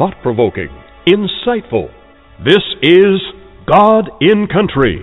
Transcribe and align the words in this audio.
thought 0.00 0.16
provoking, 0.22 0.72
insightful. 1.06 1.92
This 2.42 2.64
is 2.80 3.20
God 3.68 4.08
and 4.22 4.48
Country, 4.48 4.96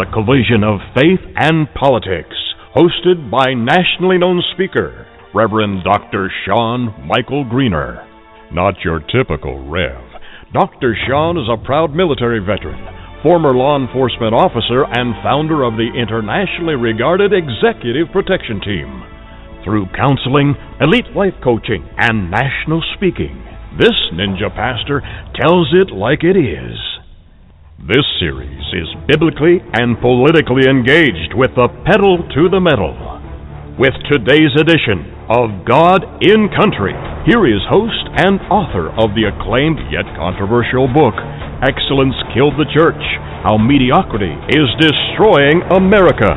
the 0.00 0.08
collision 0.08 0.64
of 0.64 0.80
faith 0.96 1.20
and 1.36 1.68
politics, 1.76 2.32
hosted 2.74 3.30
by 3.30 3.52
nationally 3.52 4.16
known 4.16 4.42
speaker, 4.54 5.06
Reverend 5.34 5.84
Dr. 5.84 6.32
Shawn 6.46 6.96
Michael 7.06 7.44
Greener. 7.44 8.00
Not 8.50 8.80
your 8.82 9.00
typical 9.12 9.68
Rev. 9.68 10.00
Dr. 10.54 10.96
Shawn 11.06 11.36
is 11.36 11.52
a 11.52 11.62
proud 11.62 11.92
military 11.92 12.40
veteran, 12.40 12.80
former 13.22 13.52
law 13.52 13.76
enforcement 13.76 14.32
officer, 14.32 14.88
and 14.96 15.12
founder 15.22 15.62
of 15.62 15.74
the 15.76 15.92
internationally 15.92 16.74
regarded 16.74 17.36
Executive 17.36 18.08
Protection 18.14 18.62
Team. 18.64 19.04
Through 19.62 19.92
counseling, 19.92 20.56
elite 20.80 21.12
life 21.14 21.36
coaching, 21.44 21.84
and 21.98 22.30
national 22.30 22.80
speaking, 22.96 23.44
this 23.78 23.94
ninja 24.10 24.50
pastor 24.50 24.98
tells 25.38 25.70
it 25.70 25.94
like 25.94 26.26
it 26.26 26.34
is. 26.34 26.74
This 27.78 28.02
series 28.18 28.66
is 28.74 28.90
biblically 29.06 29.62
and 29.78 29.94
politically 30.02 30.66
engaged 30.66 31.30
with 31.38 31.54
the 31.54 31.70
pedal 31.86 32.18
to 32.34 32.50
the 32.50 32.58
metal. 32.58 32.90
With 33.78 33.94
today's 34.10 34.50
edition 34.58 35.06
of 35.30 35.62
God 35.62 36.02
and 36.02 36.50
Country, 36.58 36.90
here 37.22 37.46
is 37.46 37.62
host 37.70 38.02
and 38.18 38.42
author 38.50 38.90
of 38.98 39.14
the 39.14 39.30
acclaimed 39.30 39.78
yet 39.94 40.10
controversial 40.18 40.90
book, 40.90 41.14
Excellence 41.62 42.18
Killed 42.34 42.58
the 42.58 42.66
Church 42.74 42.98
How 43.46 43.62
Mediocrity 43.62 44.34
is 44.58 44.66
Destroying 44.82 45.62
America. 45.70 46.34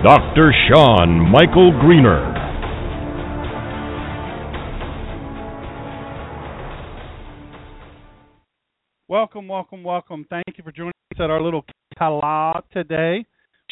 Dr. 0.00 0.48
Shawn 0.64 1.28
Michael 1.28 1.76
Greener. 1.76 2.39
Welcome, 9.10 9.48
welcome, 9.48 9.82
welcome. 9.82 10.24
Thank 10.30 10.56
you 10.56 10.62
for 10.62 10.70
joining 10.70 10.92
us 11.12 11.18
at 11.18 11.30
our 11.30 11.42
little 11.42 11.64
kala 11.98 12.62
today. 12.72 13.26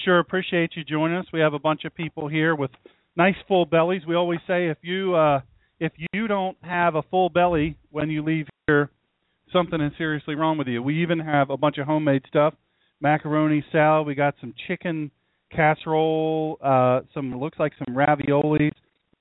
Sure 0.05 0.19
appreciate 0.19 0.73
you 0.75 0.83
joining 0.83 1.17
us. 1.17 1.27
We 1.33 1.39
have 1.39 1.55
a 1.55 1.61
bunch 1.61 1.85
of 1.85 1.95
people 1.95 2.27
here 2.27 2.57
with 2.57 2.73
nice 3.17 3.37
full 3.47 3.65
bellies. 3.65 4.03
We 4.05 4.17
always 4.17 4.41
say 4.49 4.67
if 4.67 4.79
you 4.83 5.15
uh, 5.15 5.43
if 5.79 5.93
you 6.13 6.27
don't 6.27 6.57
have 6.63 6.97
a 6.97 7.03
full 7.03 7.29
belly 7.29 7.77
when 7.93 8.11
you 8.11 8.25
leave 8.25 8.49
here, 8.67 8.91
something 9.53 9.81
is 9.81 9.93
seriously 9.97 10.35
wrong 10.35 10.59
with 10.59 10.67
you. 10.67 10.83
We 10.83 11.01
even 11.03 11.21
have 11.21 11.51
a 11.51 11.57
bunch 11.57 11.79
of 11.79 11.87
homemade 11.87 12.25
stuff, 12.27 12.55
macaroni 13.01 13.65
salad. 13.71 14.09
We 14.09 14.17
got 14.17 14.35
some 14.41 14.55
chicken 14.67 15.13
casserole, 15.55 16.59
uh, 16.61 17.03
some 17.15 17.39
looks 17.39 17.61
like 17.61 17.75
some 17.79 17.95
raviolis, 17.95 18.73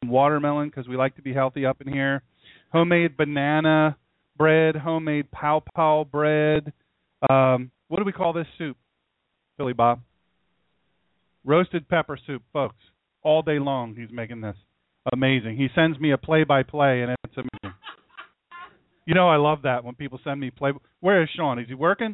some 0.02 0.10
watermelon 0.10 0.70
because 0.70 0.88
we 0.88 0.98
like 0.98 1.16
to 1.18 1.22
be 1.22 1.36
healthy 1.36 1.64
up 1.64 1.80
in 1.80 1.94
here. 1.94 2.24
Homemade 2.72 3.16
banana 3.16 3.98
bread, 4.38 4.76
homemade 4.76 5.32
pow 5.32 5.64
pow 5.76 6.08
bread. 6.10 6.72
Um, 7.30 7.72
what 7.88 7.98
do 8.00 8.06
we 8.06 8.12
call 8.12 8.34
this 8.34 8.48
soup, 8.58 8.78
Billy 9.58 9.74
Bob? 9.74 10.02
Roasted 11.46 11.88
pepper 11.88 12.20
soup, 12.28 12.44
folks. 12.52 12.76
All 13.24 13.42
day 13.42 13.60
long 13.60 13.96
he's 13.96 14.12
making 14.12 14.42
this. 14.42 14.56
Amazing. 15.12 15.58
He 15.58 15.68
sends 15.74 16.00
me 16.00 16.12
a 16.12 16.18
play 16.18 16.44
by 16.44 16.64
play 16.64 17.02
and 17.02 17.12
it's 17.24 17.38
amazing. 17.38 17.78
You 19.06 19.16
know 19.16 19.30
I 19.30 19.38
love 19.38 19.62
that 19.64 19.86
when 19.86 19.96
people 19.96 20.20
send 20.24 20.40
me 20.42 20.52
play 20.52 20.74
Where 21.00 21.24
is 21.24 21.30
Sean? 21.36 21.60
Is 21.60 21.68
he 21.70 21.74
working? 21.74 22.14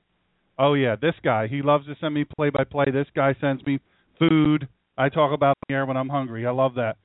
Oh 0.60 0.76
yeah, 0.76 0.96
this 0.96 1.16
guy. 1.24 1.48
He 1.48 1.62
loves 1.64 1.88
to 1.88 1.96
send 2.00 2.14
me 2.14 2.26
play 2.38 2.52
by 2.52 2.64
play. 2.64 2.86
This 2.94 3.08
guy 3.16 3.36
sends 3.42 3.66
me 3.66 3.80
food. 4.20 4.68
I 4.98 5.10
talk 5.10 5.34
about 5.34 5.58
the 5.68 5.74
air 5.74 5.86
when 5.86 5.98
I'm 5.98 6.10
hungry. 6.10 6.46
I 6.46 6.52
love 6.52 6.76
that. 6.76 6.98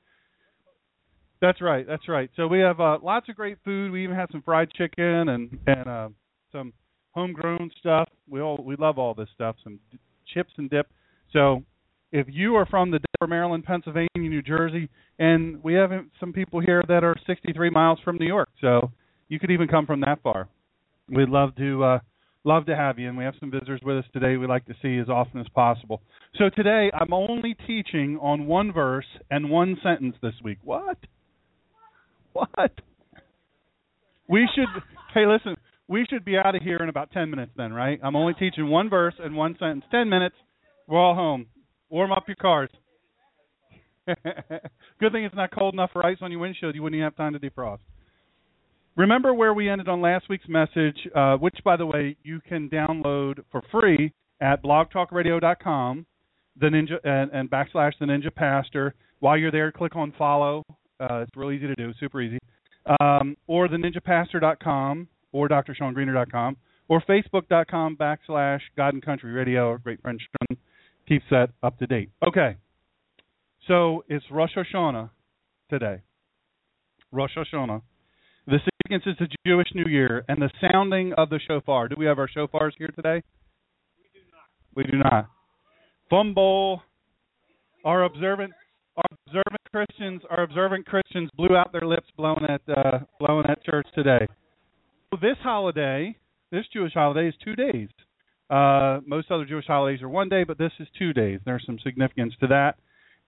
That's 1.41 1.61
right. 1.61 1.87
That's 1.87 2.07
right. 2.09 2.29
So 2.35 2.47
we 2.47 2.59
have 2.59 2.79
uh, 2.79 2.97
lots 3.01 3.29
of 3.29 3.35
great 3.35 3.57
food. 3.63 3.91
We 3.91 4.03
even 4.03 4.15
have 4.15 4.29
some 4.31 4.41
fried 4.41 4.71
chicken 4.73 5.29
and 5.29 5.57
and 5.67 5.87
uh, 5.87 6.09
some 6.51 6.73
homegrown 7.11 7.71
stuff. 7.79 8.09
We 8.29 8.41
all 8.41 8.61
we 8.63 8.75
love 8.75 8.97
all 8.97 9.13
this 9.13 9.29
stuff. 9.35 9.55
Some 9.63 9.79
d- 9.91 9.99
chips 10.33 10.51
and 10.57 10.69
dip. 10.69 10.87
So 11.31 11.63
if 12.11 12.27
you 12.29 12.55
are 12.55 12.65
from 12.65 12.91
the 12.91 12.99
Denver, 12.99 13.29
Maryland, 13.29 13.63
Pennsylvania, 13.63 14.07
New 14.15 14.41
Jersey, 14.41 14.89
and 15.17 15.63
we 15.63 15.75
have 15.75 15.91
some 16.19 16.33
people 16.33 16.59
here 16.59 16.83
that 16.87 17.03
are 17.03 17.15
63 17.25 17.69
miles 17.69 17.99
from 18.03 18.17
New 18.17 18.27
York, 18.27 18.49
so 18.59 18.91
you 19.27 19.39
could 19.39 19.51
even 19.51 19.67
come 19.67 19.85
from 19.85 20.01
that 20.01 20.21
far. 20.23 20.47
We'd 21.07 21.29
love 21.29 21.55
to 21.55 21.83
uh, 21.83 21.99
love 22.43 22.65
to 22.65 22.75
have 22.75 22.99
you, 22.99 23.07
and 23.07 23.17
we 23.17 23.23
have 23.23 23.35
some 23.39 23.51
visitors 23.51 23.81
with 23.83 23.97
us 23.97 24.05
today. 24.11 24.37
We 24.37 24.47
like 24.47 24.65
to 24.65 24.75
see 24.81 24.97
as 24.97 25.07
often 25.07 25.39
as 25.39 25.47
possible. 25.55 26.01
So 26.37 26.49
today 26.49 26.91
I'm 26.93 27.13
only 27.13 27.55
teaching 27.65 28.17
on 28.21 28.45
one 28.45 28.73
verse 28.73 29.07
and 29.31 29.49
one 29.49 29.77
sentence 29.81 30.15
this 30.21 30.33
week. 30.43 30.57
What? 30.63 30.97
What? 32.39 32.71
We 34.27 34.47
should. 34.55 34.83
Hey, 35.13 35.25
listen. 35.25 35.55
We 35.87 36.05
should 36.09 36.23
be 36.23 36.37
out 36.37 36.55
of 36.55 36.61
here 36.61 36.77
in 36.77 36.89
about 36.89 37.11
10 37.11 37.31
minutes 37.31 37.51
then, 37.57 37.73
right? 37.73 37.99
I'm 38.03 38.15
only 38.15 38.35
teaching 38.35 38.67
one 38.67 38.89
verse 38.89 39.15
and 39.19 39.35
one 39.35 39.55
sentence. 39.59 39.83
10 39.89 40.07
minutes. 40.07 40.35
We're 40.87 40.99
all 40.99 41.15
home. 41.15 41.47
Warm 41.89 42.11
up 42.11 42.25
your 42.27 42.35
cars. 42.35 42.69
Good 44.07 45.11
thing 45.11 45.25
it's 45.25 45.35
not 45.35 45.51
cold 45.51 45.73
enough 45.73 45.89
for 45.91 46.05
ice 46.05 46.17
on 46.21 46.31
your 46.31 46.41
windshield. 46.41 46.75
You 46.75 46.83
wouldn't 46.83 46.97
even 46.97 47.05
have 47.05 47.15
time 47.15 47.33
to 47.33 47.39
defrost. 47.39 47.79
Remember 48.95 49.33
where 49.33 49.53
we 49.53 49.69
ended 49.69 49.87
on 49.87 50.01
last 50.01 50.29
week's 50.29 50.47
message, 50.47 50.97
uh, 51.15 51.37
which, 51.37 51.57
by 51.63 51.75
the 51.75 51.85
way, 51.85 52.15
you 52.23 52.39
can 52.47 52.69
download 52.69 53.39
for 53.51 53.63
free 53.71 54.13
at 54.41 54.61
blogtalkradio.com, 54.63 56.05
the 56.59 56.67
ninja 56.67 56.97
and, 57.03 57.31
and 57.31 57.49
backslash 57.49 57.93
the 57.99 58.05
ninja 58.05 58.33
pastor. 58.33 58.93
While 59.19 59.37
you're 59.37 59.51
there, 59.51 59.71
click 59.71 59.95
on 59.95 60.13
follow. 60.17 60.63
Uh, 60.99 61.19
it's 61.21 61.31
real 61.35 61.51
easy 61.51 61.67
to 61.67 61.75
do, 61.75 61.93
super 61.99 62.21
easy. 62.21 62.39
Um, 62.99 63.37
or 63.47 63.67
the 63.67 63.77
ninjapastor.com 63.77 65.07
or 65.31 65.47
drshawngreener.com 65.47 66.57
or 66.87 67.01
facebook.com 67.01 67.97
backslash 67.97 68.61
God 68.75 68.93
and 68.93 69.05
Country 69.05 69.31
Radio. 69.31 69.69
Our 69.69 69.77
great 69.77 70.01
friend 70.01 70.19
Sean 70.19 70.57
keeps 71.07 71.25
that 71.29 71.49
up 71.63 71.77
to 71.79 71.87
date. 71.87 72.09
Okay. 72.27 72.57
So 73.67 74.03
it's 74.07 74.25
Rosh 74.31 74.55
Hashanah 74.55 75.09
today. 75.69 76.01
Rosh 77.11 77.31
Hashanah. 77.37 77.81
The 78.47 78.57
significance 78.57 79.19
is 79.19 79.27
the 79.27 79.35
Jewish 79.45 79.67
New 79.75 79.89
Year 79.89 80.25
and 80.27 80.41
the 80.41 80.49
sounding 80.59 81.13
of 81.13 81.29
the 81.29 81.39
shofar. 81.47 81.87
Do 81.87 81.95
we 81.97 82.05
have 82.05 82.17
our 82.17 82.27
shofars 82.27 82.71
here 82.77 82.91
today? 82.95 83.21
We 83.95 84.09
do 84.11 84.19
not. 84.31 84.75
We 84.75 84.83
do 84.83 84.97
not. 84.97 85.29
Fumble. 86.09 86.81
Our 87.85 88.03
observant 88.03 88.53
our 88.97 89.17
observant 89.27 89.58
Christians 89.71 90.21
our 90.29 90.43
observant 90.43 90.85
Christians 90.85 91.29
blew 91.35 91.55
out 91.55 91.71
their 91.71 91.87
lips 91.87 92.07
blowing 92.17 92.45
at 92.49 92.61
uh, 92.67 92.99
blowing 93.19 93.45
at 93.47 93.63
church 93.63 93.87
today. 93.93 94.25
So 95.11 95.19
this 95.21 95.37
holiday, 95.41 96.15
this 96.51 96.65
Jewish 96.73 96.93
holiday 96.93 97.27
is 97.27 97.35
two 97.43 97.55
days. 97.55 97.89
Uh, 98.49 98.99
most 99.05 99.29
other 99.29 99.45
Jewish 99.45 99.65
holidays 99.67 100.01
are 100.01 100.09
one 100.09 100.27
day, 100.27 100.43
but 100.43 100.57
this 100.57 100.71
is 100.79 100.87
two 100.97 101.13
days. 101.13 101.39
There's 101.45 101.63
some 101.65 101.77
significance 101.83 102.33
to 102.39 102.47
that. 102.47 102.77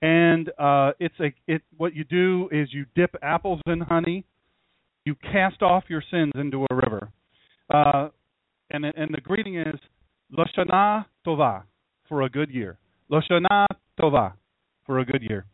And 0.02 0.50
uh, 0.58 0.94
it's 1.00 1.14
a 1.20 1.32
it 1.48 1.62
what 1.78 1.94
you 1.94 2.04
do 2.04 2.50
is 2.52 2.70
you 2.72 2.86
dip 2.96 3.16
apples 3.22 3.62
in 3.68 3.82
honey, 3.82 4.26
you 5.06 5.14
cast 5.32 5.62
off 5.62 5.84
your 5.90 6.04
sins 6.10 6.32
into 6.36 6.66
a 6.72 6.76
river, 6.76 7.10
uh, 7.72 8.10
and 8.72 8.84
and 8.84 9.14
the 9.14 9.22
greeting 9.22 9.60
is 9.60 9.76
Loshana 10.36 11.06
Tova 11.26 11.64
for 12.10 12.24
a 12.24 12.30
good 12.30 12.50
year. 12.50 12.80
Loshana 13.12 13.68
Tova 14.00 14.34
for 14.88 15.00
a 15.00 15.06
good 15.06 15.22
year. 15.22 15.46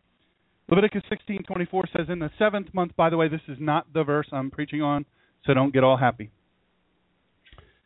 Leviticus 0.70 1.04
16:24 1.10 1.88
says, 1.96 2.10
"In 2.10 2.20
the 2.20 2.32
seventh 2.38 2.74
month." 2.74 2.96
By 2.96 3.10
the 3.10 3.18
way, 3.18 3.28
this 3.28 3.48
is 3.48 3.60
not 3.60 3.92
the 3.94 4.04
verse 4.04 4.28
I'm 4.32 4.52
preaching 4.52 4.82
on, 4.82 5.06
so 5.44 5.54
don't 5.54 5.74
get 5.74 5.84
all 5.84 5.98
happy. 5.98 6.30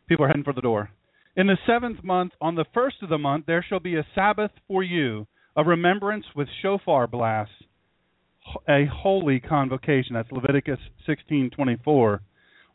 People 0.08 0.24
are 0.24 0.28
heading 0.28 0.42
for 0.42 0.52
the 0.52 0.60
door. 0.60 0.90
In 1.36 1.46
the 1.46 1.58
seventh 1.64 2.02
month, 2.02 2.34
on 2.40 2.56
the 2.56 2.64
first 2.74 3.02
of 3.02 3.08
the 3.08 3.18
month, 3.18 3.46
there 3.46 3.62
shall 3.62 3.80
be 3.80 3.96
a 3.96 4.04
Sabbath 4.14 4.50
for 4.66 4.82
you, 4.82 5.26
a 5.56 5.62
remembrance 5.62 6.34
with 6.34 6.48
shofar 6.60 7.06
blasts, 7.06 7.62
a 8.68 8.84
holy 8.86 9.38
convocation. 9.38 10.14
That's 10.14 10.32
Leviticus 10.32 10.80
16:24. 11.06 12.20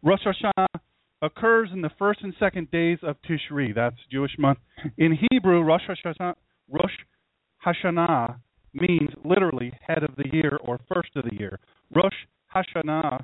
Rosh 0.01 0.25
Hashanah 0.25 0.81
occurs 1.21 1.71
in 1.73 1.81
the 1.81 1.89
first 1.89 2.21
and 2.21 2.33
second 2.35 2.71
days 2.71 2.99
of 3.03 3.21
Tishri. 3.23 3.73
That's 3.73 3.97
Jewish 4.09 4.37
month. 4.37 4.59
In 4.97 5.19
Hebrew, 5.31 5.61
Rosh 5.63 5.85
Hashanah, 5.87 6.35
Rosh 6.69 6.97
Hashanah 7.65 8.39
means 8.79 9.09
literally 9.23 9.71
head 9.85 10.03
of 10.03 10.15
the 10.15 10.29
year 10.31 10.57
or 10.63 10.79
first 10.91 11.09
of 11.15 11.23
the 11.23 11.35
year. 11.37 11.59
Rosh 11.93 12.13
Hashanah 12.53 13.23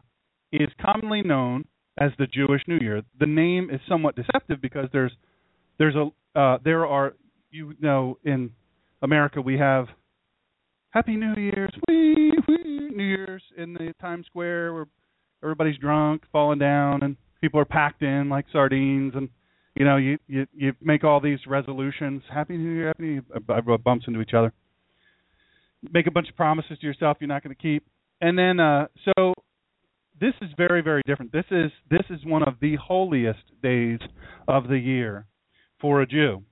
is 0.51 0.69
commonly 0.81 1.21
known 1.21 1.65
as 1.99 2.11
the 2.17 2.27
Jewish 2.27 2.61
New 2.67 2.77
Year. 2.79 3.01
The 3.19 3.25
name 3.25 3.69
is 3.71 3.79
somewhat 3.87 4.15
deceptive 4.15 4.61
because 4.61 4.87
there's 4.91 5.11
there's 5.77 5.95
a 5.95 6.39
uh, 6.39 6.57
there 6.63 6.85
are 6.85 7.13
you 7.51 7.75
know 7.79 8.17
in 8.23 8.51
America 9.01 9.41
we 9.41 9.57
have 9.57 9.87
Happy 10.89 11.15
New 11.15 11.33
Year's, 11.35 11.73
wee, 11.87 12.31
wee, 12.47 12.89
New 12.95 13.03
Year's 13.03 13.43
in 13.57 13.73
the 13.73 13.93
Times 13.99 14.27
Square 14.27 14.73
where 14.73 14.85
everybody's 15.43 15.77
drunk, 15.77 16.23
falling 16.31 16.59
down, 16.59 17.01
and 17.01 17.17
people 17.41 17.59
are 17.59 17.65
packed 17.65 18.01
in 18.01 18.29
like 18.29 18.45
sardines, 18.51 19.13
and 19.15 19.29
you 19.75 19.85
know 19.85 19.97
you 19.97 20.17
you 20.27 20.47
you 20.53 20.73
make 20.81 21.03
all 21.03 21.19
these 21.19 21.39
resolutions. 21.47 22.23
Happy 22.31 22.57
New 22.57 22.71
Year, 22.71 22.87
Happy 22.87 23.03
New 23.03 23.11
Year, 23.13 23.23
everyone 23.55 23.81
bumps 23.81 24.05
into 24.07 24.21
each 24.21 24.33
other. 24.35 24.53
Make 25.91 26.07
a 26.07 26.11
bunch 26.11 26.29
of 26.29 26.35
promises 26.35 26.77
to 26.79 26.87
yourself 26.87 27.17
you're 27.19 27.27
not 27.27 27.43
going 27.43 27.55
to 27.55 27.61
keep, 27.61 27.85
and 28.21 28.37
then 28.37 28.59
uh 28.59 28.87
so 29.05 29.33
this 30.19 30.33
is 30.41 30.49
very 30.57 30.81
very 30.81 31.01
different. 31.05 31.31
This 31.31 31.45
is 31.51 31.71
this 31.89 32.05
is 32.09 32.19
one 32.25 32.43
of 32.43 32.55
the 32.61 32.75
holiest 32.75 33.43
days 33.61 33.99
of 34.47 34.67
the 34.67 34.77
year 34.77 35.25
for 35.81 36.01
a 36.01 36.07
Jew. 36.07 36.43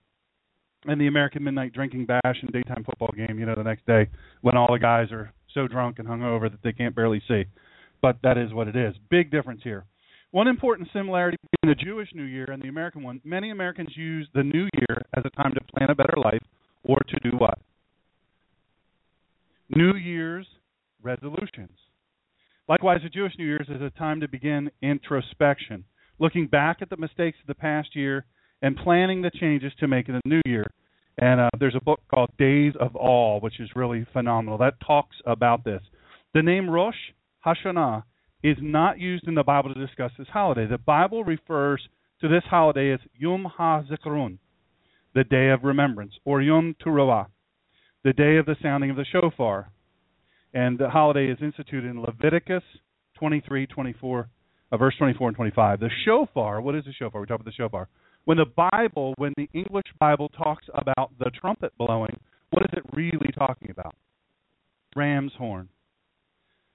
And 0.86 1.00
the 1.00 1.08
American 1.08 1.44
midnight 1.44 1.74
drinking 1.74 2.08
bash 2.08 2.38
and 2.42 2.52
daytime 2.52 2.84
football 2.84 3.14
game, 3.16 3.38
you 3.38 3.46
know, 3.46 3.54
the 3.56 3.64
next 3.64 3.86
day 3.86 4.10
when 4.42 4.58
all 4.58 4.74
the 4.74 4.80
guys 4.80 5.12
are 5.12 5.32
so 5.54 5.68
drunk 5.68 6.00
and 6.00 6.08
hungover 6.08 6.50
that 6.50 6.64
they 6.64 6.74
can't 6.74 6.96
barely 6.96 7.22
see. 7.28 7.46
But 8.02 8.18
that 8.24 8.38
is 8.38 8.52
what 8.52 8.68
it 8.68 8.76
is. 8.76 8.96
Big 9.10 9.30
difference 9.30 9.62
here. 9.64 9.86
One 10.32 10.48
important 10.48 10.90
similarity 10.92 11.38
between 11.52 11.78
the 11.78 11.84
Jewish 11.84 12.10
New 12.16 12.24
Year 12.24 12.46
and 12.52 12.62
the 12.62 12.70
American 12.70 13.04
one, 13.04 13.22
many 13.24 13.52
Americans 13.52 13.90
use 13.96 14.28
the 14.34 14.44
New 14.44 14.68
Year 14.74 15.04
as 15.16 15.24
a 15.26 15.30
time 15.42 15.54
to 15.54 15.60
plan 15.78 15.90
a 15.90 15.96
better 15.96 16.18
life 16.24 16.42
or 16.84 16.98
to 16.98 17.30
do 17.30 17.38
what? 17.38 17.60
New 19.74 19.96
Year's 19.96 20.48
resolutions. 21.02 21.78
Likewise, 22.68 23.00
the 23.04 23.10
Jewish 23.10 23.32
New 23.38 23.46
Year's 23.46 23.70
is 23.70 23.82
a 23.82 23.90
time 23.98 24.20
to 24.20 24.28
begin 24.28 24.70
introspection, 24.82 25.86
looking 26.20 26.48
back 26.48 26.80
at 26.82 26.90
the 26.90 26.98
mistakes 26.98 27.38
of 27.42 27.48
the 27.48 27.56
past 27.56 27.96
year 27.96 28.26
and 28.62 28.76
planning 28.76 29.22
the 29.22 29.32
changes 29.32 29.72
to 29.80 29.88
make 29.88 30.10
in 30.10 30.16
the 30.16 30.22
new 30.26 30.42
year. 30.46 30.66
And 31.20 31.40
uh, 31.40 31.50
there's 31.58 31.76
a 31.76 31.84
book 31.84 32.02
called 32.14 32.32
Days 32.38 32.74
of 32.82 32.98
Awe, 32.98 33.40
which 33.40 33.62
is 33.62 33.70
really 33.74 34.06
phenomenal. 34.12 34.58
That 34.58 34.74
talks 34.86 35.16
about 35.26 35.64
this. 35.64 35.82
The 36.34 36.42
name 36.42 36.70
Rosh 36.70 36.96
Hashanah 37.46 38.04
is 38.44 38.58
not 38.62 39.00
used 39.00 39.26
in 39.26 39.36
the 39.36 39.44
Bible 39.44 39.74
to 39.74 39.86
discuss 39.86 40.12
this 40.18 40.28
holiday. 40.28 40.68
The 40.68 40.80
Bible 40.80 41.24
refers 41.24 41.82
to 42.20 42.28
this 42.28 42.44
holiday 42.50 42.92
as 42.92 43.00
Yom 43.18 43.48
HaZikaron, 43.58 44.38
the 45.16 45.24
Day 45.24 45.50
of 45.50 45.64
Remembrance, 45.64 46.14
or 46.26 46.42
Yom 46.42 46.76
Teruah, 46.86 47.28
the 48.04 48.14
day 48.14 48.38
of 48.38 48.46
the 48.46 48.56
sounding 48.62 48.90
of 48.90 48.96
the 48.96 49.06
shofar. 49.06 49.70
And 50.54 50.78
the 50.78 50.90
holiday 50.90 51.32
is 51.32 51.38
instituted 51.42 51.90
in 51.90 52.02
Leviticus 52.02 52.64
23, 53.18 53.68
24, 53.68 54.30
uh, 54.72 54.78
verse 54.78 54.96
24 54.98 55.30
and 55.30 55.36
25. 55.36 55.80
The 55.80 55.90
shofar, 56.06 56.62
what 56.62 56.76
is 56.76 56.86
the 56.86 56.94
shofar? 56.94 57.22
We 57.22 57.28
talk 57.28 57.40
about 57.40 57.46
the 57.46 57.52
shofar. 57.52 57.88
When 58.26 58.38
the 58.38 58.46
Bible, 58.46 59.14
when 59.18 59.34
the 59.38 59.50
English 59.54 59.86
Bible 60.00 60.30
talks 60.30 60.66
about 60.74 61.12
the 61.20 61.32
trumpet 61.32 61.72
blowing, 61.78 62.20
what 62.52 62.64
is 62.64 62.72
it 62.74 62.84
really 62.94 63.32
talking 63.38 63.72
about? 63.72 63.96
Ram's 64.96 65.32
horn. 65.38 65.70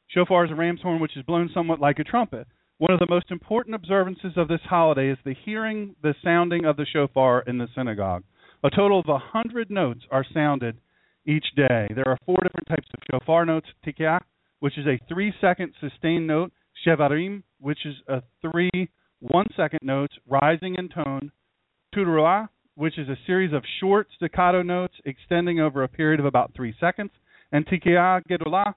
Shofar 0.09 0.47
is 0.47 0.51
a 0.51 0.55
ram's 0.55 0.81
horn 0.81 1.01
which 1.01 1.17
is 1.17 1.25
blown 1.25 1.51
somewhat 1.53 1.81
like 1.81 1.99
a 1.99 2.05
trumpet. 2.05 2.47
One 2.79 2.93
of 2.93 3.01
the 3.01 3.09
most 3.09 3.31
important 3.31 3.75
observances 3.75 4.33
of 4.37 4.49
this 4.49 4.61
holiday 4.65 5.11
is 5.11 5.19
the 5.25 5.35
hearing 5.45 5.97
the 6.03 6.15
sounding 6.23 6.65
of 6.65 6.77
the 6.77 6.87
shofar 6.87 7.43
in 7.47 7.59
the 7.59 7.69
synagogue. 7.75 8.23
A 8.65 8.71
total 8.71 9.01
of 9.01 9.09
a 9.09 9.19
hundred 9.19 9.71
notes 9.71 10.03
are 10.11 10.25
sounded 10.33 10.79
each 11.27 11.47
day. 11.57 11.89
There 11.95 12.09
are 12.09 12.19
four 12.25 12.39
different 12.43 12.69
types 12.69 12.89
of 12.95 13.01
shofar 13.11 13.45
notes: 13.45 13.67
tekiah, 13.85 14.21
which 14.61 14.79
is 14.79 14.87
a 14.87 15.01
three-second 15.09 15.75
sustained 15.81 16.27
note; 16.27 16.53
shevarim, 16.87 17.43
which 17.61 17.85
is 17.85 17.97
a 18.09 18.23
three 18.41 18.89
one-second 19.21 19.81
notes 19.83 20.15
rising 20.27 20.77
in 20.77 20.89
tone; 20.89 21.33
teruah, 21.95 22.49
which 22.75 22.99
is 22.99 23.09
a 23.09 23.19
series 23.27 23.53
of 23.53 23.63
short 23.81 24.09
staccato 24.17 24.63
notes 24.63 24.95
extending 25.05 25.61
over 25.61 25.83
a 25.83 25.89
period 25.89 26.21
of 26.21 26.27
about 26.27 26.53
three 26.55 26.75
seconds; 26.79 27.11
and 27.53 27.67
tekiah 27.67 28.23
gedolah, 28.29 28.75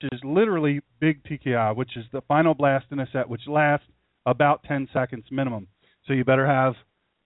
which 0.00 0.12
is 0.12 0.20
literally 0.22 0.80
big 1.00 1.22
tekiah, 1.24 1.74
which 1.74 1.96
is 1.96 2.04
the 2.12 2.20
final 2.22 2.54
blast 2.54 2.86
in 2.90 3.00
a 3.00 3.08
set, 3.12 3.28
which 3.28 3.46
lasts 3.46 3.86
about 4.26 4.62
10 4.64 4.88
seconds 4.92 5.24
minimum. 5.30 5.66
So 6.06 6.12
you 6.12 6.24
better 6.24 6.46
have 6.46 6.74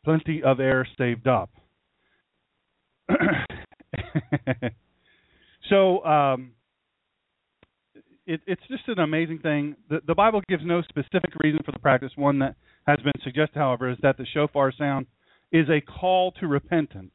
plenty 0.04 0.42
of 0.42 0.60
air 0.60 0.86
saved 0.98 1.26
up. 1.26 1.50
so 5.70 6.04
um, 6.04 6.52
it, 8.26 8.40
it's 8.46 8.62
just 8.68 8.88
an 8.88 8.98
amazing 8.98 9.38
thing. 9.40 9.76
The, 9.88 10.00
the 10.06 10.14
Bible 10.14 10.42
gives 10.48 10.62
no 10.64 10.82
specific 10.82 11.30
reason 11.42 11.60
for 11.64 11.72
the 11.72 11.78
practice. 11.78 12.12
One 12.16 12.38
that 12.40 12.56
has 12.86 12.98
been 12.98 13.12
suggested, 13.22 13.58
however, 13.58 13.90
is 13.90 13.98
that 14.02 14.16
the 14.16 14.26
shofar 14.32 14.72
sound 14.76 15.06
is 15.50 15.68
a 15.68 15.80
call 15.80 16.32
to 16.32 16.46
repentance. 16.46 17.14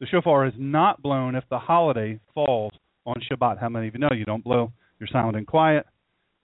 The 0.00 0.06
shofar 0.06 0.46
is 0.46 0.54
not 0.56 1.02
blown 1.02 1.34
if 1.34 1.44
the 1.50 1.58
holiday 1.58 2.18
falls 2.34 2.72
on 3.04 3.16
Shabbat. 3.30 3.60
How 3.60 3.68
many 3.68 3.88
of 3.88 3.94
you 3.94 4.00
know 4.00 4.08
you 4.14 4.24
don't 4.24 4.44
blow? 4.44 4.72
You're 4.98 5.08
silent 5.12 5.36
and 5.36 5.46
quiet. 5.46 5.86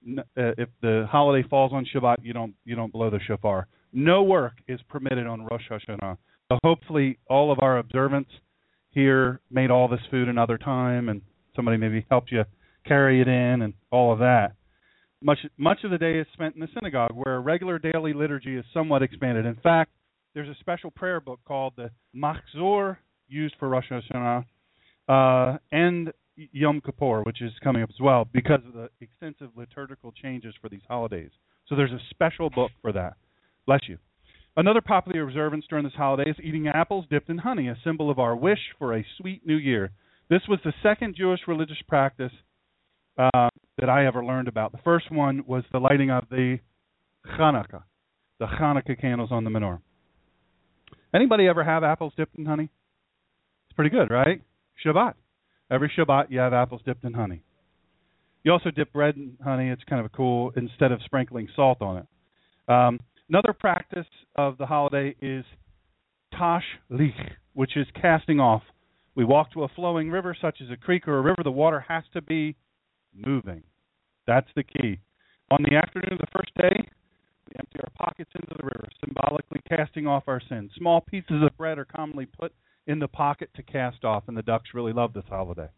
Uh, 0.07 0.23
if 0.37 0.69
the 0.83 1.07
holiday 1.11 1.47
falls 1.49 1.73
on 1.73 1.87
Shabbat, 1.93 2.17
you 2.23 2.33
don't 2.33 2.55
you 2.65 2.77
don't 2.77 2.93
blow 2.93 3.11
the 3.11 3.19
shofar. 3.27 3.67
No 3.93 4.23
work 4.23 4.53
is 4.69 4.79
permitted 4.89 5.27
on 5.27 5.47
Rosh 5.47 5.63
Hashanah. 5.71 6.19
So 6.51 6.59
hopefully, 6.63 7.19
all 7.29 7.51
of 7.51 7.59
our 7.61 7.79
observants 7.79 8.31
here 8.97 9.41
made 9.51 9.71
all 9.71 9.89
this 9.89 10.01
food 10.11 10.27
another 10.27 10.57
time, 10.57 11.11
and 11.11 11.21
somebody 11.55 11.77
maybe 11.77 12.05
helped 12.11 12.33
you 12.33 12.45
carry 12.87 13.21
it 13.21 13.29
in 13.29 13.61
and 13.63 13.75
all 13.93 14.11
of 14.11 14.21
that. 14.21 14.55
Much 15.23 15.39
much 15.59 15.79
of 15.85 15.91
the 15.91 15.99
day 15.99 16.19
is 16.19 16.27
spent 16.33 16.55
in 16.55 16.63
the 16.63 16.69
synagogue, 16.75 17.13
where 17.13 17.41
regular 17.41 17.79
daily 17.79 18.15
liturgy 18.15 18.57
is 18.57 18.65
somewhat 18.73 19.03
expanded. 19.03 19.45
In 19.45 19.57
fact, 19.57 19.91
there's 20.35 20.49
a 20.49 20.59
special 20.61 20.91
prayer 20.91 21.21
book 21.21 21.41
called 21.47 21.75
the 21.77 21.91
Machzor, 22.15 22.97
used 23.29 23.55
for 23.59 23.69
Rosh 23.69 23.91
Hashanah, 23.91 24.45
uh, 25.09 25.59
and 25.71 26.13
Yom 26.37 26.81
Kippur, 26.81 27.23
which 27.23 27.43
is 27.43 27.53
coming 27.63 27.83
up 27.83 27.91
as 27.91 28.01
well, 28.01 28.27
because 28.33 28.61
of 28.67 28.73
the 28.73 28.89
extensive 29.01 29.51
liturgical 29.57 30.13
changes 30.13 30.55
for 30.61 30.69
these 30.71 30.83
holidays. 30.89 31.31
So 31.69 31.77
there's 31.77 31.93
a 31.93 32.01
special 32.11 32.49
book 32.49 32.71
for 32.81 32.93
that. 32.93 33.15
Bless 33.67 33.81
you. 33.89 33.99
Another 34.59 34.81
popular 34.81 35.23
observance 35.23 35.67
during 35.69 35.85
this 35.85 35.93
holiday 35.95 36.31
is 36.31 36.37
eating 36.43 36.67
apples 36.67 37.05
dipped 37.11 37.29
in 37.29 37.37
honey, 37.39 37.69
a 37.69 37.77
symbol 37.85 38.11
of 38.11 38.19
our 38.19 38.35
wish 38.35 38.59
for 38.79 38.97
a 38.97 39.05
sweet 39.19 39.47
new 39.47 39.57
year. 39.57 39.91
This 40.31 40.41
was 40.49 40.59
the 40.65 40.73
second 40.83 41.15
Jewish 41.15 41.41
religious 41.47 41.77
practice 41.87 42.33
uh, 43.19 43.51
that 43.79 43.91
I 43.91 44.07
ever 44.07 44.25
learned 44.25 44.49
about. 44.49 44.73
The 44.73 44.79
first 44.83 45.13
one 45.13 45.45
was 45.47 45.65
the 45.73 45.79
lighting 45.79 46.11
of 46.11 46.25
the 46.31 46.59
Hanukkah, 47.39 47.83
the 48.41 48.47
Hanukkah 48.47 48.99
candles 48.99 49.31
on 49.31 49.45
the 49.45 49.51
menorah. 49.51 49.81
Anybody 51.15 51.47
ever 51.49 51.63
have 51.63 51.85
apples 51.85 52.15
dipped 52.17 52.39
in 52.39 52.47
honey? 52.47 52.71
It's 53.69 53.77
pretty 53.77 53.91
good, 53.91 54.11
right? 54.11 54.41
Shabbat. 54.85 55.15
Every 55.71 55.93
Shabbat 55.97 56.31
you 56.31 56.39
have 56.39 56.55
apples 56.55 56.81
dipped 56.87 57.05
in 57.05 57.13
honey. 57.13 57.43
You 58.43 58.53
also 58.53 58.71
dip 58.71 58.93
bread 58.93 59.17
in 59.17 59.37
honey. 59.43 59.69
It's 59.69 59.85
kind 59.85 60.05
of 60.05 60.13
cool 60.13 60.53
instead 60.57 60.93
of 60.93 61.01
sprinkling 61.05 61.49
salt 61.55 61.83
on 61.83 61.99
it. 61.99 62.07
Um, 62.69 63.01
Another 63.29 63.53
practice 63.53 64.07
of 64.37 64.57
the 64.57 64.67
holiday 64.67 65.15
is 65.21 65.45
tashlich, 66.33 67.33
which 67.55 67.77
is 67.77 67.87
casting 68.01 68.39
off. 68.39 68.63
We 69.17 69.25
walk 69.25 69.53
to 69.53 69.65
a 69.65 69.69
flowing 69.69 70.11
river, 70.11 70.37
such 70.41 70.59
as 70.63 70.71
a 70.71 70.77
creek 70.77 71.09
or 71.09 71.19
a 71.19 71.23
river. 71.23 71.43
The 71.43 71.51
water 71.51 71.85
has 71.89 72.05
to 72.13 72.23
be 72.23 72.55
moving. 73.15 73.63
That's 74.27 74.49
the 74.55 74.63
key. 74.63 75.01
On 75.51 75.63
the 75.63 75.77
afternoon 75.77 76.13
of 76.13 76.19
the 76.19 76.27
first 76.33 76.55
day, 76.57 76.89
we 77.47 77.53
empty 77.59 77.79
our 77.81 78.07
pockets 78.07 78.31
into 78.35 78.55
the 78.57 78.65
river, 78.65 78.89
symbolically 79.05 79.61
casting 79.69 80.07
off 80.07 80.25
our 80.27 80.41
sins. 80.49 80.71
Small 80.77 81.01
pieces 81.01 81.43
of 81.43 81.57
bread 81.57 81.79
are 81.79 81.85
commonly 81.85 82.27
put 82.27 82.53
in 82.87 82.99
the 82.99 83.09
pocket 83.09 83.51
to 83.57 83.63
cast 83.63 84.05
off, 84.05 84.25
and 84.29 84.37
the 84.37 84.43
ducks 84.43 84.71
really 84.75 84.93
love 84.93 85.13
this 85.13 85.25
holiday. 85.29 85.69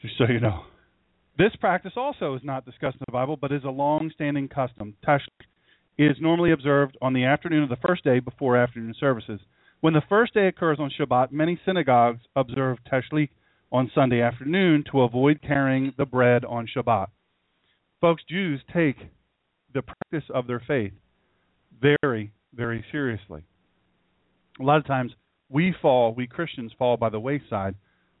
Just 0.00 0.16
so 0.18 0.24
you 0.24 0.40
know. 0.40 0.64
This 1.38 1.54
practice 1.60 1.92
also 1.96 2.34
is 2.34 2.42
not 2.44 2.64
discussed 2.64 2.96
in 2.96 3.04
the 3.06 3.12
Bible, 3.12 3.36
but 3.36 3.52
is 3.52 3.64
a 3.64 3.70
long 3.70 4.10
standing 4.14 4.48
custom. 4.48 4.94
Tashlich 5.06 5.46
is 5.98 6.16
normally 6.20 6.52
observed 6.52 6.96
on 7.00 7.12
the 7.12 7.24
afternoon 7.24 7.62
of 7.62 7.68
the 7.68 7.86
first 7.86 8.04
day 8.04 8.20
before 8.20 8.56
afternoon 8.56 8.94
services. 8.98 9.40
When 9.80 9.94
the 9.94 10.02
first 10.08 10.34
day 10.34 10.48
occurs 10.48 10.78
on 10.80 10.90
Shabbat, 10.90 11.32
many 11.32 11.60
synagogues 11.64 12.20
observe 12.34 12.78
Tashlich 12.90 13.30
on 13.72 13.90
Sunday 13.94 14.20
afternoon 14.20 14.84
to 14.90 15.02
avoid 15.02 15.40
carrying 15.42 15.92
the 15.96 16.06
bread 16.06 16.44
on 16.44 16.66
Shabbat. 16.66 17.08
Folks, 18.00 18.22
Jews 18.28 18.60
take 18.72 18.96
the 19.74 19.82
practice 19.82 20.28
of 20.34 20.46
their 20.46 20.62
faith 20.66 20.92
very, 21.80 22.32
very 22.54 22.84
seriously. 22.90 23.42
A 24.60 24.62
lot 24.62 24.78
of 24.78 24.86
times 24.86 25.12
we 25.48 25.74
fall, 25.80 26.14
we 26.14 26.26
Christians 26.26 26.72
fall 26.78 26.96
by 26.96 27.10
the 27.10 27.20
wayside 27.20 27.74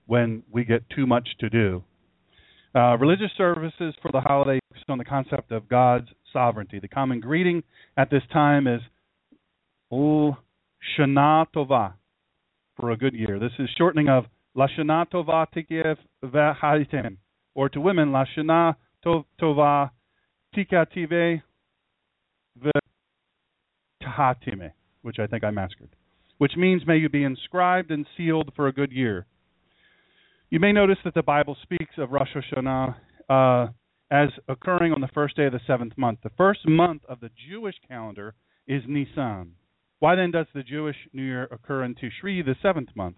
when 0.06 0.42
we 0.50 0.64
get 0.64 0.88
too 0.90 1.06
much 1.06 1.28
to 1.40 1.48
do. 1.48 1.82
Uh, 2.76 2.94
religious 2.98 3.30
services 3.38 3.94
for 4.02 4.10
the 4.12 4.20
holiday 4.20 4.60
focus 4.68 4.84
on 4.90 4.98
the 4.98 5.04
concept 5.04 5.50
of 5.50 5.66
God's 5.66 6.08
sovereignty. 6.30 6.78
The 6.78 6.88
common 6.88 7.20
greeting 7.20 7.62
at 7.96 8.10
this 8.10 8.20
time 8.30 8.66
is 8.66 8.82
Ul 9.90 10.36
Shana 10.98 11.46
Tova, 11.56 11.94
for 12.78 12.90
a 12.90 12.96
good 12.98 13.14
year. 13.14 13.38
This 13.38 13.52
is 13.58 13.70
shortening 13.78 14.10
of 14.10 14.26
Lashana 14.54 15.06
Tova 15.10 15.46
Tikiev 15.56 15.96
Vehaitem, 16.22 17.16
or 17.54 17.70
to 17.70 17.80
women, 17.80 18.10
Lashana 18.10 18.76
Tova 19.02 19.90
Tikative 20.54 21.40
Vetahatime, 24.04 24.72
which 25.00 25.18
I 25.18 25.26
think 25.26 25.44
I 25.44 25.50
massacred, 25.50 25.96
which 26.36 26.56
means 26.58 26.86
may 26.86 26.98
you 26.98 27.08
be 27.08 27.24
inscribed 27.24 27.90
and 27.90 28.04
sealed 28.18 28.52
for 28.54 28.68
a 28.68 28.72
good 28.72 28.92
year. 28.92 29.24
You 30.48 30.60
may 30.60 30.72
notice 30.72 30.98
that 31.04 31.14
the 31.14 31.22
Bible 31.22 31.56
speaks 31.62 31.94
of 31.98 32.12
Rosh 32.12 32.28
Hashanah 32.34 32.94
uh, 33.28 33.72
as 34.12 34.28
occurring 34.48 34.92
on 34.92 35.00
the 35.00 35.08
first 35.08 35.36
day 35.36 35.46
of 35.46 35.52
the 35.52 35.60
seventh 35.66 35.98
month. 35.98 36.20
The 36.22 36.30
first 36.36 36.60
month 36.68 37.02
of 37.08 37.18
the 37.18 37.30
Jewish 37.50 37.74
calendar 37.88 38.34
is 38.68 38.82
Nisan. 38.86 39.52
Why 39.98 40.14
then 40.14 40.30
does 40.30 40.46
the 40.54 40.62
Jewish 40.62 40.96
New 41.12 41.24
Year 41.24 41.48
occur 41.50 41.82
in 41.82 41.96
Tishri, 41.96 42.44
the 42.44 42.54
seventh 42.62 42.90
month? 42.94 43.16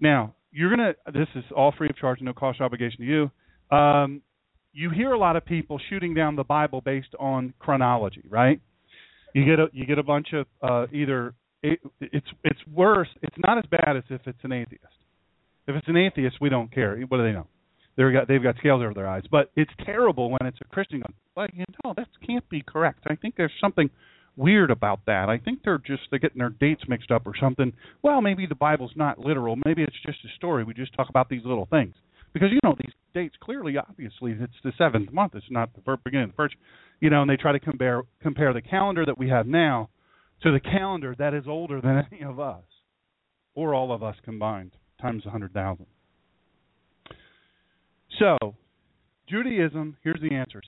Now, 0.00 0.34
you're 0.50 0.74
going 0.74 0.94
to, 0.94 1.12
this 1.12 1.28
is 1.36 1.44
all 1.56 1.72
free 1.76 1.88
of 1.88 1.96
charge, 1.96 2.20
no 2.20 2.32
cost 2.32 2.60
obligation 2.60 2.98
to 2.98 3.04
you. 3.04 3.76
Um, 3.76 4.22
you 4.72 4.90
hear 4.90 5.12
a 5.12 5.18
lot 5.18 5.36
of 5.36 5.44
people 5.44 5.80
shooting 5.88 6.14
down 6.14 6.34
the 6.34 6.44
Bible 6.44 6.80
based 6.80 7.14
on 7.20 7.54
chronology, 7.60 8.24
right? 8.28 8.60
You 9.32 9.44
get 9.44 9.60
a 9.60 9.66
you 9.72 9.86
get 9.86 9.98
a 9.98 10.02
bunch 10.02 10.28
of 10.32 10.46
uh, 10.62 10.86
either 10.92 11.34
it, 11.62 11.80
it's 12.00 12.26
it's 12.42 12.60
worse. 12.72 13.08
It's 13.22 13.36
not 13.38 13.58
as 13.58 13.64
bad 13.70 13.96
as 13.96 14.04
if 14.10 14.20
it's 14.26 14.38
an 14.42 14.52
atheist. 14.52 14.84
If 15.66 15.76
it's 15.76 15.88
an 15.88 15.96
atheist, 15.96 16.36
we 16.40 16.48
don't 16.48 16.72
care. 16.72 16.98
What 17.08 17.18
do 17.18 17.24
they 17.24 17.32
know? 17.32 17.46
They've 17.96 18.12
got 18.12 18.28
they've 18.28 18.42
got 18.42 18.56
scales 18.58 18.82
over 18.82 18.94
their 18.94 19.08
eyes. 19.08 19.22
But 19.30 19.50
it's 19.56 19.70
terrible 19.84 20.30
when 20.30 20.46
it's 20.46 20.58
a 20.60 20.64
Christian 20.64 21.00
going, 21.00 21.14
well, 21.36 21.46
you 21.52 21.64
know, 21.84 21.94
that 21.96 22.08
can't 22.26 22.48
be 22.48 22.62
correct. 22.66 23.04
I 23.08 23.14
think 23.14 23.36
there's 23.36 23.52
something 23.60 23.88
weird 24.36 24.70
about 24.70 25.00
that. 25.06 25.28
I 25.28 25.38
think 25.38 25.60
they're 25.64 25.78
just 25.78 26.02
they're 26.10 26.18
getting 26.18 26.38
their 26.38 26.50
dates 26.50 26.82
mixed 26.88 27.10
up 27.10 27.26
or 27.26 27.34
something. 27.40 27.72
Well, 28.02 28.20
maybe 28.20 28.46
the 28.46 28.54
Bible's 28.54 28.92
not 28.96 29.18
literal. 29.18 29.56
Maybe 29.64 29.82
it's 29.82 29.96
just 30.04 30.18
a 30.24 30.36
story. 30.36 30.64
We 30.64 30.74
just 30.74 30.94
talk 30.94 31.08
about 31.08 31.28
these 31.28 31.42
little 31.44 31.66
things 31.66 31.94
because 32.32 32.50
you 32.50 32.58
know 32.64 32.74
these 32.78 32.92
dates 33.14 33.36
clearly, 33.40 33.76
obviously, 33.78 34.36
it's 34.38 34.52
the 34.64 34.72
seventh 34.76 35.12
month. 35.12 35.34
It's 35.34 35.46
not 35.50 35.70
the 35.74 35.98
beginning 36.04 36.24
of 36.24 36.30
the 36.30 36.36
first. 36.36 36.56
You 37.00 37.10
know, 37.10 37.22
and 37.22 37.30
they 37.30 37.36
try 37.36 37.52
to 37.52 37.60
compare 37.60 38.02
compare 38.22 38.52
the 38.52 38.62
calendar 38.62 39.06
that 39.06 39.18
we 39.18 39.28
have 39.28 39.46
now 39.46 39.90
to 40.42 40.52
the 40.52 40.60
calendar 40.60 41.14
that 41.18 41.32
is 41.32 41.44
older 41.46 41.80
than 41.80 42.04
any 42.10 42.22
of 42.22 42.40
us 42.40 42.64
or 43.54 43.72
all 43.72 43.92
of 43.92 44.02
us 44.02 44.16
combined 44.24 44.72
times 45.04 45.24
a 45.26 45.30
hundred 45.30 45.52
thousand. 45.52 45.86
So, 48.18 48.54
Judaism. 49.28 49.96
Here's 50.02 50.20
the 50.20 50.34
answer. 50.34 50.62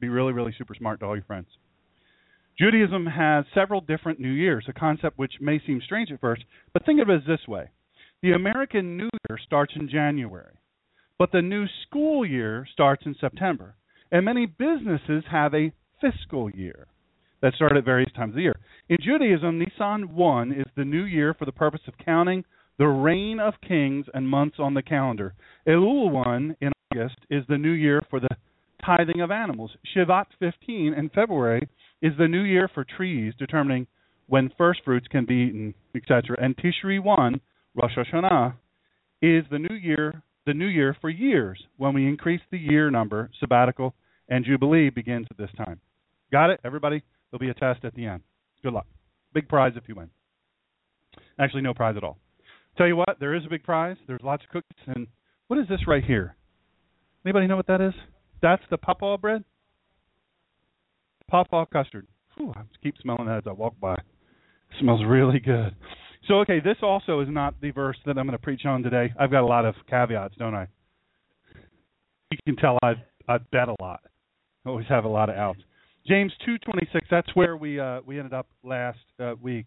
Be 0.00 0.08
really, 0.08 0.32
really 0.32 0.54
super 0.56 0.74
smart 0.74 1.00
to 1.00 1.06
all 1.06 1.16
your 1.16 1.24
friends. 1.24 1.46
Judaism 2.58 3.06
has 3.06 3.44
several 3.54 3.80
different 3.80 4.20
New 4.20 4.30
Years, 4.30 4.64
a 4.68 4.72
concept 4.72 5.18
which 5.18 5.32
may 5.40 5.60
seem 5.66 5.80
strange 5.84 6.10
at 6.10 6.20
first, 6.20 6.42
but 6.72 6.84
think 6.84 7.00
of 7.00 7.08
it 7.08 7.22
this 7.26 7.46
way. 7.48 7.70
The 8.22 8.32
American 8.32 8.96
New 8.96 9.10
Year 9.28 9.38
starts 9.44 9.72
in 9.74 9.88
January, 9.88 10.54
but 11.18 11.32
the 11.32 11.42
new 11.42 11.66
school 11.86 12.24
year 12.24 12.66
starts 12.72 13.04
in 13.06 13.16
September. 13.20 13.74
And 14.10 14.24
many 14.24 14.46
businesses 14.46 15.24
have 15.30 15.54
a 15.54 15.72
fiscal 16.00 16.50
year 16.50 16.86
that 17.40 17.54
start 17.54 17.76
at 17.76 17.84
various 17.84 18.12
times 18.12 18.30
of 18.30 18.36
the 18.36 18.42
year. 18.42 18.60
In 18.88 18.98
Judaism, 19.00 19.58
Nisan 19.58 20.14
1 20.14 20.52
is 20.52 20.66
the 20.76 20.84
new 20.84 21.04
year 21.04 21.34
for 21.34 21.46
the 21.46 21.52
purpose 21.52 21.80
of 21.88 21.94
counting 22.04 22.44
the 22.82 22.88
reign 22.88 23.38
of 23.38 23.54
kings 23.60 24.06
and 24.12 24.28
months 24.28 24.56
on 24.58 24.74
the 24.74 24.82
calendar. 24.82 25.34
Elul 25.68 26.10
1 26.10 26.56
in 26.60 26.72
August 26.90 27.14
is 27.30 27.44
the 27.48 27.56
new 27.56 27.70
year 27.70 28.02
for 28.10 28.18
the 28.18 28.26
tithing 28.84 29.20
of 29.20 29.30
animals. 29.30 29.70
Shivat 29.94 30.24
15 30.40 30.92
in 30.92 31.08
February 31.10 31.68
is 32.02 32.10
the 32.18 32.26
new 32.26 32.42
year 32.42 32.68
for 32.74 32.84
trees, 32.84 33.34
determining 33.38 33.86
when 34.26 34.50
first 34.58 34.80
fruits 34.84 35.06
can 35.06 35.24
be 35.24 35.46
eaten, 35.48 35.74
etc. 35.94 36.36
And 36.42 36.56
Tishri 36.56 37.00
1, 37.00 37.40
Rosh 37.76 37.96
Hashanah, 37.96 38.54
is 39.22 39.44
the 39.48 39.60
new 39.60 39.76
year, 39.76 40.20
the 40.44 40.54
new 40.54 40.66
year 40.66 40.96
for 41.00 41.08
years, 41.08 41.62
when 41.76 41.94
we 41.94 42.08
increase 42.08 42.40
the 42.50 42.58
year 42.58 42.90
number, 42.90 43.30
sabbatical, 43.38 43.94
and 44.28 44.44
Jubilee 44.44 44.90
begins 44.90 45.28
at 45.30 45.38
this 45.38 45.50
time. 45.56 45.78
Got 46.32 46.50
it, 46.50 46.58
everybody? 46.64 47.00
There'll 47.30 47.38
be 47.38 47.50
a 47.50 47.54
test 47.54 47.84
at 47.84 47.94
the 47.94 48.06
end. 48.06 48.22
Good 48.60 48.72
luck. 48.72 48.88
Big 49.32 49.48
prize 49.48 49.74
if 49.76 49.84
you 49.86 49.94
win. 49.94 50.10
Actually, 51.38 51.62
no 51.62 51.74
prize 51.74 51.96
at 51.96 52.02
all. 52.02 52.18
Tell 52.76 52.86
you 52.86 52.96
what, 52.96 53.16
there 53.20 53.34
is 53.34 53.44
a 53.44 53.50
big 53.50 53.64
prize. 53.64 53.96
There's 54.06 54.22
lots 54.22 54.44
of 54.44 54.50
cookies, 54.50 54.94
and 54.94 55.06
what 55.48 55.58
is 55.58 55.68
this 55.68 55.86
right 55.86 56.04
here? 56.04 56.36
Anybody 57.24 57.46
know 57.46 57.56
what 57.56 57.66
that 57.66 57.80
is? 57.80 57.92
That's 58.40 58.62
the 58.70 58.78
pawpaw 58.78 59.18
bread. 59.18 59.44
Pawpaw 61.30 61.66
custard. 61.66 62.06
Whew, 62.36 62.52
I 62.56 62.62
keep 62.82 62.94
smelling 63.00 63.26
that 63.26 63.38
as 63.38 63.42
I 63.46 63.52
walk 63.52 63.74
by. 63.80 63.94
It 63.94 64.80
smells 64.80 65.02
really 65.06 65.38
good. 65.38 65.74
So, 66.28 66.34
okay, 66.40 66.60
this 66.60 66.76
also 66.82 67.20
is 67.20 67.28
not 67.30 67.60
the 67.60 67.70
verse 67.70 67.96
that 68.06 68.16
I'm 68.16 68.26
going 68.26 68.38
to 68.38 68.38
preach 68.38 68.64
on 68.64 68.82
today. 68.82 69.12
I've 69.18 69.30
got 69.30 69.42
a 69.42 69.46
lot 69.46 69.64
of 69.64 69.74
caveats, 69.88 70.34
don't 70.38 70.54
I? 70.54 70.66
You 72.30 72.38
can 72.46 72.56
tell 72.56 72.78
I 72.82 72.94
I 73.28 73.38
bet 73.38 73.68
a 73.68 73.76
lot. 73.80 74.00
I 74.64 74.68
always 74.68 74.86
have 74.88 75.04
a 75.04 75.08
lot 75.08 75.28
of 75.28 75.36
outs. 75.36 75.60
James 76.06 76.32
2:26. 76.48 77.00
That's 77.10 77.28
where 77.34 77.56
we 77.56 77.78
uh, 77.78 78.00
we 78.06 78.18
ended 78.18 78.32
up 78.32 78.46
last 78.62 78.98
uh, 79.20 79.34
week. 79.40 79.66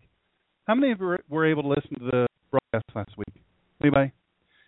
How 0.66 0.76
many 0.76 0.92
of 0.92 1.00
you 1.00 1.18
were 1.30 1.46
able 1.46 1.62
to 1.64 1.68
listen 1.70 2.00
to 2.00 2.06
the 2.06 2.28
broadcast 2.52 2.86
last 2.96 3.18
week? 3.18 3.44
Anybody? 3.82 4.12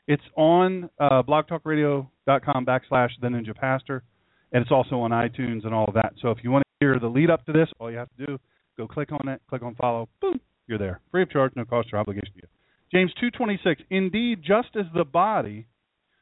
It's 0.08 0.24
on 0.36 0.90
uh, 1.00 1.24
blogtalkradio.com 1.24 2.66
backslash 2.66 3.10
the 3.22 3.28
Ninja 3.28 3.56
Pastor, 3.56 4.04
and 4.52 4.62
it's 4.62 4.72
also 4.72 5.00
on 5.00 5.12
iTunes 5.12 5.66
and 5.66 5.74
all 5.74 5.86
of 5.86 5.94
that. 5.96 6.14
So 6.22 6.30
if 6.30 6.38
you 6.44 6.52
want 6.52 6.64
to 6.64 6.86
hear 6.86 7.00
the 7.00 7.08
lead 7.08 7.30
up 7.30 7.46
to 7.46 7.52
this, 7.52 7.68
all 7.80 7.92
you 7.92 7.98
have 7.98 8.10
to 8.18 8.26
do 8.26 8.40
go 8.78 8.88
click 8.88 9.12
on 9.12 9.28
it, 9.28 9.42
click 9.50 9.64
on 9.64 9.76
follow, 9.76 10.08
boom, 10.22 10.40
you're 10.68 10.78
there, 10.78 11.02
free 11.12 11.24
of 11.24 11.32
charge, 11.32 11.52
no 11.56 11.66
cost 11.66 11.90
or 11.92 11.98
obligation 11.98 12.32
to 12.34 12.42
you. 12.44 12.48
James 12.92 13.12
2:26. 13.22 13.84
Indeed, 13.90 14.42
just 14.44 14.76
as 14.76 14.86
the 14.94 15.04
body 15.04 15.68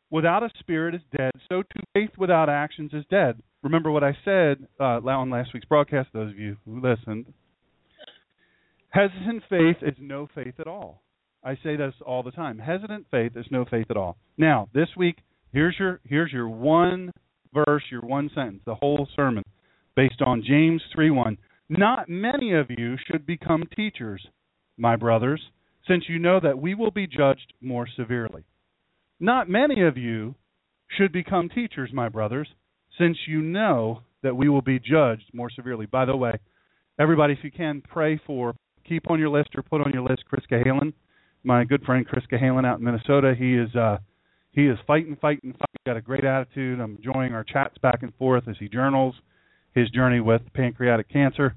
without 0.10 0.44
a 0.44 0.50
spirit 0.60 0.96
is 0.96 1.02
dead, 1.16 1.32
so 1.50 1.62
too 1.62 1.84
faith 1.94 2.12
without 2.18 2.50
actions 2.50 2.94
is 2.94 3.06
dead. 3.10 3.42
Remember 3.62 3.92
what 3.92 4.04
I 4.04 4.18
said 4.24 4.68
uh, 4.80 5.00
on 5.06 5.30
last 5.30 5.54
week's 5.54 5.66
broadcast. 5.66 6.10
Those 6.14 6.32
of 6.32 6.40
you 6.40 6.58
who 6.66 6.80
listened, 6.80 7.26
hesitant 8.90 9.44
faith 9.50 9.78
is 9.82 9.96
no 10.00 10.28
faith 10.34 10.56
at 10.60 10.68
all. 10.68 11.02
I 11.46 11.56
say 11.64 11.76
this 11.76 11.94
all 12.04 12.24
the 12.24 12.32
time. 12.32 12.58
Hesitant 12.58 13.06
faith 13.12 13.34
is 13.36 13.46
no 13.52 13.66
faith 13.66 13.86
at 13.92 13.98
all. 13.98 14.18
Now, 14.36 14.68
this 14.74 14.90
week, 14.98 15.18
here's 15.54 15.76
your 15.78 16.02
here's 16.04 16.34
your 16.34 16.50
one 16.50 17.12
verse, 17.54 17.84
your 17.92 18.02
one 18.02 18.32
sentence, 18.34 18.62
the 18.66 18.74
whole 18.74 19.08
sermon, 19.16 19.44
based 19.96 20.24
on 20.26 20.44
James 20.44 20.82
3:1. 20.98 21.38
Not 21.70 22.10
many 22.10 22.54
of 22.54 22.72
you 22.72 22.98
should 23.06 23.28
become 23.28 23.64
teachers, 23.76 24.26
my 24.76 24.96
brothers, 24.96 25.52
since 25.88 26.10
you 26.10 26.18
know 26.18 26.40
that 26.40 26.58
we 26.58 26.74
will 26.74 26.90
be 26.90 27.06
judged 27.06 27.54
more 27.62 27.88
severely. 27.96 28.44
Not 29.20 29.48
many 29.48 29.84
of 29.84 29.98
you 29.98 30.34
should 30.98 31.12
become 31.12 31.50
teachers, 31.50 31.94
my 31.94 32.10
brothers, 32.10 32.48
since 32.98 33.18
you 33.28 33.44
know 33.44 34.02
that 34.24 34.36
we 34.36 34.50
will 34.50 34.64
be 34.64 34.80
judged 34.80 35.30
more 35.32 35.52
severely. 35.52 35.86
By 35.86 36.06
the 36.06 36.18
way, 36.18 36.40
everybody, 37.00 37.34
if 37.34 37.44
you 37.44 37.52
can, 37.52 37.82
pray 37.82 38.18
for, 38.26 38.56
keep 38.84 39.12
on 39.12 39.20
your 39.20 39.30
list 39.30 39.50
or 39.56 39.62
put 39.62 39.82
on 39.82 39.94
your 39.94 40.04
list 40.04 40.26
Chris 40.26 40.46
Cahalan 40.52 40.94
my 41.46 41.64
good 41.64 41.84
friend 41.84 42.06
Chris 42.06 42.26
Cahalan 42.32 42.66
out 42.66 42.80
in 42.80 42.86
Minnesota. 42.86 43.36
He 43.38 43.54
is 43.56 43.74
uh 43.76 43.98
he 44.52 44.68
is 44.68 44.78
fighting, 44.88 45.18
fighting, 45.22 45.52
fighting. 45.52 45.82
Got 45.86 45.98
a 45.98 46.02
great 46.02 46.24
attitude. 46.24 46.80
I'm 46.80 46.98
enjoying 46.98 47.34
our 47.34 47.44
chats 47.44 47.78
back 47.80 48.04
and 48.04 48.14
forth 48.16 48.48
as 48.48 48.56
he 48.60 48.70
journals 48.70 49.16
his 49.74 49.90
journey 49.90 50.22
with 50.22 50.42
pancreatic 50.54 51.10
cancer. 51.10 51.56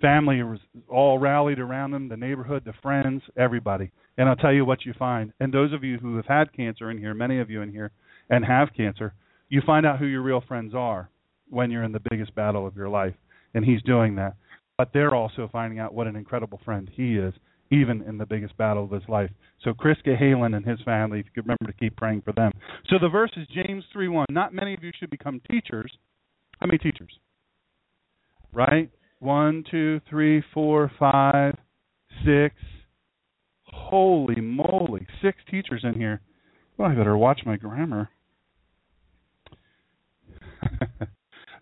Family 0.00 0.42
was 0.42 0.60
all 0.88 1.18
rallied 1.18 1.58
around 1.58 1.92
him, 1.92 2.08
the 2.08 2.16
neighborhood, 2.16 2.62
the 2.64 2.72
friends, 2.82 3.22
everybody. 3.36 3.90
And 4.16 4.28
I'll 4.28 4.36
tell 4.36 4.52
you 4.52 4.64
what 4.64 4.86
you 4.86 4.94
find. 4.98 5.32
And 5.40 5.52
those 5.52 5.72
of 5.72 5.82
you 5.82 5.98
who 5.98 6.16
have 6.16 6.26
had 6.26 6.52
cancer 6.52 6.90
in 6.90 6.98
here, 6.98 7.12
many 7.12 7.40
of 7.40 7.50
you 7.50 7.62
in 7.62 7.72
here, 7.72 7.90
and 8.30 8.44
have 8.44 8.68
cancer, 8.76 9.14
you 9.48 9.62
find 9.66 9.84
out 9.84 9.98
who 9.98 10.06
your 10.06 10.22
real 10.22 10.42
friends 10.46 10.74
are 10.74 11.10
when 11.50 11.70
you're 11.70 11.82
in 11.82 11.92
the 11.92 12.02
biggest 12.10 12.34
battle 12.34 12.66
of 12.66 12.76
your 12.76 12.88
life. 12.88 13.14
And 13.54 13.64
he's 13.64 13.82
doing 13.82 14.14
that. 14.16 14.36
But 14.78 14.90
they're 14.92 15.14
also 15.14 15.48
finding 15.50 15.78
out 15.78 15.94
what 15.94 16.06
an 16.06 16.16
incredible 16.16 16.60
friend 16.64 16.90
he 16.92 17.16
is 17.16 17.34
even 17.70 18.02
in 18.02 18.18
the 18.18 18.26
biggest 18.26 18.56
battle 18.56 18.84
of 18.84 18.90
his 18.90 19.08
life. 19.08 19.30
So 19.62 19.74
Chris 19.74 19.96
Cahalan 20.06 20.56
and 20.56 20.64
his 20.64 20.80
family, 20.82 21.20
if 21.20 21.26
you 21.34 21.42
remember 21.42 21.66
to 21.66 21.72
keep 21.78 21.96
praying 21.96 22.22
for 22.22 22.32
them. 22.32 22.52
So 22.88 22.96
the 23.00 23.08
verse 23.08 23.32
is 23.36 23.46
James 23.48 23.84
3:1. 23.94 24.26
Not 24.30 24.54
many 24.54 24.74
of 24.74 24.82
you 24.82 24.92
should 24.98 25.10
become 25.10 25.40
teachers. 25.50 25.98
How 26.60 26.66
many 26.66 26.78
teachers? 26.78 27.18
Right? 28.52 28.90
One, 29.18 29.64
two, 29.70 30.00
three, 30.08 30.42
four, 30.52 30.90
five, 30.98 31.56
six. 32.24 32.54
Holy 33.64 34.40
moly, 34.40 35.06
six 35.20 35.38
teachers 35.50 35.82
in 35.84 35.94
here. 35.94 36.20
Well, 36.76 36.90
I 36.90 36.94
better 36.94 37.16
watch 37.16 37.40
my 37.44 37.56
grammar. 37.56 38.10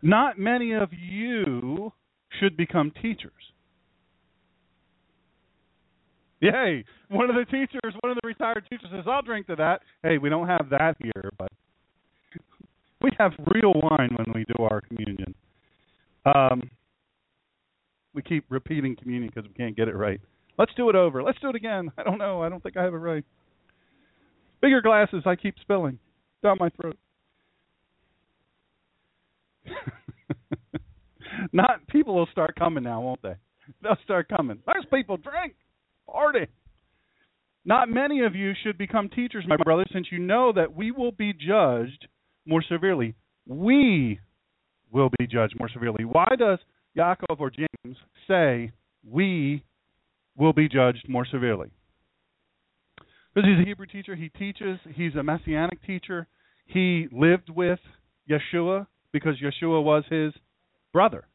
Not 0.02 0.38
many 0.38 0.72
of 0.72 0.90
you 0.92 1.92
should 2.38 2.56
become 2.56 2.90
teachers. 2.90 3.32
Yay! 6.44 6.84
One 7.08 7.30
of 7.30 7.36
the 7.36 7.46
teachers, 7.46 7.94
one 8.00 8.10
of 8.12 8.18
the 8.20 8.28
retired 8.28 8.66
teachers 8.68 8.90
says, 8.92 9.04
"I'll 9.06 9.22
drink 9.22 9.46
to 9.46 9.56
that." 9.56 9.80
Hey, 10.02 10.18
we 10.18 10.28
don't 10.28 10.46
have 10.46 10.68
that 10.68 10.94
here, 11.02 11.32
but 11.38 11.50
we 13.00 13.10
have 13.18 13.32
real 13.46 13.72
wine 13.72 14.14
when 14.14 14.26
we 14.34 14.44
do 14.44 14.62
our 14.62 14.82
communion. 14.82 15.34
Um, 16.26 16.70
we 18.12 18.20
keep 18.20 18.44
repeating 18.50 18.94
communion 18.94 19.32
because 19.34 19.48
we 19.48 19.54
can't 19.54 19.74
get 19.74 19.88
it 19.88 19.96
right. 19.96 20.20
Let's 20.58 20.74
do 20.74 20.90
it 20.90 20.94
over. 20.94 21.22
Let's 21.22 21.40
do 21.40 21.48
it 21.48 21.54
again. 21.54 21.90
I 21.96 22.02
don't 22.02 22.18
know. 22.18 22.42
I 22.42 22.50
don't 22.50 22.62
think 22.62 22.76
I 22.76 22.82
have 22.82 22.92
it 22.92 22.98
right. 22.98 23.24
Bigger 24.60 24.82
glasses. 24.82 25.22
I 25.24 25.36
keep 25.36 25.54
spilling 25.62 25.98
down 26.42 26.58
my 26.60 26.68
throat. 26.68 26.98
Not 31.54 31.86
people 31.88 32.14
will 32.14 32.28
start 32.32 32.54
coming 32.56 32.84
now, 32.84 33.00
won't 33.00 33.22
they? 33.22 33.34
They'll 33.82 33.96
start 34.04 34.28
coming. 34.28 34.58
There's 34.66 34.84
people 34.92 35.16
drink, 35.16 35.54
Not 37.64 37.88
many 37.88 38.20
of 38.24 38.34
you 38.34 38.52
should 38.62 38.76
become 38.76 39.08
teachers, 39.08 39.44
my 39.48 39.56
brothers, 39.56 39.88
since 39.92 40.08
you 40.10 40.18
know 40.18 40.52
that 40.54 40.74
we 40.74 40.90
will 40.90 41.12
be 41.12 41.32
judged 41.32 42.08
more 42.46 42.62
severely. 42.68 43.14
We 43.46 44.20
will 44.90 45.10
be 45.18 45.26
judged 45.26 45.58
more 45.58 45.70
severely. 45.72 46.04
Why 46.04 46.28
does 46.38 46.58
Yaakov 46.96 47.40
or 47.40 47.50
James 47.50 47.96
say 48.28 48.72
we 49.04 49.64
will 50.36 50.52
be 50.52 50.68
judged 50.68 51.06
more 51.08 51.26
severely? 51.30 51.70
Because 53.34 53.48
he's 53.48 53.64
a 53.64 53.66
Hebrew 53.66 53.86
teacher, 53.86 54.14
he 54.14 54.28
teaches, 54.28 54.78
he's 54.94 55.14
a 55.14 55.22
messianic 55.22 55.84
teacher. 55.86 56.26
He 56.66 57.08
lived 57.10 57.50
with 57.50 57.80
Yeshua 58.30 58.86
because 59.12 59.34
Yeshua 59.42 59.82
was 59.82 60.04
his 60.08 60.32
brother. 60.92 61.26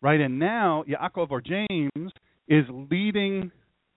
Right? 0.00 0.20
And 0.20 0.38
now 0.38 0.84
Yaakov 0.88 1.30
or 1.30 1.40
James 1.40 2.12
is 2.48 2.64
leading 2.70 3.50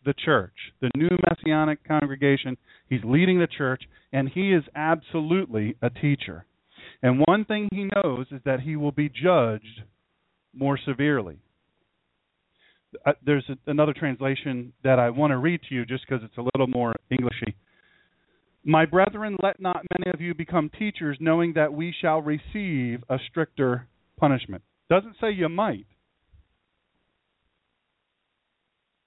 the 0.05 0.13
church, 0.13 0.53
the 0.81 0.91
new 0.95 1.09
messianic 1.29 1.85
congregation. 1.87 2.57
He's 2.89 3.03
leading 3.03 3.39
the 3.39 3.47
church, 3.47 3.83
and 4.13 4.29
he 4.29 4.53
is 4.53 4.63
absolutely 4.75 5.75
a 5.81 5.89
teacher. 5.89 6.45
And 7.01 7.23
one 7.27 7.45
thing 7.45 7.69
he 7.71 7.89
knows 7.95 8.27
is 8.31 8.41
that 8.45 8.61
he 8.61 8.75
will 8.75 8.91
be 8.91 9.09
judged 9.09 9.83
more 10.53 10.79
severely. 10.83 11.37
Uh, 13.05 13.11
there's 13.25 13.45
a, 13.49 13.69
another 13.69 13.93
translation 13.93 14.71
that 14.83 14.99
I 14.99 15.09
want 15.09 15.31
to 15.31 15.37
read 15.37 15.61
to 15.67 15.75
you 15.75 15.85
just 15.85 16.05
because 16.07 16.23
it's 16.23 16.37
a 16.37 16.41
little 16.41 16.67
more 16.67 16.93
Englishy. 17.11 17.55
My 18.63 18.85
brethren, 18.85 19.37
let 19.43 19.59
not 19.59 19.85
many 19.97 20.11
of 20.11 20.21
you 20.21 20.33
become 20.33 20.71
teachers, 20.79 21.17
knowing 21.19 21.53
that 21.53 21.73
we 21.73 21.93
shall 22.01 22.21
receive 22.21 23.03
a 23.09 23.17
stricter 23.29 23.87
punishment. 24.17 24.63
Doesn't 24.89 25.17
say 25.21 25.31
you 25.31 25.49
might. 25.49 25.85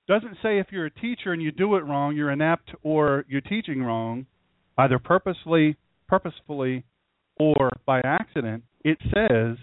Doesn't 0.08 0.38
say 0.42 0.58
if 0.58 0.68
you're 0.70 0.86
a 0.86 0.90
teacher 0.90 1.32
and 1.32 1.42
you 1.42 1.52
do 1.52 1.76
it 1.76 1.84
wrong, 1.84 2.16
you're 2.16 2.30
inept 2.30 2.70
or 2.82 3.26
you're 3.28 3.42
teaching 3.42 3.82
wrong, 3.82 4.24
either 4.78 4.98
purposely, 4.98 5.76
purposefully, 6.08 6.84
or 7.38 7.70
by 7.84 8.00
accident. 8.00 8.64
It 8.84 8.96
says 9.14 9.58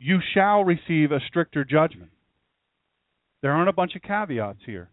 you 0.00 0.18
shall 0.34 0.64
receive 0.64 1.12
a 1.12 1.20
stricter 1.28 1.64
judgment. 1.64 2.10
There 3.40 3.52
aren't 3.52 3.68
a 3.68 3.72
bunch 3.72 3.94
of 3.94 4.02
caveats 4.02 4.58
here, 4.66 4.90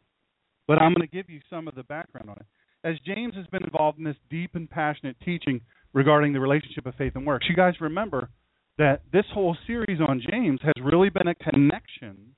but 0.67 0.79
I'm 0.79 0.93
going 0.93 1.07
to 1.07 1.15
give 1.15 1.31
you 1.31 1.39
some 1.49 1.67
of 1.67 1.73
the 1.73 1.83
background 1.83 2.29
on 2.29 2.37
it. 2.37 2.45
As 2.87 2.95
James 3.03 3.33
has 3.35 3.47
been 3.47 3.63
involved 3.63 3.97
in 3.97 4.03
this 4.03 4.15
deep 4.29 4.51
and 4.53 4.69
passionate 4.69 5.17
teaching 5.25 5.61
regarding 5.93 6.31
the 6.31 6.39
relationship 6.39 6.85
of 6.85 6.93
faith 6.93 7.13
and 7.15 7.25
works, 7.25 7.47
you 7.49 7.55
guys 7.55 7.73
remember 7.81 8.29
that 8.77 9.01
this 9.11 9.25
whole 9.33 9.57
series 9.65 9.99
on 10.07 10.21
James 10.29 10.59
has 10.61 10.73
really 10.83 11.09
been 11.09 11.27
a 11.27 11.33
connection 11.33 12.35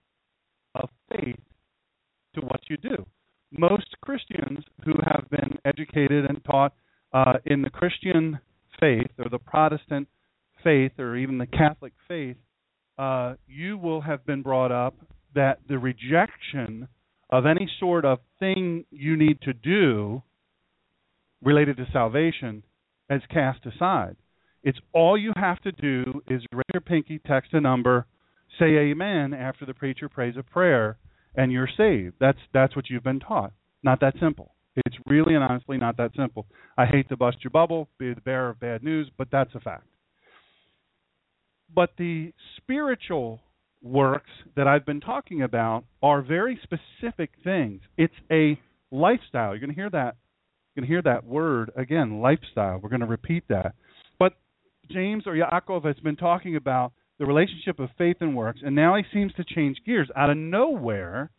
of 0.76 0.88
faith 1.12 1.36
to 2.40 2.46
what 2.46 2.62
you 2.70 2.78
do. 2.78 3.06
Most 3.52 3.96
Christians 4.02 4.60
who 4.84 4.94
have 5.06 5.26
been 5.30 5.58
educated 5.66 6.26
and 6.26 6.44
taught 6.44 6.74
uh, 7.14 7.34
in 7.46 7.62
the 7.62 7.70
Christian 7.70 8.40
faith 8.80 9.12
or 9.18 9.30
the 9.30 9.40
Protestant 9.40 10.08
faith 10.64 10.92
or 11.00 11.16
even 11.16 11.38
the 11.38 11.48
Catholic 11.48 11.94
faith, 12.08 12.38
uh, 12.98 13.36
you 13.48 13.78
will 13.78 14.02
have 14.02 14.26
been 14.26 14.42
brought 14.42 14.72
up 14.72 14.96
that 15.34 15.60
the 15.68 15.78
rejection 15.78 16.88
of 17.30 17.46
any 17.46 17.70
sort 17.80 18.06
of 18.06 18.20
thing 18.40 18.86
you 18.92 19.16
need 19.16 19.40
to 19.42 19.54
do 19.54 20.22
related 21.44 21.78
to 21.78 21.86
salvation 21.92 22.64
is 23.10 23.22
cast 23.32 23.66
aside. 23.66 24.16
It's 24.64 24.80
all 24.94 25.18
you 25.18 25.32
have 25.36 25.62
to 25.62 25.72
do 25.72 26.22
is 26.28 26.42
raise 26.52 26.66
your 26.74 26.82
pinky, 26.82 27.20
text 27.26 27.54
a 27.54 27.62
number, 27.62 28.06
say 28.60 28.66
amen 28.66 29.34
after 29.34 29.66
the 29.66 29.74
preacher 29.74 30.10
prays 30.10 30.36
a 30.38 30.44
prayer, 30.44 30.98
and 31.36 31.52
you're 31.52 31.70
saved. 31.78 32.16
That's 32.20 32.40
that's 32.54 32.76
what 32.76 32.90
you've 32.90 33.04
been 33.04 33.20
taught. 33.20 33.54
Not 33.84 34.00
that 34.02 34.16
simple. 34.20 34.54
It's 34.86 34.96
really 35.08 35.34
and 35.34 35.44
honestly 35.44 35.78
not 35.78 35.98
that 35.98 36.12
simple. 36.16 36.46
I 36.78 36.86
hate 36.86 37.10
to 37.10 37.18
bust 37.18 37.38
your 37.44 37.52
bubble, 37.52 37.90
be 37.98 38.14
the 38.14 38.22
bearer 38.22 38.50
of 38.50 38.60
bad 38.60 38.84
news, 38.84 39.10
but 39.18 39.30
that's 39.32 39.54
a 39.56 39.60
fact. 39.60 39.88
But 41.74 41.92
the 41.98 42.32
spiritual 42.58 43.42
works 43.82 44.30
that 44.56 44.68
I've 44.68 44.86
been 44.86 45.02
talking 45.02 45.42
about 45.42 45.84
are 46.02 46.22
very 46.22 46.60
specific 46.64 47.32
things. 47.44 47.82
It's 47.98 48.14
a 48.32 48.60
lifestyle. 48.92 49.52
You're 49.52 49.60
going 49.60 49.70
to 49.72 49.76
hear 49.76 49.90
that. 49.90 50.16
You're 50.76 50.84
going 50.84 50.88
to 50.88 50.94
hear 50.94 51.02
that 51.14 51.26
word 51.26 51.72
again, 51.76 52.22
lifestyle. 52.22 52.80
We're 52.82 52.90
going 52.90 53.02
to 53.02 53.08
repeat 53.08 53.44
that. 53.50 53.74
But 54.20 54.34
James 54.92 55.24
or 55.26 55.34
Yaakov 55.34 55.86
has 55.86 55.98
been 55.98 56.16
talking 56.16 56.56
about 56.56 56.94
the 57.20 57.26
relationship 57.26 57.80
of 57.80 57.90
faith 57.98 58.18
and 58.20 58.36
works, 58.36 58.62
and 58.64 58.76
now 58.76 58.96
he 58.96 59.04
seems 59.14 59.34
to 59.34 59.44
change 59.44 59.78
gears. 59.86 60.10
Out 60.16 60.30
of 60.30 60.38
nowhere, 60.38 61.32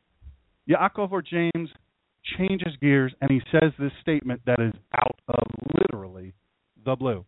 Yaakov 0.68 1.12
or 1.12 1.22
James 1.22 1.70
changes 2.36 2.74
gears 2.80 3.12
and 3.20 3.30
he 3.30 3.40
says 3.50 3.72
this 3.78 3.92
statement 4.02 4.42
that 4.44 4.60
is 4.60 4.74
out 4.94 5.18
of 5.28 5.42
literally 5.74 6.34
the 6.84 6.96
blue. 6.96 7.24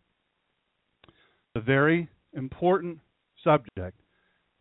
The 1.54 1.60
very 1.60 2.08
important 2.34 2.98
subject 3.42 3.98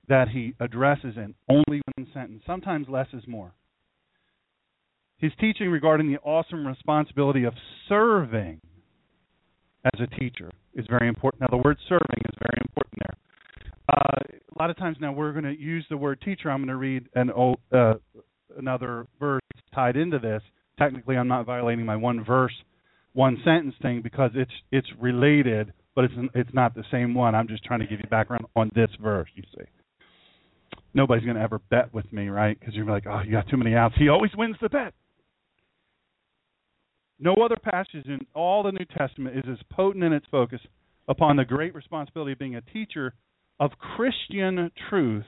that 0.08 0.30
he 0.30 0.54
addresses 0.60 1.15
in 1.17 1.36
only 1.49 1.82
one 1.97 2.08
sentence. 2.13 2.43
Sometimes 2.45 2.88
less 2.89 3.08
is 3.13 3.23
more. 3.28 3.54
His 5.17 5.32
teaching 5.39 5.69
regarding 5.69 6.12
the 6.12 6.19
awesome 6.19 6.65
responsibility 6.65 7.43
of 7.43 7.54
serving 7.88 8.62
as 9.84 9.99
a 9.99 10.08
teacher 10.19 10.49
is 10.73 10.86
very 10.89 11.08
important. 11.08 11.41
Now, 11.41 11.47
the 11.52 11.62
word 11.62 11.78
serving 11.88 12.23
is 12.25 12.36
very 12.39 12.58
important 12.62 12.95
there. 12.99 13.17
Uh, 13.89 14.19
a 14.56 14.60
lot 14.60 14.69
of 14.69 14.78
times 14.78 14.97
now 15.02 15.12
we're 15.12 15.32
going 15.32 15.45
to 15.45 15.60
use 15.60 15.86
the 15.89 15.97
word 15.97 16.21
teacher. 16.21 16.52
I'm 16.52 16.60
going 16.60 16.67
to 16.67 16.75
read 16.75 17.08
an 17.15 17.32
old, 17.32 17.60
uh, 17.71 17.95
another 18.58 19.08
verse 19.19 19.41
tied 19.73 19.95
into 19.95 20.19
this. 20.19 20.43
Technically, 20.78 21.17
I'm 21.17 21.28
not 21.28 21.45
violating 21.45 21.86
my 21.86 21.95
one 21.95 22.23
verse, 22.23 22.54
one 23.13 23.38
sentence 23.43 23.73
thing 23.82 24.02
because 24.02 24.32
it's 24.36 24.52
it's 24.71 24.88
related, 24.99 25.73
but 25.95 26.06
it's 26.06 26.13
it's 26.36 26.54
not 26.54 26.75
the 26.75 26.84
same 26.91 27.15
one. 27.15 27.34
I'm 27.34 27.47
just 27.47 27.63
trying 27.63 27.80
to 27.80 27.88
give 27.88 27.99
you 27.99 28.08
background 28.10 28.45
on 28.56 28.69
this 28.75 28.89
verse. 29.02 29.30
You 29.36 29.43
see 29.58 29.65
nobody's 30.93 31.23
going 31.23 31.36
to 31.36 31.41
ever 31.41 31.60
bet 31.69 31.93
with 31.93 32.12
me, 32.12 32.30
right? 32.30 32.60
Because 32.60 32.75
you're 32.75 32.86
like, 32.86 33.06
oh, 33.08 33.21
you 33.25 33.32
got 33.32 33.47
too 33.49 33.58
many 33.58 33.75
outs. 33.75 33.95
He 33.97 34.10
always 34.10 34.32
wins 34.38 34.56
the 34.62 34.69
bet. 34.69 34.93
No 37.19 37.34
other 37.36 37.58
passage 37.58 38.06
in 38.06 38.19
all 38.34 38.63
the 38.63 38.71
New 38.71 38.86
Testament 38.97 39.38
is 39.38 39.43
as 39.52 39.58
potent 39.71 40.04
in 40.04 40.13
its 40.13 40.25
focus 40.32 40.62
upon 41.08 41.36
the 41.36 41.45
great 41.45 41.75
responsibility 41.75 42.32
of 42.32 42.39
being 42.39 42.56
a 42.56 42.62
teacher 42.62 43.13
of 43.60 43.72
Christian 43.78 44.72
truth 44.89 45.26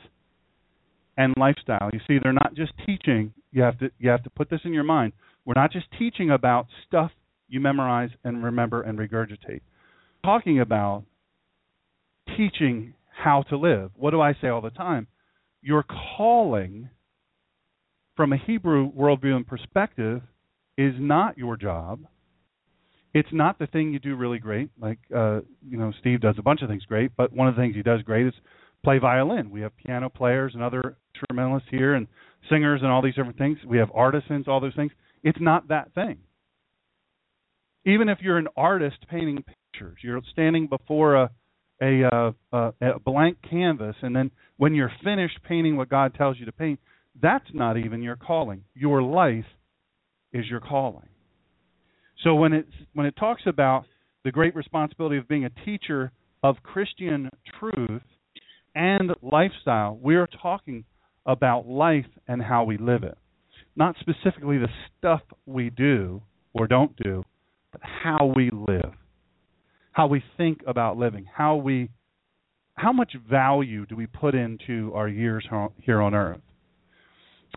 and 1.17 1.33
lifestyle. 1.37 1.89
You 1.93 1.99
see, 2.07 2.17
they're 2.21 2.33
not 2.33 2.53
just 2.55 2.73
teaching. 2.85 3.33
You 3.51 3.63
have 3.63 3.77
to 3.79 3.91
you 3.99 4.09
have 4.09 4.23
to 4.23 4.29
put 4.29 4.49
this 4.49 4.61
in 4.63 4.73
your 4.73 4.83
mind. 4.83 5.13
We're 5.45 5.55
not 5.55 5.71
just 5.71 5.87
teaching 5.97 6.31
about 6.31 6.67
stuff 6.87 7.11
you 7.49 7.59
memorize 7.59 8.11
and 8.23 8.43
remember 8.43 8.81
and 8.81 8.97
regurgitate. 8.97 9.61
We're 10.23 10.23
talking 10.23 10.59
about 10.59 11.03
teaching 12.37 12.93
how 13.11 13.43
to 13.49 13.57
live. 13.57 13.91
What 13.97 14.11
do 14.11 14.21
I 14.21 14.33
say 14.41 14.47
all 14.47 14.61
the 14.61 14.69
time? 14.69 15.07
your 15.61 15.85
calling 16.17 16.89
from 18.15 18.33
a 18.33 18.37
Hebrew 18.37 18.91
worldview 18.91 19.35
and 19.35 19.47
perspective 19.47 20.21
is 20.77 20.93
not 20.97 21.37
your 21.37 21.55
job. 21.55 22.05
It's 23.13 23.29
not 23.31 23.59
the 23.59 23.67
thing 23.67 23.91
you 23.91 23.99
do 23.99 24.15
really 24.15 24.39
great. 24.39 24.69
Like 24.79 24.99
uh, 25.15 25.41
you 25.67 25.77
know, 25.77 25.91
Steve 25.99 26.21
does 26.21 26.35
a 26.37 26.41
bunch 26.41 26.61
of 26.61 26.69
things 26.69 26.85
great, 26.85 27.11
but 27.17 27.33
one 27.33 27.47
of 27.47 27.55
the 27.55 27.61
things 27.61 27.75
he 27.75 27.83
does 27.83 28.01
great 28.03 28.27
is 28.27 28.33
play 28.83 28.99
violin. 28.99 29.51
We 29.51 29.61
have 29.61 29.75
piano 29.77 30.09
players 30.09 30.53
and 30.53 30.63
other 30.63 30.97
instrumentalists 31.13 31.69
here, 31.69 31.95
and 31.95 32.07
singers 32.49 32.81
and 32.81 32.91
all 32.91 33.01
these 33.01 33.15
different 33.15 33.37
things. 33.37 33.57
We 33.65 33.77
have 33.77 33.89
artisans, 33.93 34.47
all 34.47 34.59
those 34.59 34.75
things. 34.75 34.91
It's 35.23 35.39
not 35.41 35.67
that 35.67 35.93
thing. 35.93 36.19
Even 37.85 38.09
if 38.09 38.19
you're 38.21 38.37
an 38.37 38.47
artist 38.55 38.97
painting 39.09 39.43
pictures, 39.43 39.97
you're 40.01 40.21
standing 40.31 40.67
before 40.67 41.15
a 41.15 41.31
a, 41.81 42.03
uh, 42.03 42.31
uh, 42.53 42.71
a 42.81 42.99
blank 42.99 43.37
canvas, 43.49 43.95
and 44.01 44.15
then 44.15 44.31
when 44.57 44.75
you're 44.75 44.91
finished 45.03 45.39
painting 45.47 45.75
what 45.75 45.89
God 45.89 46.13
tells 46.13 46.39
you 46.39 46.45
to 46.45 46.51
paint, 46.51 46.79
that's 47.19 47.47
not 47.53 47.77
even 47.77 48.01
your 48.03 48.15
calling. 48.15 48.63
Your 48.75 49.01
life 49.01 49.45
is 50.31 50.45
your 50.47 50.59
calling. 50.59 51.09
So 52.23 52.35
when 52.35 52.53
it 52.53 52.67
when 52.93 53.05
it 53.05 53.15
talks 53.15 53.43
about 53.45 53.85
the 54.23 54.31
great 54.31 54.55
responsibility 54.55 55.17
of 55.17 55.27
being 55.27 55.45
a 55.45 55.65
teacher 55.65 56.11
of 56.43 56.57
Christian 56.63 57.29
truth 57.59 58.01
and 58.75 59.11
lifestyle, 59.21 59.97
we're 60.01 60.27
talking 60.27 60.85
about 61.25 61.67
life 61.67 62.05
and 62.27 62.41
how 62.41 62.63
we 62.63 62.77
live 62.77 63.03
it. 63.03 63.17
Not 63.75 63.95
specifically 63.99 64.57
the 64.57 64.69
stuff 64.97 65.21
we 65.45 65.69
do 65.69 66.21
or 66.53 66.67
don't 66.67 66.95
do, 66.97 67.23
but 67.71 67.81
how 67.83 68.33
we 68.35 68.49
live 68.51 68.93
how 69.91 70.07
we 70.07 70.23
think 70.37 70.61
about 70.65 70.97
living, 70.97 71.25
how 71.31 71.55
we 71.55 71.89
how 72.75 72.93
much 72.93 73.13
value 73.29 73.85
do 73.85 73.95
we 73.95 74.07
put 74.07 74.33
into 74.33 74.91
our 74.95 75.07
years 75.07 75.45
here 75.83 76.01
on 76.01 76.15
earth? 76.15 76.41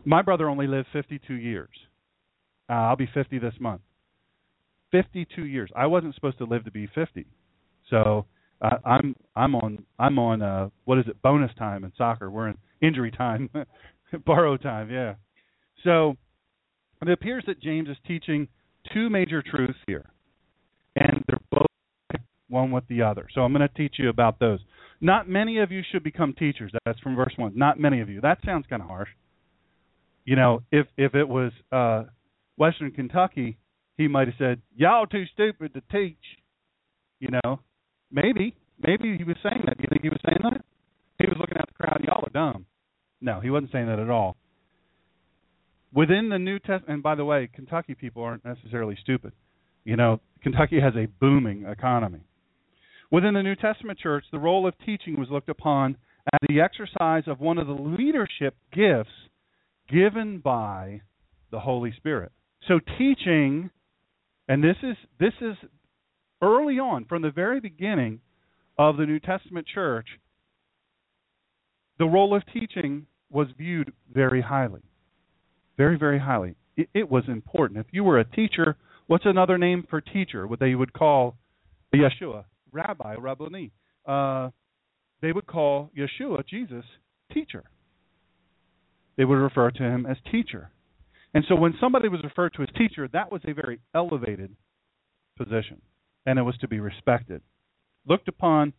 My 0.05 0.23
brother 0.23 0.49
only 0.49 0.67
lived 0.67 0.89
52 0.93 1.35
years. 1.35 1.71
Uh, 2.69 2.73
I'll 2.73 2.97
be 2.97 3.09
50 3.15 3.39
this 3.39 3.55
month. 3.61 3.81
52 4.95 5.45
years. 5.47 5.71
I 5.75 5.87
wasn't 5.87 6.15
supposed 6.15 6.39
to 6.39 6.45
live 6.45 6.65
to 6.67 6.71
be 6.71 6.89
50. 6.95 7.27
So 7.91 8.27
uh, 8.63 8.77
I'm 8.85 9.17
I'm 9.35 9.57
on 9.57 9.85
I'm 9.99 10.21
on 10.21 10.41
uh 10.41 10.69
what 10.85 10.99
is 10.99 11.07
it 11.09 11.21
bonus 11.21 11.51
time 11.59 11.83
in 11.83 11.93
soccer. 11.99 12.31
We're 12.31 12.49
in 12.51 12.57
injury 12.81 13.11
time, 13.11 13.51
borrow 14.25 14.57
time, 14.57 14.91
yeah. 14.91 15.15
So 15.83 16.17
it 17.03 17.11
appears 17.11 17.43
that 17.49 17.61
James 17.61 17.89
is 17.89 17.97
teaching 18.07 18.47
two 18.93 19.11
major 19.11 19.43
truths 19.43 19.79
here, 19.89 20.09
and 20.95 21.25
they're 21.27 21.41
both 21.51 21.67
one 22.49 22.71
with 22.71 22.85
the 22.89 23.03
other. 23.03 23.27
So 23.35 23.41
I'm 23.41 23.53
going 23.53 23.69
to 23.69 23.75
teach 23.75 23.97
you 23.99 24.11
about 24.11 24.39
those. 24.39 24.61
Not 25.01 25.29
many 25.29 25.59
of 25.59 25.73
you 25.73 25.83
should 25.91 26.05
become 26.05 26.35
teachers. 26.39 26.71
That's 26.87 27.01
from 27.01 27.17
verse 27.17 27.35
one. 27.37 27.53
Not 27.57 27.81
many 27.81 28.01
of 28.01 28.09
you. 28.09 28.21
That 28.21 28.39
sounds 28.47 28.67
kind 28.71 28.81
of 28.81 28.87
harsh. 28.87 29.09
You 30.25 30.37
know, 30.37 30.63
if 30.71 30.87
if 30.97 31.17
it 31.17 31.29
was 31.29 31.51
uh 31.73 32.05
Western 32.57 32.93
Kentucky, 32.93 33.59
he 33.97 34.09
might 34.09 34.29
have 34.29 34.37
said, 34.39 34.63
"Y'all 34.75 35.07
too 35.07 35.25
stupid 35.33 35.75
to 35.75 35.83
teach." 35.93 36.25
You 37.21 37.29
know, 37.31 37.61
maybe 38.11 38.55
maybe 38.85 39.17
he 39.17 39.25
was 39.25 39.37
saying 39.43 39.63
that. 39.67 39.77
Do 39.77 39.83
you 39.83 39.89
think 39.91 40.03
he 40.03 40.09
was 40.09 40.21
saying 40.25 40.41
that? 40.43 40.65
He 41.19 41.27
was 41.27 41.37
looking 41.39 41.57
at 41.57 41.69
the 41.69 41.75
crowd. 41.75 42.03
Y'all 42.05 42.25
are 42.25 42.31
dumb. 42.31 42.67
No, 43.21 43.41
he 43.41 43.51
wasn't 43.51 43.73
saying 43.73 43.87
that 43.87 43.99
at 43.99 44.11
all. 44.11 44.37
Within 45.93 46.29
the 46.29 46.39
New 46.39 46.59
Testament, 46.59 46.89
and 46.89 47.03
by 47.03 47.15
the 47.15 47.25
way, 47.25 47.49
Kentucky 47.53 47.95
people 47.95 48.23
aren't 48.23 48.45
necessarily 48.45 48.97
stupid. 49.01 49.33
You 49.85 49.97
know, 49.97 50.21
Kentucky 50.43 50.81
has 50.81 50.95
a 50.97 51.07
booming 51.21 51.65
economy. 51.67 52.21
Within 53.11 53.35
the 53.35 53.43
New 53.43 53.55
Testament 53.55 53.99
church, 53.99 54.25
the 54.33 54.39
role 54.39 54.67
of 54.67 54.75
teaching 54.85 55.19
was 55.19 55.29
looked 55.31 55.49
upon 55.49 55.97
as 56.33 56.41
the 56.49 56.61
exercise 56.61 57.25
of 57.27 57.39
one 57.39 57.59
of 57.59 57.67
the 57.67 57.75
leadership 57.75 58.57
gifts 58.73 59.11
given 59.89 60.39
by 60.39 61.03
the 61.51 61.61
Holy 61.61 61.93
Spirit. 61.97 62.33
So 62.67 62.81
teaching, 62.99 63.71
and 64.49 64.63
this 64.63 64.77
is 64.83 64.97
this 65.19 65.33
is 65.41 65.57
early 66.43 66.79
on 66.79 67.05
from 67.07 67.23
the 67.23 67.31
very 67.31 67.61
beginning 67.61 68.21
of 68.79 68.97
the 68.97 69.07
New 69.07 69.21
Testament 69.21 69.67
church, 69.73 70.07
the 71.99 72.07
role 72.07 72.35
of 72.35 72.43
teaching 72.53 73.07
was 73.31 73.49
viewed 73.57 73.93
very 74.13 74.43
highly. 74.43 74.83
Very, 75.77 75.99
very 75.99 76.19
highly. 76.19 76.55
It, 76.77 76.89
it, 76.95 77.11
was 77.11 77.25
important. 77.29 77.81
If 77.81 77.87
you 77.93 78.05
were 78.05 78.19
a 78.19 78.25
teacher, 78.25 78.77
what's 79.07 79.27
another 79.27 79.59
name 79.59 79.85
for 79.89 80.01
teacher? 80.01 80.47
What 80.47 80.61
they 80.61 80.75
would 80.75 80.93
call 80.93 81.37
Yeshua, 81.95 82.45
Rabbi, 82.73 83.15
Rabboni. 83.15 83.73
Uh, 84.07 84.51
they 85.21 85.33
would 85.33 85.47
call 85.47 85.91
Yeshua, 85.97 86.47
Jesus, 86.47 86.85
teacher. 87.33 87.65
They 89.17 89.25
would 89.25 89.37
refer 89.37 89.71
to 89.71 89.83
him 89.83 90.07
as 90.07 90.17
teacher. 90.31 90.71
And 91.35 91.45
so 91.49 91.57
when 91.57 91.75
somebody 91.81 92.09
was 92.09 92.23
referred 92.23 92.55
to 92.55 92.63
as 92.63 92.69
teacher, 92.77 93.09
that 93.13 93.31
was 93.31 93.43
a 93.47 93.53
very 93.53 93.81
elevated 93.95 94.55
position, 95.37 95.83
and 96.27 96.39
it 96.39 96.43
was 96.43 96.57
to 96.59 96.69
be 96.69 96.79
respected. 96.79 97.43
Looked 98.07 98.29
upon 98.29 98.73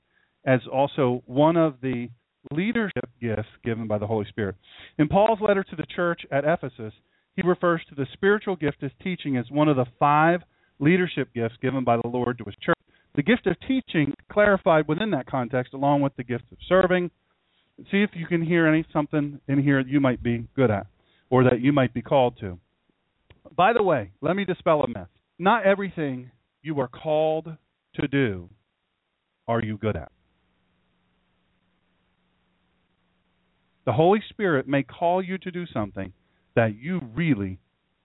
as 0.46 0.62
also 0.72 1.22
one 1.26 1.58
of 1.58 1.76
the 1.82 2.08
leadership 2.52 3.10
gifts 3.22 3.50
given 3.64 3.88
by 3.88 3.98
the 3.98 4.08
Holy 4.08 4.26
Spirit. 4.30 4.56
In 4.98 5.08
Paul's 5.08 5.40
letter 5.42 5.64
to 5.64 5.76
the 5.76 5.86
church 5.96 6.22
at 6.32 6.46
Ephesus, 6.46 6.94
he 7.36 7.42
refers 7.42 7.82
to 7.90 7.96
the 7.96 8.08
spiritual 8.14 8.56
gift 8.56 8.78
as 8.84 8.92
teaching 9.04 9.36
as 9.36 9.46
one 9.50 9.68
of 9.68 9.76
the 9.76 9.86
five 10.00 10.42
leadership 10.80 11.34
gifts 11.34 11.56
given 11.62 11.84
by 11.84 11.98
the 11.98 12.08
Lord 12.08 12.38
to 12.38 12.46
his 12.46 12.56
church. 12.62 12.76
The 13.16 13.24
gift 13.24 13.48
of 13.48 13.56
teaching 13.68 14.14
clarified 14.32 14.88
within 14.88 15.12
that 15.12 15.26
context, 15.26 15.74
along 15.74 16.02
with 16.02 16.16
the 16.16 16.24
gift 16.24 16.46
of 16.52 16.58
serving. 16.68 17.12
See 17.92 18.04
if 18.04 18.12
you 18.14 18.28
can 18.28 18.42
hear 18.42 18.68
any 18.68 18.86
something 18.94 19.40
in 19.48 19.62
here 19.62 19.84
that 19.84 19.90
you 19.90 20.00
might 20.00 20.22
be 20.24 20.48
good 20.56 20.72
at, 20.72 20.88
or 21.30 21.44
that 21.44 21.62
you 21.62 21.72
might 21.72 21.94
be 21.94 22.02
called 22.02 22.38
to. 22.40 22.60
By 23.56 23.74
the 23.74 23.84
way, 23.84 24.12
let 24.22 24.36
me 24.36 24.46
dispel 24.46 24.82
a 24.82 24.88
myth. 24.88 25.08
Not 25.38 25.66
everything 25.66 26.32
you 26.62 26.80
are 26.80 26.88
called 26.88 27.48
to 27.96 28.08
do 28.08 28.50
are 29.48 29.62
you 29.62 29.78
good 29.78 29.96
at. 29.96 30.12
The 33.86 33.94
Holy 33.94 34.22
Spirit 34.30 34.68
may 34.68 34.82
call 34.82 35.22
you 35.24 35.38
to 35.40 35.52
do 35.52 35.66
something 35.72 36.12
that 36.56 36.76
you 36.76 37.02
really 37.14 37.60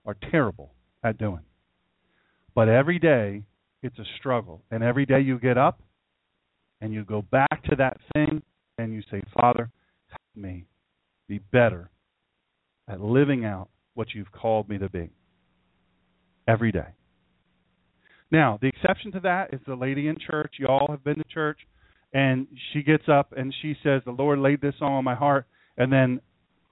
are 0.04 0.16
terrible 0.30 0.74
at 1.02 1.16
doing. 1.16 1.44
But 2.54 2.68
every 2.68 2.98
day 2.98 3.44
it's 3.82 3.98
a 3.98 4.04
struggle. 4.18 4.62
And 4.70 4.82
every 4.82 5.06
day 5.06 5.20
you 5.20 5.38
get 5.38 5.56
up 5.56 5.80
and 6.80 6.92
you 6.92 7.04
go 7.04 7.22
back 7.22 7.62
to 7.64 7.76
that 7.76 7.96
thing 8.12 8.42
and 8.76 8.92
you 8.92 9.02
say, 9.10 9.22
Father, 9.38 9.70
help 10.08 10.44
me 10.44 10.66
be 11.28 11.38
better 11.38 11.90
at 12.90 13.00
living 13.00 13.44
out 13.44 13.68
what 13.94 14.08
you've 14.14 14.32
called 14.32 14.68
me 14.68 14.78
to 14.78 14.88
be. 14.88 15.10
Every 16.48 16.72
day. 16.72 16.88
Now, 18.30 18.58
the 18.60 18.68
exception 18.68 19.12
to 19.12 19.20
that 19.20 19.52
is 19.52 19.60
the 19.66 19.74
lady 19.74 20.08
in 20.08 20.16
church. 20.18 20.54
You 20.58 20.66
all 20.66 20.88
have 20.90 21.04
been 21.04 21.16
to 21.16 21.24
church. 21.32 21.58
And 22.12 22.48
she 22.72 22.82
gets 22.82 23.04
up 23.08 23.32
and 23.36 23.54
she 23.62 23.76
says, 23.84 24.02
The 24.04 24.10
Lord 24.10 24.40
laid 24.40 24.60
this 24.60 24.74
on 24.80 25.04
my 25.04 25.14
heart 25.14 25.46
and 25.76 25.92
then 25.92 26.20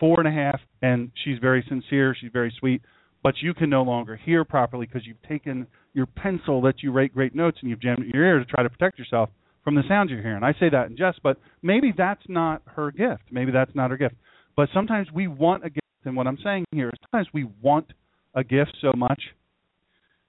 four 0.00 0.20
and 0.20 0.28
a 0.28 0.33
half, 0.33 0.61
and 0.83 1.11
she's 1.24 1.38
very 1.40 1.64
sincere, 1.68 2.16
she's 2.18 2.31
very 2.33 2.54
sweet, 2.59 2.83
but 3.22 3.35
you 3.40 3.54
can 3.54 3.68
no 3.68 3.83
longer 3.83 4.16
hear 4.16 4.44
properly 4.44 4.87
because 4.87 5.07
you've 5.07 5.22
taken 5.28 5.66
your 5.92 6.07
pencil 6.07 6.61
that 6.62 6.83
you 6.83 6.92
write 6.92 7.12
great 7.12 7.35
notes 7.35 7.59
and 7.61 7.70
you've 7.70 7.81
jammed 7.81 8.04
your 8.12 8.24
ear 8.24 8.38
to 8.38 8.44
try 8.44 8.62
to 8.62 8.70
protect 8.70 8.98
yourself 8.98 9.31
from 9.64 9.74
the 9.74 9.83
sounds 9.88 10.11
you're 10.11 10.22
hearing. 10.22 10.44
I 10.44 10.52
say 10.52 10.68
that 10.70 10.88
in 10.88 10.96
jest, 10.96 11.20
but 11.22 11.38
maybe 11.62 11.92
that's 11.96 12.22
not 12.28 12.62
her 12.66 12.92
gift. 12.92 13.24
Maybe 13.31 13.50
that's 13.50 13.74
not 13.74 13.90
her 13.90 13.96
gift. 13.96 14.14
But 14.57 14.68
sometimes 14.72 15.09
we 15.12 15.26
want 15.26 15.64
a 15.64 15.70
gift, 15.70 15.87
and 16.08 16.16
what 16.16 16.26
I'm 16.26 16.38
saying 16.42 16.64
here 16.72 16.88
is 16.88 16.94
sometimes 17.10 17.28
we 17.32 17.46
want 17.62 17.86
a 18.34 18.42
gift 18.42 18.76
so 18.80 18.92
much 18.96 19.22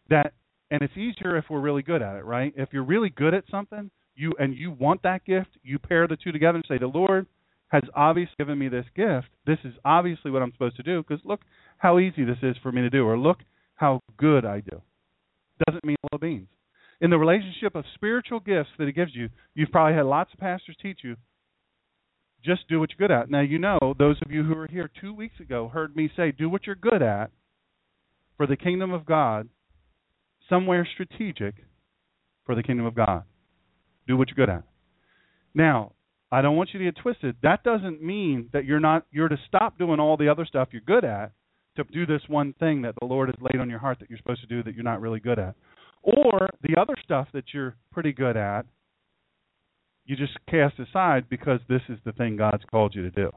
that, 0.10 0.34
and 0.72 0.82
it's 0.82 0.96
easier 0.96 1.38
if 1.38 1.46
we're 1.50 1.60
really 1.60 1.82
good 1.82 2.02
at 2.02 2.16
it, 2.16 2.26
right? 2.26 2.54
If 2.56 2.70
you're 2.72 2.84
really 2.84 3.10
good 3.10 3.34
at 3.34 3.44
something, 3.50 3.90
you 4.16 4.34
and 4.38 4.56
you 4.56 4.72
want 4.72 5.02
that 5.04 5.26
gift, 5.26 5.50
you 5.64 5.80
pair 5.80 6.08
the 6.08 6.18
two 6.18 6.32
together 6.32 6.58
and 6.58 6.66
say, 6.68 6.78
"The 6.78 6.88
Lord, 6.88 7.26
has 7.70 7.84
obviously 7.96 8.34
given 8.38 8.58
me 8.58 8.68
this 8.68 8.86
gift. 8.96 9.28
This 9.46 9.60
is 9.64 9.74
obviously 9.86 10.32
what 10.32 10.42
I'm 10.42 10.52
supposed 10.52 10.76
to 10.78 10.84
do 10.84 11.04
because 11.04 11.24
look 11.24 11.42
how 11.78 12.00
easy 12.00 12.24
this 12.24 12.38
is 12.42 12.58
for 12.62 12.72
me 12.72 12.82
to 12.82 12.90
do, 12.90 13.06
or 13.06 13.18
look 13.18 13.40
how 13.76 14.02
good 14.18 14.46
I 14.46 14.60
do. 14.60 14.82
Doesn't 15.68 15.86
mean 15.86 15.96
little 16.04 16.20
beans. 16.20 16.48
In 17.02 17.10
the 17.10 17.18
relationship 17.18 17.76
of 17.76 17.86
spiritual 17.96 18.42
gifts 18.42 18.70
that 18.78 18.88
He 18.88 18.92
gives 18.92 19.16
you, 19.16 19.30
you've 19.56 19.72
probably 19.72 19.96
had 19.96 20.06
lots 20.06 20.34
of 20.34 20.40
pastors 20.40 20.76
teach 20.82 21.00
you 21.04 21.16
just 22.44 22.68
do 22.68 22.80
what 22.80 22.90
you're 22.90 23.08
good 23.08 23.14
at. 23.14 23.30
Now, 23.30 23.42
you 23.42 23.60
know, 23.60 23.94
those 23.98 24.18
of 24.26 24.32
you 24.32 24.44
who 24.44 24.56
were 24.56 24.68
here 24.68 24.90
two 25.02 25.14
weeks 25.14 25.40
ago 25.40 25.70
heard 25.72 25.96
me 25.96 26.10
say, 26.16 26.32
do 26.32 26.50
what 26.50 26.66
you're 26.66 26.76
good 26.76 27.02
at 27.02 27.32
for 28.38 28.48
the 28.48 28.56
kingdom 28.56 28.92
of 28.92 29.06
God, 29.06 29.50
somewhere 30.48 30.88
strategic 30.94 31.56
for 32.46 32.56
the 32.56 32.64
kingdom 32.64 32.86
of 32.86 32.96
God. 32.96 33.24
Do 34.08 34.18
what 34.18 34.30
you're 34.30 34.46
good 34.46 34.54
at. 34.54 34.64
Now, 35.54 35.94
I 36.32 36.42
don't 36.42 36.56
want 36.56 36.70
you 36.74 36.80
to 36.80 36.86
get 36.86 37.02
twisted. 37.02 37.36
That 37.44 37.64
doesn't 37.64 38.02
mean 38.02 38.50
that 38.54 38.66
you're 38.66 38.80
not 38.80 39.06
you're 39.12 39.30
to 39.30 39.38
stop 39.48 39.78
doing 39.78 40.00
all 40.00 40.16
the 40.16 40.30
other 40.30 40.46
stuff 40.46 40.70
you're 40.72 40.82
good 40.82 41.04
at 41.04 41.32
to 41.76 41.84
do 41.92 42.06
this 42.06 42.22
one 42.28 42.54
thing 42.60 42.82
that 42.84 42.96
the 43.00 43.06
Lord 43.06 43.30
has 43.30 43.36
laid 43.42 43.60
on 43.60 43.70
your 43.70 43.80
heart 43.80 44.00
that 44.00 44.10
you're 44.10 44.18
supposed 44.18 44.42
to 44.42 44.48
do 44.48 44.64
that 44.64 44.76
you're 44.76 44.84
not 44.84 45.02
really 45.02 45.20
good 45.20 45.40
at. 45.40 45.56
Or 46.02 46.50
the 46.62 46.80
other 46.80 46.96
stuff 47.04 47.28
that 47.34 47.46
you're 47.54 47.76
pretty 47.92 48.14
good 48.14 48.38
at, 48.38 48.66
you 50.10 50.16
just 50.16 50.34
cast 50.50 50.74
aside 50.80 51.30
because 51.30 51.60
this 51.70 51.84
is 51.88 52.00
the 52.04 52.12
thing 52.12 52.36
God's 52.36 52.64
called 52.72 52.96
you 52.96 53.04
to 53.04 53.12
do. 53.12 53.30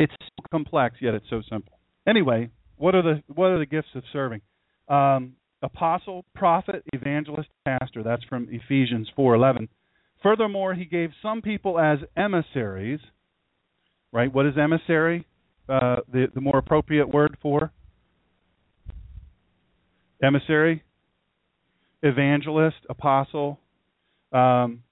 It's 0.00 0.12
so 0.18 0.44
complex 0.50 0.96
yet 1.02 1.12
it's 1.12 1.26
so 1.28 1.42
simple. 1.50 1.78
Anyway, 2.08 2.48
what 2.76 2.94
are 2.94 3.02
the 3.02 3.22
what 3.34 3.50
are 3.50 3.58
the 3.58 3.66
gifts 3.66 3.88
of 3.94 4.02
serving? 4.14 4.40
Um, 4.88 5.34
apostle, 5.62 6.24
prophet, 6.34 6.82
evangelist, 6.94 7.50
pastor. 7.66 8.02
That's 8.02 8.24
from 8.24 8.48
Ephesians 8.50 9.08
4:11. 9.16 9.68
Furthermore, 10.22 10.72
he 10.72 10.86
gave 10.86 11.10
some 11.20 11.42
people 11.42 11.78
as 11.78 11.98
emissaries. 12.16 13.00
Right? 14.12 14.32
What 14.32 14.46
is 14.46 14.54
emissary? 14.56 15.26
Uh, 15.68 15.96
the 16.10 16.28
the 16.34 16.40
more 16.40 16.56
appropriate 16.56 17.12
word 17.12 17.36
for 17.42 17.72
emissary, 20.22 20.82
evangelist, 22.02 22.78
apostle. 22.88 23.60
Um, 24.32 24.82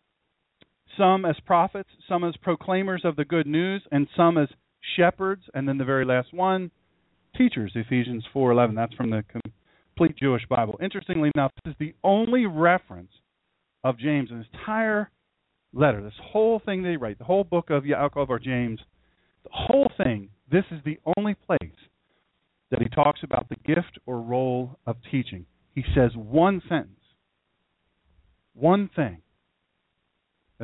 some 0.97 1.25
as 1.25 1.37
prophets, 1.47 1.91
some 2.09 2.25
as 2.25 2.37
proclaimers 2.37 3.03
of 3.05 3.17
the 3.17 3.25
good 3.25 3.47
news, 3.47 3.83
and 3.91 4.07
some 4.17 4.39
as 4.39 4.49
shepherds. 4.97 5.43
And 5.55 5.69
then 5.69 5.79
the 5.79 5.85
very 5.85 6.05
last 6.05 6.33
one, 6.33 6.71
teachers. 7.37 7.73
Ephesians 7.75 8.25
4:11. 8.35 8.75
That's 8.75 8.95
from 8.95 9.11
the 9.11 9.25
complete 9.95 10.17
Jewish 10.17 10.47
Bible. 10.49 10.79
Interestingly 10.83 11.31
enough, 11.35 11.53
this 11.65 11.73
is 11.73 11.79
the 11.79 11.95
only 12.03 12.47
reference 12.47 13.13
of 13.83 13.99
James 13.99 14.31
in 14.31 14.45
entire 14.53 15.11
letter, 15.75 16.03
this 16.03 16.13
whole 16.23 16.61
thing 16.65 16.83
they 16.83 16.97
write, 16.97 17.19
the 17.19 17.25
whole 17.25 17.45
book 17.45 17.71
of 17.71 17.85
Yaakov 17.85 18.29
or 18.29 18.39
James, 18.39 18.81
the 19.43 19.51
whole 19.53 19.91
thing, 20.03 20.31
this 20.51 20.65
is 20.71 20.81
the 20.85 20.99
only 21.17 21.35
place 21.35 21.61
that 22.71 22.81
he 22.81 22.89
talks 22.89 23.21
about 23.23 23.49
the 23.49 23.57
gift 23.65 23.99
or 24.07 24.21
role 24.21 24.79
of 24.87 24.97
teaching. 25.11 25.45
He 25.75 25.85
says 25.95 26.13
one 26.15 26.63
sentence, 26.69 27.01
one 28.55 28.89
thing, 28.95 29.19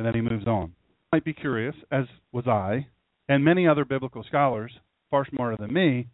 and 0.01 0.07
then 0.07 0.15
he 0.15 0.21
moves 0.21 0.47
on. 0.47 0.73
Might 1.13 1.23
be 1.23 1.33
curious, 1.33 1.75
as 1.91 2.05
was 2.31 2.47
I, 2.47 2.87
and 3.29 3.45
many 3.45 3.67
other 3.67 3.85
biblical 3.85 4.23
scholars, 4.23 4.71
far 5.11 5.27
smarter 5.27 5.57
than 5.59 5.71
me. 5.71 6.07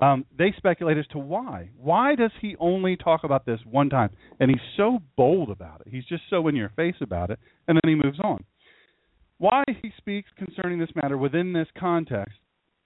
Um, 0.00 0.26
they 0.36 0.52
speculate 0.56 0.98
as 0.98 1.06
to 1.12 1.18
why. 1.18 1.70
Why 1.76 2.16
does 2.16 2.32
he 2.40 2.56
only 2.58 2.96
talk 2.96 3.22
about 3.22 3.46
this 3.46 3.60
one 3.64 3.90
time? 3.90 4.10
And 4.40 4.50
he's 4.50 4.58
so 4.76 4.98
bold 5.16 5.50
about 5.50 5.82
it. 5.82 5.92
He's 5.92 6.04
just 6.04 6.24
so 6.28 6.48
in 6.48 6.56
your 6.56 6.70
face 6.70 6.96
about 7.00 7.30
it, 7.30 7.38
and 7.68 7.78
then 7.80 7.88
he 7.88 7.94
moves 7.94 8.18
on. 8.18 8.42
Why 9.38 9.62
he 9.82 9.92
speaks 9.98 10.30
concerning 10.36 10.80
this 10.80 10.90
matter 11.00 11.16
within 11.16 11.52
this 11.52 11.68
context, 11.78 12.38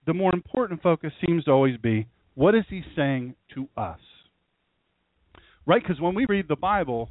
the 0.07 0.13
more 0.13 0.35
important 0.35 0.83
focus 0.83 1.13
seems 1.27 1.45
to 1.45 1.51
always 1.51 1.79
be 1.79 2.09
what 2.35 2.55
is 2.55 2.65
he 2.69 2.83
saying 2.95 3.37
to 3.55 3.69
us? 3.75 4.01
Right? 5.65 5.83
Because 5.83 6.01
when 6.01 6.15
we 6.15 6.27
read 6.29 6.47
the 6.49 6.57
Bible, 6.57 7.09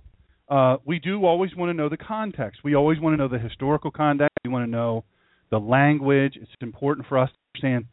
uh, 0.51 0.77
we 0.85 0.99
do 0.99 1.25
always 1.25 1.55
want 1.55 1.69
to 1.69 1.73
know 1.73 1.87
the 1.87 1.97
context. 1.97 2.59
We 2.61 2.75
always 2.75 2.99
want 2.99 3.13
to 3.13 3.17
know 3.17 3.29
the 3.29 3.39
historical 3.39 3.89
context. 3.89 4.35
We 4.43 4.51
want 4.51 4.65
to 4.65 4.69
know 4.69 5.05
the 5.49 5.59
language. 5.59 6.33
It's 6.35 6.51
important 6.59 7.07
for 7.07 7.17
us 7.17 7.29
to 7.29 7.37
understand 7.55 7.85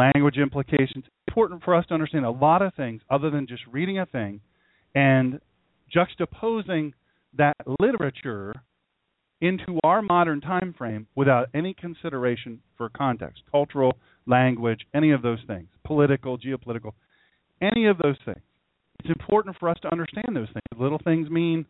language 0.00 0.38
implications. 0.38 1.04
It's 1.04 1.08
important 1.28 1.62
for 1.62 1.74
us 1.74 1.84
to 1.88 1.94
understand 1.94 2.24
a 2.24 2.30
lot 2.30 2.62
of 2.62 2.72
things 2.74 3.02
other 3.10 3.28
than 3.30 3.46
just 3.46 3.62
reading 3.70 3.98
a 3.98 4.06
thing 4.06 4.40
and 4.94 5.40
juxtaposing 5.94 6.94
that 7.36 7.56
literature 7.78 8.54
into 9.42 9.78
our 9.84 10.00
modern 10.00 10.40
time 10.40 10.74
frame 10.76 11.06
without 11.14 11.48
any 11.52 11.74
consideration 11.74 12.60
for 12.78 12.88
context, 12.88 13.42
cultural, 13.50 13.92
language, 14.26 14.80
any 14.94 15.10
of 15.10 15.20
those 15.20 15.38
things, 15.46 15.68
political, 15.84 16.38
geopolitical, 16.38 16.92
any 17.60 17.86
of 17.86 17.98
those 17.98 18.16
things. 18.24 18.40
It's 19.00 19.10
important 19.10 19.56
for 19.58 19.68
us 19.68 19.78
to 19.82 19.92
understand 19.92 20.34
those 20.34 20.48
things. 20.48 20.80
Little 20.80 21.00
things 21.04 21.28
mean 21.28 21.66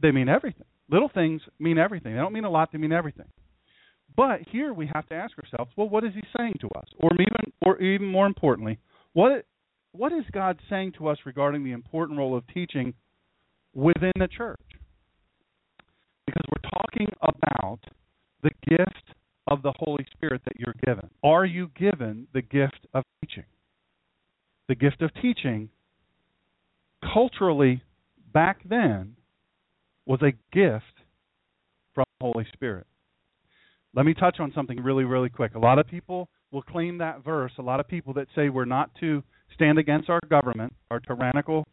they 0.00 0.10
mean 0.10 0.28
everything. 0.28 0.66
Little 0.90 1.10
things 1.12 1.40
mean 1.58 1.78
everything. 1.78 2.14
They 2.14 2.20
don't 2.20 2.32
mean 2.32 2.44
a 2.44 2.50
lot, 2.50 2.70
they 2.72 2.78
mean 2.78 2.92
everything. 2.92 3.26
But 4.16 4.40
here 4.50 4.72
we 4.74 4.90
have 4.92 5.06
to 5.08 5.14
ask 5.14 5.32
ourselves, 5.38 5.70
well, 5.76 5.88
what 5.88 6.04
is 6.04 6.12
he 6.14 6.22
saying 6.36 6.54
to 6.60 6.68
us? 6.70 6.86
Or 6.98 7.10
even 7.14 7.52
or 7.64 7.80
even 7.80 8.06
more 8.06 8.26
importantly, 8.26 8.78
what 9.12 9.44
what 9.92 10.12
is 10.12 10.24
God 10.32 10.58
saying 10.68 10.92
to 10.98 11.08
us 11.08 11.18
regarding 11.24 11.64
the 11.64 11.72
important 11.72 12.18
role 12.18 12.36
of 12.36 12.44
teaching 12.52 12.94
within 13.74 14.12
the 14.16 14.28
church? 14.28 14.60
Because 16.26 16.44
we're 16.48 16.70
talking 16.70 17.08
about 17.22 17.80
the 18.42 18.50
gift 18.68 19.14
of 19.46 19.62
the 19.62 19.72
Holy 19.76 20.06
Spirit 20.12 20.42
that 20.44 20.58
you're 20.58 20.74
given. 20.84 21.08
Are 21.22 21.44
you 21.44 21.70
given 21.76 22.28
the 22.32 22.42
gift 22.42 22.86
of 22.94 23.04
teaching? 23.20 23.44
The 24.68 24.76
gift 24.76 25.02
of 25.02 25.10
teaching 25.20 25.70
culturally 27.12 27.82
back 28.32 28.58
then 28.68 29.16
was 30.06 30.20
a 30.22 30.32
gift 30.54 30.84
from 31.94 32.04
the 32.18 32.26
Holy 32.26 32.46
Spirit. 32.52 32.86
Let 33.94 34.06
me 34.06 34.14
touch 34.14 34.38
on 34.38 34.52
something 34.54 34.80
really, 34.82 35.04
really 35.04 35.28
quick. 35.28 35.54
A 35.54 35.58
lot 35.58 35.78
of 35.78 35.86
people 35.86 36.28
will 36.52 36.62
claim 36.62 36.98
that 36.98 37.24
verse. 37.24 37.52
A 37.58 37.62
lot 37.62 37.80
of 37.80 37.88
people 37.88 38.12
that 38.14 38.28
say 38.34 38.48
we're 38.48 38.64
not 38.64 38.90
to 39.00 39.22
stand 39.54 39.78
against 39.78 40.08
our 40.08 40.20
government, 40.28 40.72
our 40.90 41.00
tyrannical, 41.00 41.66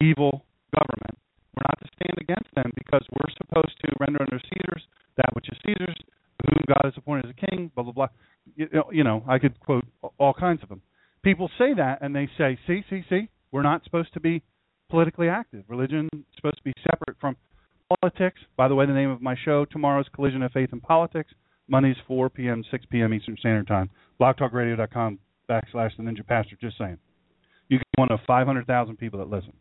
evil 0.00 0.44
government. 0.74 1.18
We're 1.54 1.68
not 1.68 1.78
to 1.80 1.88
stand 1.94 2.18
against 2.20 2.54
them 2.54 2.70
because 2.76 3.06
we're 3.12 3.32
supposed 3.36 3.78
to 3.84 3.92
render 4.00 4.22
unto 4.22 4.38
Caesar's 4.38 4.82
that 5.16 5.30
which 5.34 5.48
is 5.48 5.58
Caesar's, 5.64 5.96
whom 6.42 6.64
God 6.66 6.80
has 6.84 6.94
appointed 6.96 7.26
as 7.26 7.30
a 7.30 7.46
king, 7.46 7.70
blah, 7.74 7.84
blah, 7.84 7.92
blah. 7.92 8.08
You 8.56 8.68
know, 8.72 8.90
you 8.90 9.04
know, 9.04 9.22
I 9.28 9.38
could 9.38 9.58
quote 9.60 9.84
all 10.18 10.34
kinds 10.34 10.62
of 10.62 10.68
them. 10.68 10.82
People 11.22 11.50
say 11.58 11.74
that 11.74 11.98
and 12.02 12.14
they 12.14 12.28
say, 12.36 12.58
see, 12.66 12.84
see, 12.90 13.04
see, 13.08 13.28
we're 13.52 13.62
not 13.62 13.84
supposed 13.84 14.12
to 14.14 14.20
be 14.20 14.42
politically 14.90 15.28
active. 15.28 15.64
Religion 15.68 16.08
is 16.12 16.20
supposed 16.36 16.56
to 16.56 16.62
be 16.62 16.72
separate 16.88 17.16
from 17.20 17.36
politics. 18.00 18.40
By 18.56 18.68
the 18.68 18.74
way, 18.74 18.86
the 18.86 18.92
name 18.92 19.10
of 19.10 19.20
my 19.20 19.34
show 19.44 19.64
tomorrow's 19.64 20.06
Collision 20.14 20.42
of 20.42 20.52
Faith 20.52 20.70
and 20.72 20.82
Politics. 20.82 21.32
Mondays 21.68 21.96
4 22.06 22.28
p.m. 22.30 22.62
6 22.70 22.84
p.m. 22.90 23.14
Eastern 23.14 23.36
Standard 23.38 23.66
Time. 23.66 23.90
BlogTalkRadio.com 24.20 25.18
backslash 25.48 25.96
the 25.96 26.02
Ninja 26.02 26.26
Pastor. 26.26 26.56
Just 26.60 26.78
saying, 26.78 26.98
you 27.68 27.78
get 27.78 27.86
one 27.96 28.12
of 28.12 28.20
500,000 28.26 28.96
people 28.96 29.18
that 29.18 29.28
listen. 29.28 29.52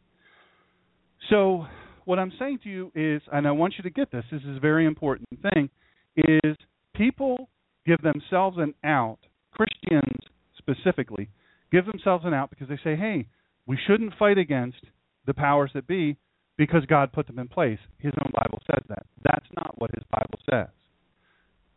So 1.29 1.65
what 2.05 2.19
I'm 2.19 2.33
saying 2.37 2.59
to 2.63 2.69
you 2.69 2.91
is, 2.93 3.21
and 3.31 3.47
I 3.47 3.51
want 3.51 3.75
you 3.77 3.83
to 3.83 3.89
get 3.89 4.11
this. 4.11 4.25
This 4.31 4.41
is 4.41 4.57
a 4.57 4.59
very 4.59 4.85
important 4.85 5.29
thing. 5.53 5.69
Is 6.15 6.55
people 6.93 7.49
give 7.85 8.01
themselves 8.01 8.57
an 8.59 8.73
out. 8.83 9.19
Christians 9.51 10.19
specifically 10.57 11.29
give 11.71 11.85
themselves 11.85 12.25
an 12.25 12.33
out 12.33 12.49
because 12.49 12.67
they 12.67 12.79
say, 12.83 12.95
hey, 12.95 13.27
we 13.65 13.77
shouldn't 13.87 14.13
fight 14.19 14.37
against 14.37 14.81
the 15.25 15.33
powers 15.33 15.71
that 15.73 15.87
be 15.87 16.17
because 16.57 16.85
God 16.85 17.13
put 17.13 17.27
them 17.27 17.39
in 17.39 17.47
place. 17.47 17.79
His 17.97 18.13
own 18.23 18.31
Bible 18.33 18.61
says 18.69 18.83
that. 18.89 19.05
That's 19.23 19.45
not 19.55 19.79
what 19.79 19.91
his 19.93 20.03
Bible 20.11 20.39
says. 20.49 20.67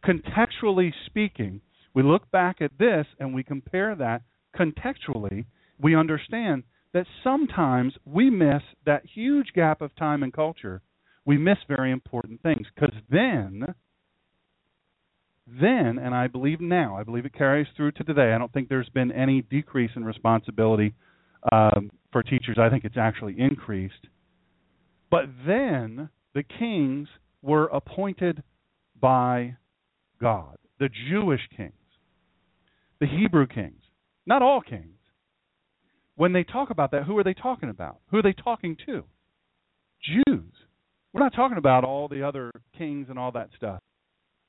Contextually 0.05 0.93
speaking, 1.07 1.61
we 1.95 2.03
look 2.03 2.31
back 2.31 2.61
at 2.61 2.79
this 2.79 3.07
and 3.19 3.35
we 3.35 3.43
compare 3.43 3.95
that 3.95 4.23
contextually, 4.57 5.47
we 5.79 5.95
understand 5.95 6.63
that 6.93 7.07
sometimes 7.23 7.95
we 8.05 8.31
miss 8.31 8.63
that 8.85 9.03
huge 9.15 9.49
gap 9.55 9.81
of 9.81 9.95
time 9.97 10.23
and 10.23 10.33
culture. 10.33 10.83
We 11.25 11.37
miss 11.37 11.59
very 11.69 11.91
important 11.91 12.43
things 12.43 12.67
because 12.75 12.95
then 13.11 13.75
then, 15.47 15.99
and 15.99 16.13
I 16.13 16.27
believe 16.27 16.61
now, 16.61 16.97
I 16.97 17.05
believe 17.05 17.25
it 17.25 17.35
carries 17.35 17.69
through 17.77 17.93
to 17.93 18.05
today. 18.05 18.33
I 18.33 18.39
don't 18.39 18.53
think 18.53 18.69
there's 18.69 18.89
been 18.89 19.13
any 19.13 19.43
decrease 19.43 19.93
in 19.95 20.05
responsibility 20.05 20.95
um, 21.53 21.91
for 22.13 22.23
teachers. 22.23 22.57
I 22.59 22.71
think 22.71 22.85
it's 22.85 22.97
actually 22.97 23.37
increased. 23.39 24.07
But 25.11 25.27
then 25.47 26.11
the 26.35 26.43
kings 26.43 27.09
were 27.43 27.67
appointed 27.67 28.43
by 29.01 29.57
God, 30.21 30.57
the 30.79 30.89
Jewish 31.11 31.43
kings, 31.57 31.73
the 33.01 33.07
Hebrew 33.07 33.47
kings, 33.47 33.83
not 34.27 34.43
all 34.43 34.61
kings. 34.61 34.93
When 36.17 36.33
they 36.33 36.45
talk 36.45 36.71
about 36.71 36.93
that, 36.93 37.05
who 37.05 37.17
are 37.19 37.25
they 37.25 37.35
talking 37.35 37.69
about? 37.69 38.01
Who 38.11 38.19
are 38.19 38.23
they 38.23 38.33
talking 38.33 38.77
to? 38.87 39.05
Jews. 40.03 40.53
We're 41.13 41.23
not 41.23 41.35
talking 41.35 41.59
about 41.59 41.85
all 41.85 42.09
the 42.09 42.23
other 42.23 42.51
kings 42.77 43.07
and 43.11 43.19
all 43.19 43.33
that 43.33 43.51
stuff. 43.57 43.81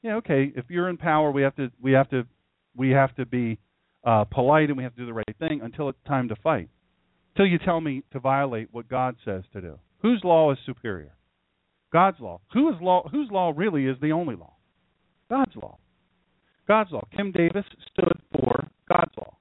Yeah, 0.01 0.15
okay. 0.15 0.51
If 0.55 0.65
you're 0.69 0.89
in 0.89 0.97
power, 0.97 1.31
we 1.31 1.41
have 1.41 1.55
to 1.55 1.71
we 1.81 1.91
have 1.93 2.09
to 2.09 2.23
we 2.75 2.91
have 2.91 3.15
to 3.15 3.25
be 3.25 3.57
uh, 4.05 4.23
polite 4.25 4.69
and 4.69 4.77
we 4.77 4.83
have 4.83 4.95
to 4.95 5.01
do 5.01 5.05
the 5.05 5.13
right 5.13 5.35
thing 5.39 5.61
until 5.61 5.89
it's 5.89 5.99
time 6.07 6.29
to 6.29 6.35
fight. 6.37 6.69
Until 7.37 7.51
you 7.51 7.59
tell 7.59 7.81
me 7.81 8.01
to 8.13 8.19
violate 8.19 8.69
what 8.71 8.89
God 8.89 9.15
says 9.23 9.43
to 9.53 9.61
do. 9.61 9.77
Whose 10.01 10.21
law 10.23 10.51
is 10.51 10.57
superior? 10.65 11.13
God's 11.93 12.19
law. 12.19 12.41
Who 12.51 12.67
is 12.69 12.81
law? 12.81 13.07
Whose 13.11 13.29
law 13.29 13.53
really 13.55 13.85
is 13.85 13.95
the 14.01 14.11
only 14.11 14.35
law? 14.35 14.53
God's 15.29 15.55
law. 15.55 15.77
God's 16.67 16.91
law. 16.91 17.03
Kim 17.15 17.31
Davis 17.31 17.65
stood 17.91 18.19
for 18.31 18.67
God's 18.89 19.11
law. 19.17 19.37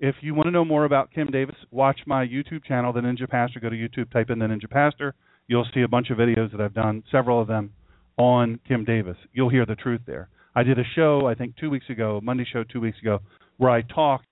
If 0.00 0.16
you 0.20 0.34
want 0.34 0.48
to 0.48 0.50
know 0.50 0.66
more 0.66 0.84
about 0.84 1.12
Kim 1.14 1.28
Davis, 1.28 1.54
watch 1.70 1.98
my 2.06 2.26
YouTube 2.26 2.62
channel, 2.62 2.92
The 2.92 3.00
Ninja 3.00 3.26
Pastor. 3.26 3.58
Go 3.58 3.70
to 3.70 3.74
YouTube, 3.74 4.12
type 4.12 4.28
in 4.28 4.38
The 4.38 4.44
Ninja 4.44 4.68
Pastor. 4.68 5.14
You'll 5.46 5.66
see 5.72 5.80
a 5.80 5.88
bunch 5.88 6.10
of 6.10 6.18
videos 6.18 6.52
that 6.52 6.60
I've 6.60 6.74
done, 6.74 7.04
several 7.10 7.40
of 7.40 7.48
them 7.48 7.72
on 8.18 8.60
Kim 8.68 8.84
Davis. 8.84 9.16
You'll 9.32 9.48
hear 9.48 9.64
the 9.64 9.76
truth 9.76 10.02
there. 10.06 10.28
I 10.54 10.62
did 10.62 10.78
a 10.78 10.84
show, 10.94 11.26
I 11.26 11.34
think, 11.34 11.56
two 11.56 11.70
weeks 11.70 11.88
ago, 11.88 12.20
Monday 12.22 12.44
show 12.52 12.64
two 12.64 12.82
weeks 12.82 12.98
ago, 13.00 13.20
where 13.56 13.70
I 13.70 13.80
talked 13.80 14.28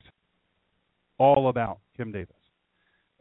all 1.16 1.48
about 1.48 1.78
Kim 1.96 2.12
Davis 2.12 2.36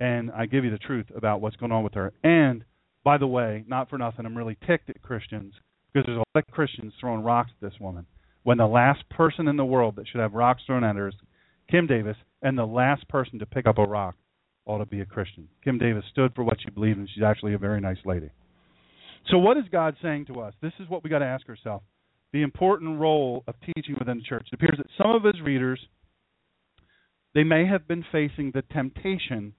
and 0.02 0.32
I 0.32 0.48
give 0.48 0.66
you 0.66 0.72
the 0.72 0.80
truth 0.80 1.06
about 1.16 1.42
what's 1.42 1.56
going 1.58 1.72
on 1.72 1.84
with 1.84 1.94
her. 1.94 2.12
And 2.24 2.66
by 3.04 3.20
the 3.20 3.28
way, 3.28 3.64
not 3.68 3.88
for 3.88 4.00
nothing, 4.00 4.26
I'm 4.26 4.36
really 4.36 4.58
ticked 4.66 4.90
at 4.90 5.02
Christians 5.04 5.54
because 5.94 6.08
there's 6.08 6.18
a 6.18 6.26
lot 6.36 6.44
of 6.48 6.52
Christians 6.52 6.94
throwing 7.00 7.24
rocks 7.24 7.52
at 7.52 7.70
this 7.70 7.80
woman. 7.80 8.08
When 8.42 8.58
the 8.58 8.66
last 8.66 9.08
person 9.10 9.48
in 9.48 9.58
the 9.58 9.66
world 9.66 9.98
that 9.98 10.08
should 10.08 10.20
have 10.20 10.34
rocks 10.34 10.64
thrown 10.66 10.84
at 10.84 10.96
her 10.96 11.10
is 11.10 11.14
Kim 11.70 11.86
Davis, 11.86 12.18
and 12.42 12.58
the 12.58 12.66
last 12.66 13.08
person 13.10 13.38
to 13.40 13.46
pick 13.46 13.68
up 13.68 13.78
a 13.78 13.84
rock 13.84 14.16
ought 14.66 14.80
to 14.80 14.88
be 14.88 15.02
a 15.02 15.06
Christian. 15.06 15.48
Kim 15.64 15.78
Davis 15.78 16.04
stood 16.12 16.34
for 16.34 16.44
what 16.44 16.58
she 16.64 16.72
believed, 16.72 16.98
and 16.98 17.08
she's 17.14 17.24
actually 17.24 17.54
a 17.54 17.60
very 17.60 17.80
nice 17.80 18.00
lady. 18.04 18.32
So, 19.30 19.38
what 19.38 19.58
is 19.58 19.66
God 19.72 19.96
saying 20.02 20.26
to 20.26 20.42
us? 20.42 20.56
This 20.62 20.74
is 20.80 20.90
what 20.90 21.04
we 21.04 21.12
got 21.12 21.20
to 21.20 21.26
ask 21.26 21.48
ourselves: 21.48 21.86
the 22.34 22.42
important 22.42 23.00
role 23.00 23.44
of 23.48 23.54
teaching 23.76 23.96
within 24.00 24.18
the 24.18 24.24
church. 24.24 24.48
It 24.52 24.56
appears 24.56 24.78
that 24.78 24.88
some 24.98 25.12
of 25.12 25.24
his 25.24 25.40
readers 25.42 25.80
they 27.36 27.44
may 27.44 27.66
have 27.68 27.88
been 27.88 28.04
facing 28.12 28.52
the 28.52 28.64
temptation 28.74 29.54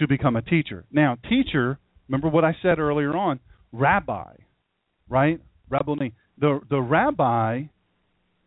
to 0.00 0.08
become 0.08 0.36
a 0.36 0.42
teacher. 0.42 0.84
Now, 0.90 1.16
teacher, 1.28 1.78
remember 2.08 2.28
what 2.28 2.44
I 2.44 2.56
said 2.62 2.78
earlier 2.78 3.16
on, 3.16 3.40
rabbi, 3.72 4.34
right? 5.08 5.40
Rabboni. 5.68 6.12
The 6.38 6.60
the 6.68 6.80
rabbi 6.80 7.62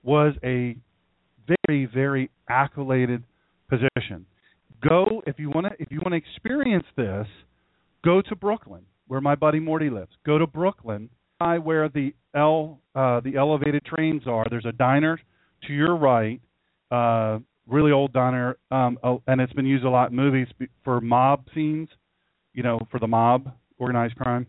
was 0.03 0.33
a 0.43 0.75
very 1.67 1.85
very 1.85 2.29
accoladed 2.49 3.23
position. 3.69 4.25
Go 4.87 5.21
if 5.25 5.39
you 5.39 5.49
want 5.49 5.67
to 5.67 5.73
if 5.79 5.89
you 5.91 6.01
want 6.03 6.11
to 6.11 6.17
experience 6.17 6.85
this, 6.97 7.27
go 8.03 8.21
to 8.21 8.35
Brooklyn 8.35 8.85
where 9.07 9.21
my 9.21 9.35
buddy 9.35 9.59
Morty 9.59 9.89
lives. 9.89 10.11
Go 10.25 10.37
to 10.37 10.47
Brooklyn, 10.47 11.09
by 11.39 11.57
where 11.57 11.89
the 11.89 12.13
L 12.35 12.79
uh, 12.95 13.19
the 13.19 13.35
elevated 13.37 13.85
trains 13.85 14.23
are. 14.27 14.45
There's 14.49 14.65
a 14.65 14.71
diner 14.71 15.19
to 15.67 15.73
your 15.73 15.95
right. 15.95 16.41
Uh, 16.91 17.39
really 17.67 17.91
old 17.91 18.13
diner, 18.13 18.57
um, 18.71 18.97
and 19.27 19.39
it's 19.41 19.53
been 19.53 19.65
used 19.65 19.85
a 19.85 19.89
lot 19.89 20.11
in 20.11 20.15
movies 20.15 20.47
for 20.83 21.01
mob 21.01 21.45
scenes. 21.53 21.89
You 22.53 22.63
know, 22.63 22.79
for 22.91 22.99
the 22.99 23.07
mob, 23.07 23.51
organized 23.79 24.15
crime. 24.15 24.45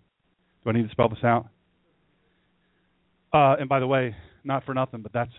Do 0.63 0.71
I 0.71 0.73
need 0.75 0.85
to 0.85 0.91
spell 0.91 1.09
this 1.09 1.25
out? 1.25 1.49
Uh, 3.33 3.57
and 3.59 3.69
by 3.69 3.81
the 3.81 3.87
way, 3.87 4.15
not 4.45 4.65
for 4.65 4.75
nothing, 4.75 5.01
but 5.01 5.13
that's 5.13 5.33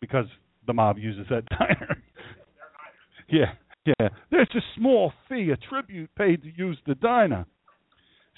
because 0.00 0.26
the 0.66 0.72
mob 0.72 0.98
uses 0.98 1.26
that 1.30 1.44
diner. 1.58 2.02
yeah, 3.28 3.52
yeah. 3.86 4.08
There's 4.30 4.50
a 4.54 4.60
small 4.76 5.12
fee, 5.28 5.50
a 5.50 5.56
tribute 5.56 6.10
paid 6.16 6.42
to 6.42 6.50
use 6.56 6.78
the 6.86 6.94
diner. 6.96 7.46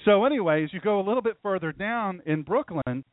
So, 0.04 0.24
anyways, 0.24 0.70
you 0.72 0.80
go 0.80 1.00
a 1.00 1.04
little 1.06 1.22
bit 1.22 1.36
further 1.42 1.72
down 1.72 2.22
in 2.24 2.42
Brooklyn, 2.42 3.04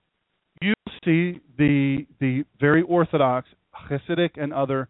you 0.62 0.74
see 1.04 1.40
the 1.58 2.06
the 2.20 2.44
very 2.60 2.82
orthodox 2.82 3.48
Hasidic 3.90 4.32
and 4.42 4.54
other 4.54 4.88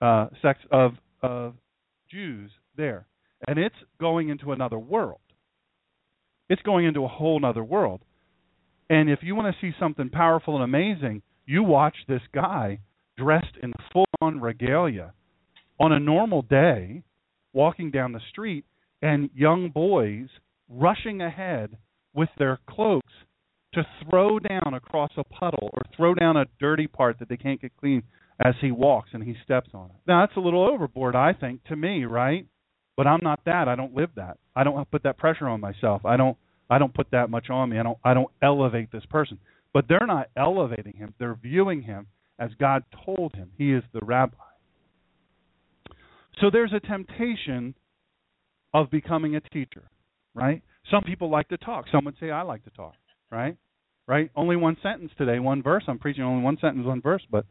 uh, 0.00 0.28
sects 0.42 0.64
of 0.70 0.92
of 1.22 1.54
Jews 2.10 2.50
there, 2.76 3.06
and 3.46 3.58
it's 3.58 3.76
going 4.00 4.28
into 4.28 4.52
another 4.52 4.78
world. 4.78 5.20
It's 6.48 6.62
going 6.62 6.86
into 6.86 7.04
a 7.04 7.08
whole 7.08 7.44
other 7.44 7.64
world. 7.64 8.02
And 8.88 9.10
if 9.10 9.20
you 9.22 9.34
want 9.34 9.52
to 9.52 9.60
see 9.60 9.74
something 9.80 10.10
powerful 10.10 10.54
and 10.54 10.62
amazing, 10.62 11.22
you 11.44 11.64
watch 11.64 11.96
this 12.06 12.20
guy 12.32 12.78
dressed 13.16 13.56
in 13.62 13.72
full 13.92 14.04
on 14.20 14.40
regalia 14.40 15.12
on 15.80 15.92
a 15.92 16.00
normal 16.00 16.42
day 16.42 17.02
walking 17.52 17.90
down 17.90 18.12
the 18.12 18.20
street 18.30 18.64
and 19.02 19.30
young 19.34 19.70
boys 19.70 20.28
rushing 20.68 21.20
ahead 21.20 21.76
with 22.14 22.28
their 22.38 22.58
cloaks 22.68 23.12
to 23.74 23.82
throw 24.08 24.38
down 24.38 24.74
across 24.74 25.10
a 25.16 25.24
puddle 25.24 25.70
or 25.72 25.82
throw 25.96 26.14
down 26.14 26.36
a 26.36 26.46
dirty 26.60 26.86
part 26.86 27.18
that 27.18 27.28
they 27.28 27.36
can't 27.36 27.60
get 27.60 27.76
clean 27.76 28.02
as 28.44 28.54
he 28.60 28.70
walks 28.70 29.10
and 29.12 29.22
he 29.22 29.34
steps 29.44 29.70
on 29.74 29.86
it. 29.86 29.96
Now 30.06 30.26
that's 30.26 30.36
a 30.36 30.40
little 30.40 30.66
overboard, 30.66 31.16
I 31.16 31.32
think, 31.32 31.64
to 31.64 31.76
me, 31.76 32.04
right? 32.04 32.46
But 32.96 33.06
I'm 33.06 33.20
not 33.22 33.40
that. 33.46 33.68
I 33.68 33.76
don't 33.76 33.94
live 33.94 34.10
that. 34.16 34.38
I 34.54 34.64
don't 34.64 34.90
put 34.90 35.02
that 35.04 35.18
pressure 35.18 35.48
on 35.48 35.60
myself. 35.60 36.04
I 36.04 36.16
don't 36.16 36.36
I 36.68 36.78
don't 36.78 36.94
put 36.94 37.10
that 37.12 37.30
much 37.30 37.50
on 37.50 37.70
me. 37.70 37.78
I 37.78 37.82
don't 37.82 37.98
I 38.04 38.14
don't 38.14 38.30
elevate 38.42 38.90
this 38.92 39.04
person. 39.06 39.38
But 39.72 39.86
they're 39.88 40.06
not 40.06 40.28
elevating 40.36 40.94
him. 40.94 41.14
They're 41.18 41.38
viewing 41.40 41.82
him 41.82 42.06
as 42.38 42.50
God 42.58 42.84
told 43.04 43.34
him. 43.34 43.50
He 43.56 43.72
is 43.72 43.82
the 43.92 44.00
rabbi. 44.02 44.36
So 46.40 46.50
there's 46.50 46.72
a 46.72 46.80
temptation 46.80 47.74
of 48.74 48.90
becoming 48.90 49.36
a 49.36 49.40
teacher, 49.40 49.90
right? 50.34 50.62
Some 50.90 51.02
people 51.02 51.30
like 51.30 51.48
to 51.48 51.56
talk. 51.56 51.86
Some 51.90 52.04
would 52.04 52.16
say 52.20 52.30
I 52.30 52.42
like 52.42 52.64
to 52.64 52.70
talk, 52.70 52.94
right? 53.30 53.56
Right? 54.06 54.30
Only 54.36 54.56
one 54.56 54.76
sentence 54.82 55.10
today, 55.18 55.38
one 55.38 55.62
verse. 55.62 55.84
I'm 55.88 55.98
preaching 55.98 56.24
only 56.24 56.42
one 56.42 56.58
sentence, 56.60 56.86
one 56.86 57.00
verse, 57.00 57.22
but 57.30 57.46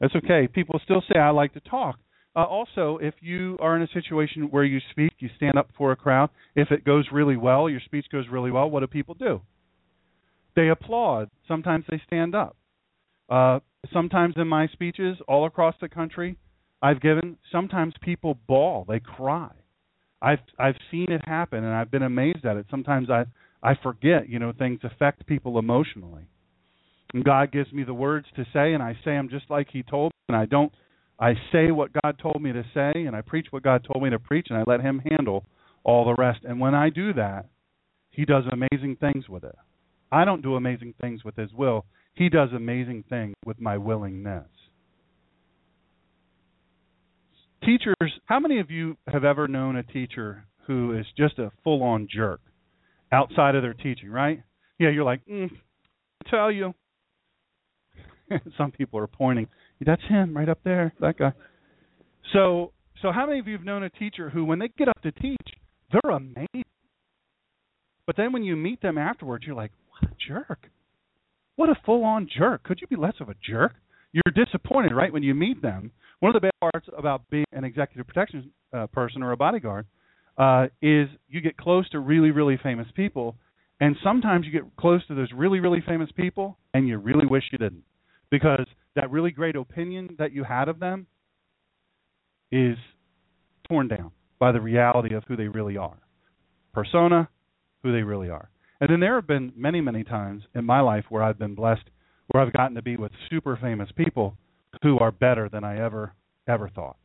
that's 0.00 0.14
okay. 0.16 0.48
People 0.52 0.80
still 0.84 1.02
say 1.12 1.18
I 1.18 1.30
like 1.30 1.52
to 1.54 1.60
talk. 1.60 1.98
Uh, 2.34 2.44
also, 2.44 2.98
if 3.02 3.14
you 3.20 3.58
are 3.60 3.76
in 3.76 3.82
a 3.82 3.88
situation 3.88 4.48
where 4.50 4.64
you 4.64 4.78
speak, 4.92 5.12
you 5.18 5.28
stand 5.36 5.58
up 5.58 5.68
for 5.76 5.90
a 5.92 5.96
crowd. 5.96 6.30
If 6.54 6.70
it 6.70 6.84
goes 6.84 7.06
really 7.12 7.36
well, 7.36 7.68
your 7.68 7.80
speech 7.80 8.06
goes 8.10 8.26
really 8.30 8.50
well. 8.50 8.70
What 8.70 8.80
do 8.80 8.86
people 8.86 9.14
do? 9.14 9.40
They 10.54 10.68
applaud. 10.68 11.28
Sometimes 11.48 11.84
they 11.88 12.00
stand 12.06 12.34
up. 12.34 12.56
Uh, 13.28 13.60
sometimes 13.92 14.34
in 14.36 14.46
my 14.48 14.68
speeches 14.68 15.16
all 15.28 15.46
across 15.46 15.74
the 15.80 15.88
country, 15.88 16.36
I've 16.82 17.00
given. 17.00 17.36
Sometimes 17.50 17.94
people 18.00 18.38
bawl. 18.46 18.84
They 18.88 19.00
cry. 19.00 19.50
I've 20.22 20.38
I've 20.58 20.76
seen 20.90 21.10
it 21.10 21.22
happen, 21.26 21.64
and 21.64 21.74
I've 21.74 21.90
been 21.90 22.02
amazed 22.02 22.44
at 22.44 22.56
it. 22.56 22.66
Sometimes 22.70 23.10
I 23.10 23.24
I 23.62 23.74
forget. 23.82 24.28
You 24.28 24.38
know, 24.38 24.52
things 24.56 24.80
affect 24.84 25.26
people 25.26 25.58
emotionally. 25.58 26.24
God 27.24 27.52
gives 27.52 27.72
me 27.72 27.82
the 27.82 27.94
words 27.94 28.26
to 28.36 28.44
say, 28.52 28.72
and 28.72 28.82
I 28.82 28.94
say 29.04 29.12
them 29.12 29.28
just 29.28 29.50
like 29.50 29.68
He 29.72 29.82
told 29.82 30.12
me, 30.12 30.34
and 30.34 30.36
I 30.36 30.46
don't. 30.46 30.72
I 31.18 31.34
say 31.52 31.70
what 31.70 31.90
God 32.02 32.18
told 32.22 32.40
me 32.40 32.52
to 32.52 32.62
say, 32.72 32.92
and 33.04 33.14
I 33.14 33.20
preach 33.20 33.48
what 33.50 33.62
God 33.62 33.84
told 33.84 34.02
me 34.02 34.10
to 34.10 34.18
preach, 34.18 34.46
and 34.48 34.58
I 34.58 34.64
let 34.66 34.80
Him 34.80 35.02
handle 35.10 35.44
all 35.84 36.04
the 36.04 36.14
rest. 36.14 36.40
And 36.44 36.60
when 36.60 36.74
I 36.74 36.88
do 36.88 37.12
that, 37.14 37.46
He 38.10 38.24
does 38.24 38.44
amazing 38.50 38.96
things 39.00 39.28
with 39.28 39.44
it. 39.44 39.56
I 40.12 40.24
don't 40.24 40.42
do 40.42 40.54
amazing 40.54 40.94
things 41.00 41.24
with 41.24 41.36
His 41.36 41.52
will. 41.52 41.84
He 42.14 42.28
does 42.28 42.50
amazing 42.54 43.04
things 43.08 43.34
with 43.44 43.60
my 43.60 43.76
willingness. 43.76 44.48
Teachers, 47.64 48.20
how 48.24 48.40
many 48.40 48.58
of 48.58 48.70
you 48.70 48.96
have 49.06 49.24
ever 49.24 49.46
known 49.46 49.76
a 49.76 49.82
teacher 49.82 50.44
who 50.66 50.96
is 50.96 51.06
just 51.16 51.38
a 51.38 51.52
full 51.62 51.82
on 51.82 52.08
jerk 52.10 52.40
outside 53.12 53.54
of 53.54 53.62
their 53.62 53.74
teaching, 53.74 54.10
right? 54.10 54.42
Yeah, 54.78 54.90
you're 54.90 55.04
like, 55.04 55.24
mm, 55.26 55.50
I 56.24 56.30
tell 56.30 56.50
you. 56.50 56.72
Some 58.58 58.70
people 58.70 58.98
are 58.98 59.06
pointing. 59.06 59.48
That's 59.80 60.02
him 60.08 60.36
right 60.36 60.48
up 60.48 60.60
there, 60.64 60.92
that 61.00 61.18
guy. 61.18 61.32
So, 62.32 62.72
so 63.02 63.12
how 63.12 63.26
many 63.26 63.38
of 63.38 63.46
you 63.46 63.56
have 63.56 63.64
known 63.64 63.82
a 63.82 63.90
teacher 63.90 64.30
who, 64.30 64.44
when 64.44 64.58
they 64.58 64.68
get 64.68 64.88
up 64.88 65.00
to 65.02 65.12
teach, 65.12 65.36
they're 65.92 66.12
amazing, 66.12 66.64
but 68.06 68.16
then 68.16 68.32
when 68.32 68.42
you 68.42 68.56
meet 68.56 68.82
them 68.82 68.98
afterwards, 68.98 69.44
you're 69.46 69.56
like, 69.56 69.72
what 69.90 70.10
a 70.10 70.14
jerk. 70.28 70.68
What 71.56 71.68
a 71.68 71.76
full 71.84 72.04
on 72.04 72.28
jerk. 72.36 72.62
Could 72.64 72.80
you 72.80 72.86
be 72.86 72.96
less 72.96 73.14
of 73.20 73.28
a 73.28 73.34
jerk? 73.48 73.74
You're 74.12 74.44
disappointed, 74.44 74.92
right, 74.94 75.12
when 75.12 75.22
you 75.22 75.34
meet 75.34 75.62
them. 75.62 75.92
One 76.20 76.34
of 76.34 76.40
the 76.40 76.48
bad 76.48 76.72
parts 76.72 76.88
about 76.96 77.28
being 77.30 77.46
an 77.52 77.64
executive 77.64 78.06
protection 78.06 78.50
uh, 78.72 78.86
person 78.88 79.22
or 79.22 79.32
a 79.32 79.36
bodyguard 79.36 79.86
uh, 80.38 80.66
is 80.82 81.08
you 81.28 81.40
get 81.40 81.56
close 81.56 81.88
to 81.90 82.00
really, 82.00 82.30
really 82.30 82.58
famous 82.62 82.86
people, 82.94 83.36
and 83.80 83.96
sometimes 84.02 84.46
you 84.46 84.52
get 84.52 84.62
close 84.76 85.06
to 85.06 85.14
those 85.14 85.28
really, 85.34 85.60
really 85.60 85.82
famous 85.86 86.10
people, 86.16 86.58
and 86.74 86.88
you 86.88 86.98
really 86.98 87.26
wish 87.26 87.44
you 87.52 87.58
didn't, 87.58 87.84
because 88.30 88.66
that 88.96 89.10
really 89.10 89.30
great 89.30 89.56
opinion 89.56 90.16
that 90.18 90.32
you 90.32 90.44
had 90.44 90.68
of 90.68 90.80
them 90.80 91.06
is 92.50 92.76
torn 93.68 93.88
down 93.88 94.10
by 94.38 94.52
the 94.52 94.60
reality 94.60 95.14
of 95.14 95.24
who 95.28 95.36
they 95.36 95.48
really 95.48 95.76
are. 95.76 95.98
Persona, 96.72 97.28
who 97.82 97.92
they 97.92 98.02
really 98.02 98.30
are. 98.30 98.50
And 98.80 98.90
then 98.90 99.00
there 99.00 99.14
have 99.16 99.26
been 99.26 99.52
many, 99.56 99.80
many 99.80 100.04
times 100.04 100.42
in 100.54 100.64
my 100.64 100.80
life 100.80 101.04
where 101.08 101.22
I've 101.22 101.38
been 101.38 101.54
blessed, 101.54 101.84
where 102.28 102.42
I've 102.42 102.52
gotten 102.52 102.74
to 102.76 102.82
be 102.82 102.96
with 102.96 103.12
super 103.28 103.58
famous 103.60 103.90
people 103.94 104.36
who 104.82 104.98
are 104.98 105.12
better 105.12 105.48
than 105.48 105.64
I 105.64 105.84
ever, 105.84 106.14
ever 106.48 106.68
thought. 106.68 106.96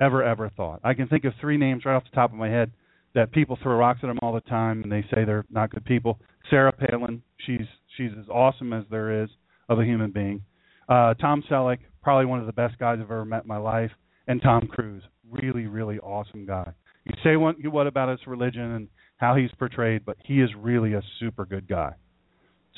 Ever, 0.00 0.22
ever 0.22 0.48
thought. 0.56 0.80
I 0.84 0.94
can 0.94 1.08
think 1.08 1.24
of 1.24 1.32
three 1.40 1.56
names 1.56 1.84
right 1.84 1.96
off 1.96 2.04
the 2.04 2.14
top 2.14 2.30
of 2.30 2.38
my 2.38 2.48
head 2.48 2.70
that 3.14 3.32
people 3.32 3.58
throw 3.60 3.76
rocks 3.76 4.00
at 4.02 4.06
them 4.06 4.18
all 4.22 4.32
the 4.32 4.40
time 4.42 4.82
and 4.82 4.92
they 4.92 5.02
say 5.12 5.24
they're 5.24 5.44
not 5.50 5.70
good 5.70 5.84
people. 5.84 6.20
Sarah 6.50 6.72
Palin, 6.72 7.22
she's 7.44 7.66
she's 7.96 8.12
as 8.18 8.28
awesome 8.28 8.72
as 8.72 8.84
there 8.90 9.24
is 9.24 9.28
of 9.68 9.80
a 9.80 9.84
human 9.84 10.12
being. 10.12 10.42
Uh, 10.88 11.14
Tom 11.14 11.42
Selleck, 11.50 11.78
probably 12.02 12.26
one 12.26 12.40
of 12.40 12.46
the 12.46 12.52
best 12.52 12.78
guys 12.78 12.98
I've 13.00 13.10
ever 13.10 13.24
met 13.24 13.42
in 13.42 13.48
my 13.48 13.58
life, 13.58 13.90
and 14.26 14.40
Tom 14.40 14.66
Cruise, 14.66 15.02
really, 15.30 15.66
really 15.66 15.98
awesome 15.98 16.46
guy. 16.46 16.72
You 17.04 17.14
say 17.22 17.36
what, 17.36 17.56
what 17.64 17.86
about 17.86 18.08
his 18.08 18.26
religion 18.26 18.62
and 18.62 18.88
how 19.16 19.34
he's 19.34 19.50
portrayed, 19.58 20.04
but 20.04 20.16
he 20.24 20.40
is 20.40 20.50
really 20.56 20.94
a 20.94 21.02
super 21.20 21.44
good 21.44 21.68
guy. 21.68 21.92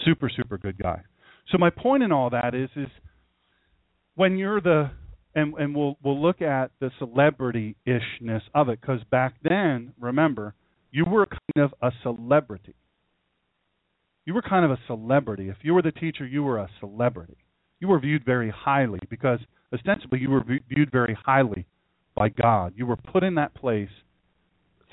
Super, 0.05 0.31
super 0.35 0.59
good 0.59 0.79
guy. 0.81 1.03
So 1.51 1.59
my 1.59 1.70
point 1.70 2.03
in 2.03 2.12
all 2.12 2.31
that 2.31 2.55
is 2.55 2.70
is 2.77 2.88
when 4.14 4.37
you're 4.37 4.61
the 4.61 4.90
and 5.35 5.55
and 5.55 5.75
we'll 5.75 5.96
we'll 6.03 6.20
look 6.20 6.42
at 6.42 6.70
the 6.81 6.90
celebrity 6.99 7.77
ishness 7.87 8.42
of 8.55 8.68
it 8.68 8.81
because 8.81 9.01
back 9.11 9.35
then, 9.42 9.92
remember, 9.99 10.55
you 10.90 11.05
were 11.05 11.27
kind 11.27 11.64
of 11.64 11.75
a 11.83 11.92
celebrity. 12.03 12.75
You 14.27 14.35
were 14.35 14.42
kind 14.42 14.64
of 14.64 14.70
a 14.70 14.79
celebrity. 14.87 15.49
If 15.49 15.57
you 15.62 15.75
were 15.75 15.83
the 15.83 15.92
teacher, 15.92 16.27
you 16.27 16.42
were 16.42 16.59
a 16.59 16.68
celebrity. 16.79 17.37
You 17.80 17.88
were 17.88 17.98
viewed 17.98 18.24
very 18.24 18.50
highly 18.50 19.00
because 19.08 19.40
ostensibly 19.72 20.20
you 20.20 20.30
were 20.30 20.44
viewed 20.44 20.92
very 20.92 21.16
highly 21.24 21.66
by 22.14 22.28
God. 22.28 22.74
You 22.76 22.86
were 22.86 22.96
put 22.96 23.24
in 23.24 23.34
that 23.36 23.54
place 23.54 23.88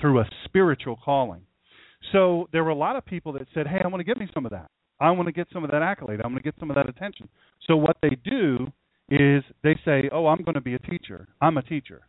through 0.00 0.20
a 0.20 0.28
spiritual 0.44 0.96
calling. 1.04 1.42
So 2.12 2.48
there 2.52 2.64
were 2.64 2.70
a 2.70 2.74
lot 2.74 2.96
of 2.96 3.04
people 3.04 3.32
that 3.32 3.46
said, 3.52 3.66
"Hey, 3.66 3.80
I 3.84 3.88
want 3.88 4.00
to 4.00 4.04
give 4.04 4.18
me 4.18 4.28
some 4.32 4.46
of 4.46 4.52
that. 4.52 4.70
I 5.00 5.10
want 5.10 5.26
to 5.26 5.32
get 5.32 5.48
some 5.52 5.64
of 5.64 5.70
that 5.70 5.82
accolade. 5.82 6.20
I 6.22 6.26
want 6.26 6.36
to 6.36 6.42
get 6.42 6.58
some 6.58 6.70
of 6.70 6.76
that 6.76 6.88
attention." 6.88 7.28
So 7.66 7.76
what 7.76 7.98
they 8.00 8.16
do 8.24 8.72
is 9.10 9.44
they 9.62 9.74
say, 9.84 10.08
"Oh, 10.10 10.26
I'm 10.26 10.42
going 10.42 10.54
to 10.54 10.60
be 10.60 10.74
a 10.74 10.78
teacher. 10.78 11.28
I'm 11.40 11.58
a 11.58 11.62
teacher," 11.62 12.02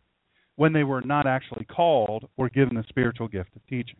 when 0.56 0.72
they 0.72 0.84
were 0.84 1.02
not 1.02 1.26
actually 1.26 1.64
called 1.64 2.28
or 2.36 2.48
given 2.48 2.76
the 2.76 2.84
spiritual 2.84 3.28
gift 3.28 3.54
of 3.56 3.66
teaching. 3.66 3.98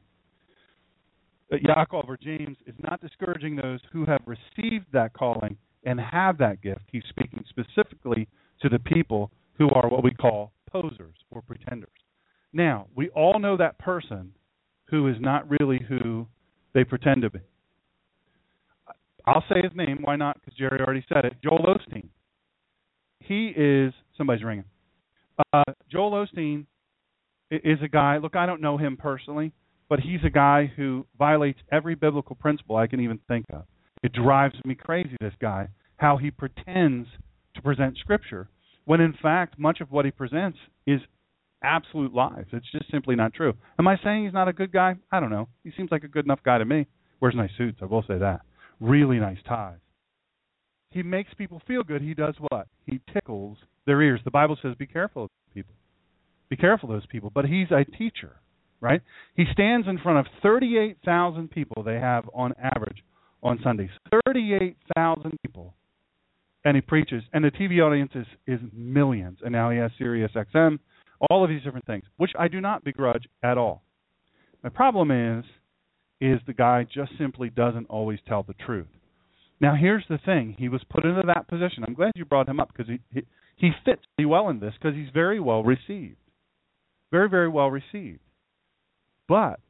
Yaakov 1.53 2.09
or 2.09 2.17
James 2.17 2.57
is 2.67 2.79
not 2.79 3.01
discouraging 3.01 3.57
those 3.57 3.81
who 3.93 4.05
have 4.07 4.23
received 4.27 4.87
that 4.93 5.13
calling 5.13 5.59
and 5.85 6.01
have 6.01 6.39
that 6.39 6.63
gift. 6.63 6.83
He's 6.91 7.03
speaking 7.09 7.45
specifically 7.49 8.29
to 8.63 8.69
the 8.69 8.79
people 8.79 9.31
who 9.59 9.71
are 9.71 9.89
what 9.89 10.05
we 10.05 10.13
call 10.13 10.53
posers 10.71 11.15
or 11.31 11.43
pretenders. 11.43 11.91
Now, 12.53 12.87
we 12.95 13.09
all 13.11 13.39
know 13.39 13.57
that 13.57 13.79
person 13.79 14.33
who 14.91 15.09
is 15.09 15.17
not 15.21 15.49
really 15.49 15.81
who 15.89 16.27
they 16.75 16.85
pretend 16.85 17.23
to 17.23 17.31
be. 17.31 17.41
I'll 19.27 19.45
say 19.49 19.61
his 19.63 19.73
name. 19.75 19.99
Why 20.01 20.17
not? 20.17 20.41
Because 20.41 20.57
Jerry 20.59 20.81
already 20.81 21.05
said 21.13 21.25
it. 21.25 21.35
Joel 21.43 21.67
Osteen. 21.67 22.09
He 23.21 23.53
is 23.57 23.93
somebody's 24.17 24.43
ringing. 24.45 24.65
Uh, 25.53 25.63
Joel 25.91 26.27
Osteen 26.27 26.67
is 27.51 27.79
a 27.83 27.89
guy. 27.89 28.19
Look, 28.19 28.35
I 28.35 28.47
don't 28.47 28.61
know 28.61 28.79
him 28.79 28.97
personally, 28.97 29.53
but 29.89 30.01
he's 30.01 30.21
a 30.25 30.31
guy 30.31 30.73
who 30.75 31.07
violates 31.19 31.61
every 31.71 31.95
biblical 31.95 32.35
principle 32.35 32.77
I 32.77 32.87
can 32.87 33.01
even 33.01 33.19
think 33.29 33.47
of. 33.53 33.65
It 34.03 34.13
drives 34.13 34.55
me 34.65 34.75
crazy. 34.75 35.17
This 35.21 35.35
guy, 35.41 35.69
how 35.97 36.17
he 36.17 36.31
pretends 36.31 37.09
to 37.55 37.63
present 37.63 37.99
Scripture 37.99 38.49
when 38.85 39.01
in 39.01 39.15
fact 39.23 39.59
much 39.59 39.81
of 39.81 39.91
what 39.91 40.05
he 40.05 40.11
presents 40.11 40.59
is 40.87 41.01
absolute 41.63 42.15
lies. 42.15 42.47
It's 42.53 42.71
just 42.73 42.91
simply 42.91 43.15
not 43.15 43.35
true. 43.35 43.53
Am 43.79 43.87
I 43.87 43.97
saying 44.03 44.25
he's 44.25 44.33
not 44.33 44.49
a 44.49 44.53
good 44.53 44.73
guy? 44.73 44.97
I 45.13 45.21
don't 45.21 45.31
know. 45.31 45.49
He 45.63 45.73
seems 45.77 45.91
like 45.91 46.05
a 46.05 46.09
good 46.09 46.25
enough 46.25 46.41
guy 46.45 46.59
to 46.59 46.65
me. 46.65 46.87
Wears 47.21 47.35
nice 47.37 47.51
suits, 47.59 47.79
I 47.83 47.85
will 47.85 48.03
say 48.09 48.19
that. 48.19 48.41
Really 48.81 49.19
nice 49.19 49.39
ties. 49.47 49.79
He 50.91 51.03
makes 51.03 51.33
people 51.35 51.61
feel 51.69 51.83
good. 51.83 52.03
He 52.03 52.15
does 52.15 52.35
what? 52.49 52.67
He 52.87 53.01
tickles 53.13 53.59
their 53.87 54.01
ears. 54.03 54.21
The 54.25 54.31
Bible 54.31 54.57
says, 54.61 54.75
be 54.79 54.87
careful 54.87 55.25
of 55.25 55.31
people. 55.55 55.75
Be 56.49 56.57
careful 56.57 56.91
of 56.91 56.97
those 56.97 57.07
people. 57.07 57.31
But 57.33 57.45
he's 57.45 57.71
a 57.71 57.85
teacher, 57.85 58.41
right? 58.81 59.03
He 59.37 59.45
stands 59.53 59.87
in 59.87 59.99
front 59.99 60.19
of 60.19 60.27
38,000 60.43 61.51
people 61.51 61.83
they 61.83 62.01
have 62.01 62.29
on 62.35 62.55
average 62.59 63.05
on 63.43 63.59
Sundays. 63.63 63.91
38,000 64.27 65.33
people. 65.45 65.75
And 66.65 66.77
he 66.77 66.81
preaches. 66.81 67.23
And 67.33 67.45
the 67.45 67.51
TV 67.51 67.81
audience 67.85 68.13
is, 68.15 68.27
is 68.47 68.61
millions. 68.73 69.39
And 69.43 69.53
now 69.53 69.71
he 69.71 69.79
has 69.79 69.91
Sirius 69.99 70.33
XM, 70.33 70.79
all 71.31 71.43
of 71.43 71.51
these 71.51 71.63
different 71.63 71.87
things, 71.87 72.05
which 72.17 72.33
I 72.39 72.49
do 72.49 72.61
not 72.61 72.85
begrudge 72.85 73.27
at 73.43 73.59
all. 73.59 73.83
My 74.63 74.69
problem 74.69 75.11
is, 75.11 75.45
is 76.21 76.41
the 76.47 76.53
guy 76.53 76.87
just 76.93 77.13
simply 77.19 77.49
doesn't 77.49 77.87
always 77.87 78.19
tell 78.29 78.43
the 78.43 78.55
truth. 78.55 78.89
Now 79.61 79.75
here's 79.75 80.05
the 80.09 80.19
thing: 80.19 80.57
he 80.59 80.69
was 80.69 80.83
put 80.91 81.05
into 81.05 81.23
that 81.27 81.49
position. 81.49 81.85
I'm 81.87 81.95
glad 81.95 82.13
you 82.15 82.25
brought 82.25 82.49
him 82.49 82.61
up 82.61 82.71
because 82.75 82.89
he, 82.89 83.01
he 83.13 83.27
he 83.57 83.71
fits 83.85 84.03
really 84.19 84.27
well 84.27 84.49
in 84.49 84.59
this 84.59 84.73
because 84.81 84.97
he's 84.97 85.11
very 85.13 85.39
well 85.39 85.63
received, 85.63 86.17
very 87.11 87.29
very 87.29 87.49
well 87.49 87.71
received. 87.71 88.21
But 89.29 89.61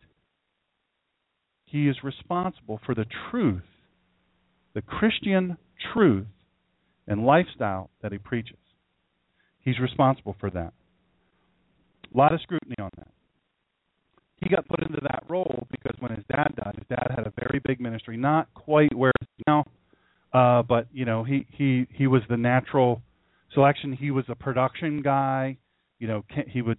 he 1.70 1.88
is 1.88 1.96
responsible 2.02 2.80
for 2.84 2.94
the 2.94 3.06
truth, 3.30 3.62
the 4.74 4.82
Christian 4.82 5.56
truth 5.92 6.26
and 7.06 7.24
lifestyle 7.24 7.90
that 8.02 8.12
he 8.12 8.18
preaches. 8.18 8.56
He's 9.60 9.78
responsible 9.78 10.36
for 10.40 10.50
that. 10.50 10.72
A 12.12 12.18
lot 12.18 12.34
of 12.34 12.40
scrutiny 12.40 12.74
on 12.80 12.90
that. 12.96 13.08
He 14.42 14.48
got 14.48 14.66
put 14.66 14.82
into 14.82 14.98
that 15.02 15.24
role 15.28 15.66
because 15.70 15.94
when 16.00 16.12
his 16.12 16.24
dad 16.28 16.54
died, 16.56 16.74
his 16.76 16.86
dad 16.88 17.12
had 17.14 17.26
a 17.26 17.32
very 17.38 17.60
big 17.64 17.80
ministry, 17.80 18.16
not 18.16 18.52
quite 18.54 18.94
where 18.96 19.12
it's 19.20 19.30
now, 19.46 19.64
uh, 20.32 20.62
but 20.62 20.86
you 20.92 21.04
know 21.04 21.22
he 21.24 21.46
he 21.50 21.86
he 21.90 22.06
was 22.06 22.22
the 22.28 22.36
natural 22.36 23.02
selection. 23.52 23.92
He 23.92 24.10
was 24.10 24.24
a 24.28 24.34
production 24.34 25.02
guy. 25.02 25.58
You 25.98 26.08
know 26.08 26.24
he 26.48 26.62
would 26.62 26.78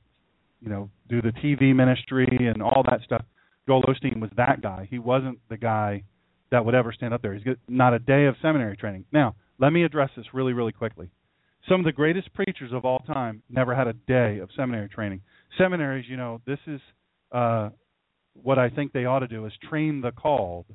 you 0.59 0.69
know 0.69 0.89
do 1.07 1.21
the 1.21 1.31
TV 1.31 1.75
ministry 1.75 2.27
and 2.39 2.63
all 2.63 2.83
that 2.89 3.01
stuff. 3.05 3.23
Joel 3.67 3.83
Osteen 3.83 4.19
was 4.19 4.31
that 4.37 4.61
guy. 4.61 4.87
He 4.89 4.99
wasn't 4.99 5.39
the 5.49 5.57
guy 5.57 6.03
that 6.51 6.65
would 6.65 6.75
ever 6.75 6.91
stand 6.91 7.13
up 7.13 7.21
there. 7.21 7.33
He's 7.33 7.43
got 7.43 7.57
not 7.67 7.93
a 7.93 7.99
day 7.99 8.25
of 8.25 8.35
seminary 8.41 8.75
training. 8.75 9.05
Now, 9.11 9.35
let 9.59 9.71
me 9.71 9.83
address 9.83 10.09
this 10.15 10.25
really, 10.33 10.53
really 10.53 10.71
quickly. 10.71 11.09
Some 11.69 11.79
of 11.79 11.85
the 11.85 11.91
greatest 11.91 12.33
preachers 12.33 12.71
of 12.73 12.85
all 12.85 12.99
time 12.99 13.43
never 13.49 13.75
had 13.75 13.87
a 13.87 13.93
day 13.93 14.39
of 14.39 14.49
seminary 14.55 14.89
training. 14.89 15.21
Seminaries, 15.57 16.05
you 16.09 16.17
know, 16.17 16.41
this 16.45 16.57
is 16.65 16.81
uh, 17.31 17.69
what 18.33 18.57
I 18.57 18.69
think 18.69 18.91
they 18.91 19.05
ought 19.05 19.19
to 19.19 19.27
do 19.27 19.45
is 19.45 19.53
train 19.69 20.01
the 20.01 20.11
called, 20.11 20.65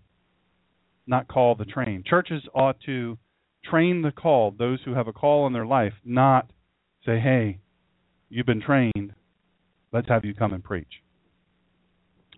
not 1.07 1.29
call 1.29 1.57
the 1.57 1.65
trained. 1.65 2.07
Churches 2.07 2.43
ought 2.55 2.77
to 2.87 3.19
train 3.65 4.03
the 4.03 4.13
called, 4.13 4.59
those 4.59 4.79
who 4.85 4.95
have 4.95 5.09
a 5.09 5.13
call 5.13 5.47
in 5.47 5.53
their 5.53 5.67
life, 5.67 5.95
not 6.05 6.51
say, 7.05 7.19
hey, 7.19 7.59
you've 8.29 8.47
been 8.47 8.63
trained, 8.63 9.13
let's 9.93 10.09
have 10.09 10.25
you 10.25 10.35
come 10.35 10.53
and 10.53 10.63
preach. 10.63 11.03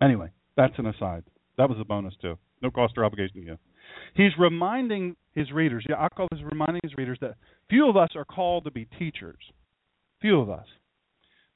Anyway, 0.01 0.31
that's 0.59 0.77
an 0.77 0.87
aside. 0.87 1.23
That 1.57 1.69
was 1.69 1.77
a 1.79 1.85
bonus, 1.85 2.13
too. 2.21 2.37
No 2.61 2.69
cost 2.69 2.97
or 2.97 3.05
obligation 3.05 3.41
to 3.41 3.47
you. 3.47 3.57
He's 4.13 4.31
reminding 4.37 5.15
his 5.33 5.51
readers, 5.51 5.85
yeah, 5.87 5.95
I 5.97 6.09
call 6.09 6.27
this 6.31 6.41
reminding 6.43 6.81
his 6.83 6.95
readers 6.97 7.17
that 7.21 7.35
few 7.69 7.89
of 7.89 7.95
us 7.95 8.09
are 8.15 8.25
called 8.25 8.65
to 8.65 8.71
be 8.71 8.85
teachers. 8.97 9.37
Few 10.21 10.39
of 10.39 10.49
us. 10.49 10.65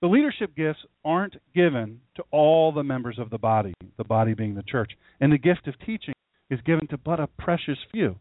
The 0.01 0.07
leadership 0.07 0.55
gifts 0.55 0.79
aren't 1.03 1.35
given 1.53 1.99
to 2.15 2.23
all 2.31 2.71
the 2.71 2.83
members 2.83 3.19
of 3.19 3.29
the 3.29 3.37
body, 3.37 3.73
the 3.97 4.03
body 4.03 4.33
being 4.33 4.55
the 4.55 4.63
church. 4.63 4.91
And 5.19 5.31
the 5.31 5.37
gift 5.37 5.67
of 5.67 5.75
teaching 5.85 6.13
is 6.49 6.59
given 6.65 6.87
to 6.87 6.97
but 6.97 7.19
a 7.19 7.27
precious 7.27 7.77
few. 7.91 8.15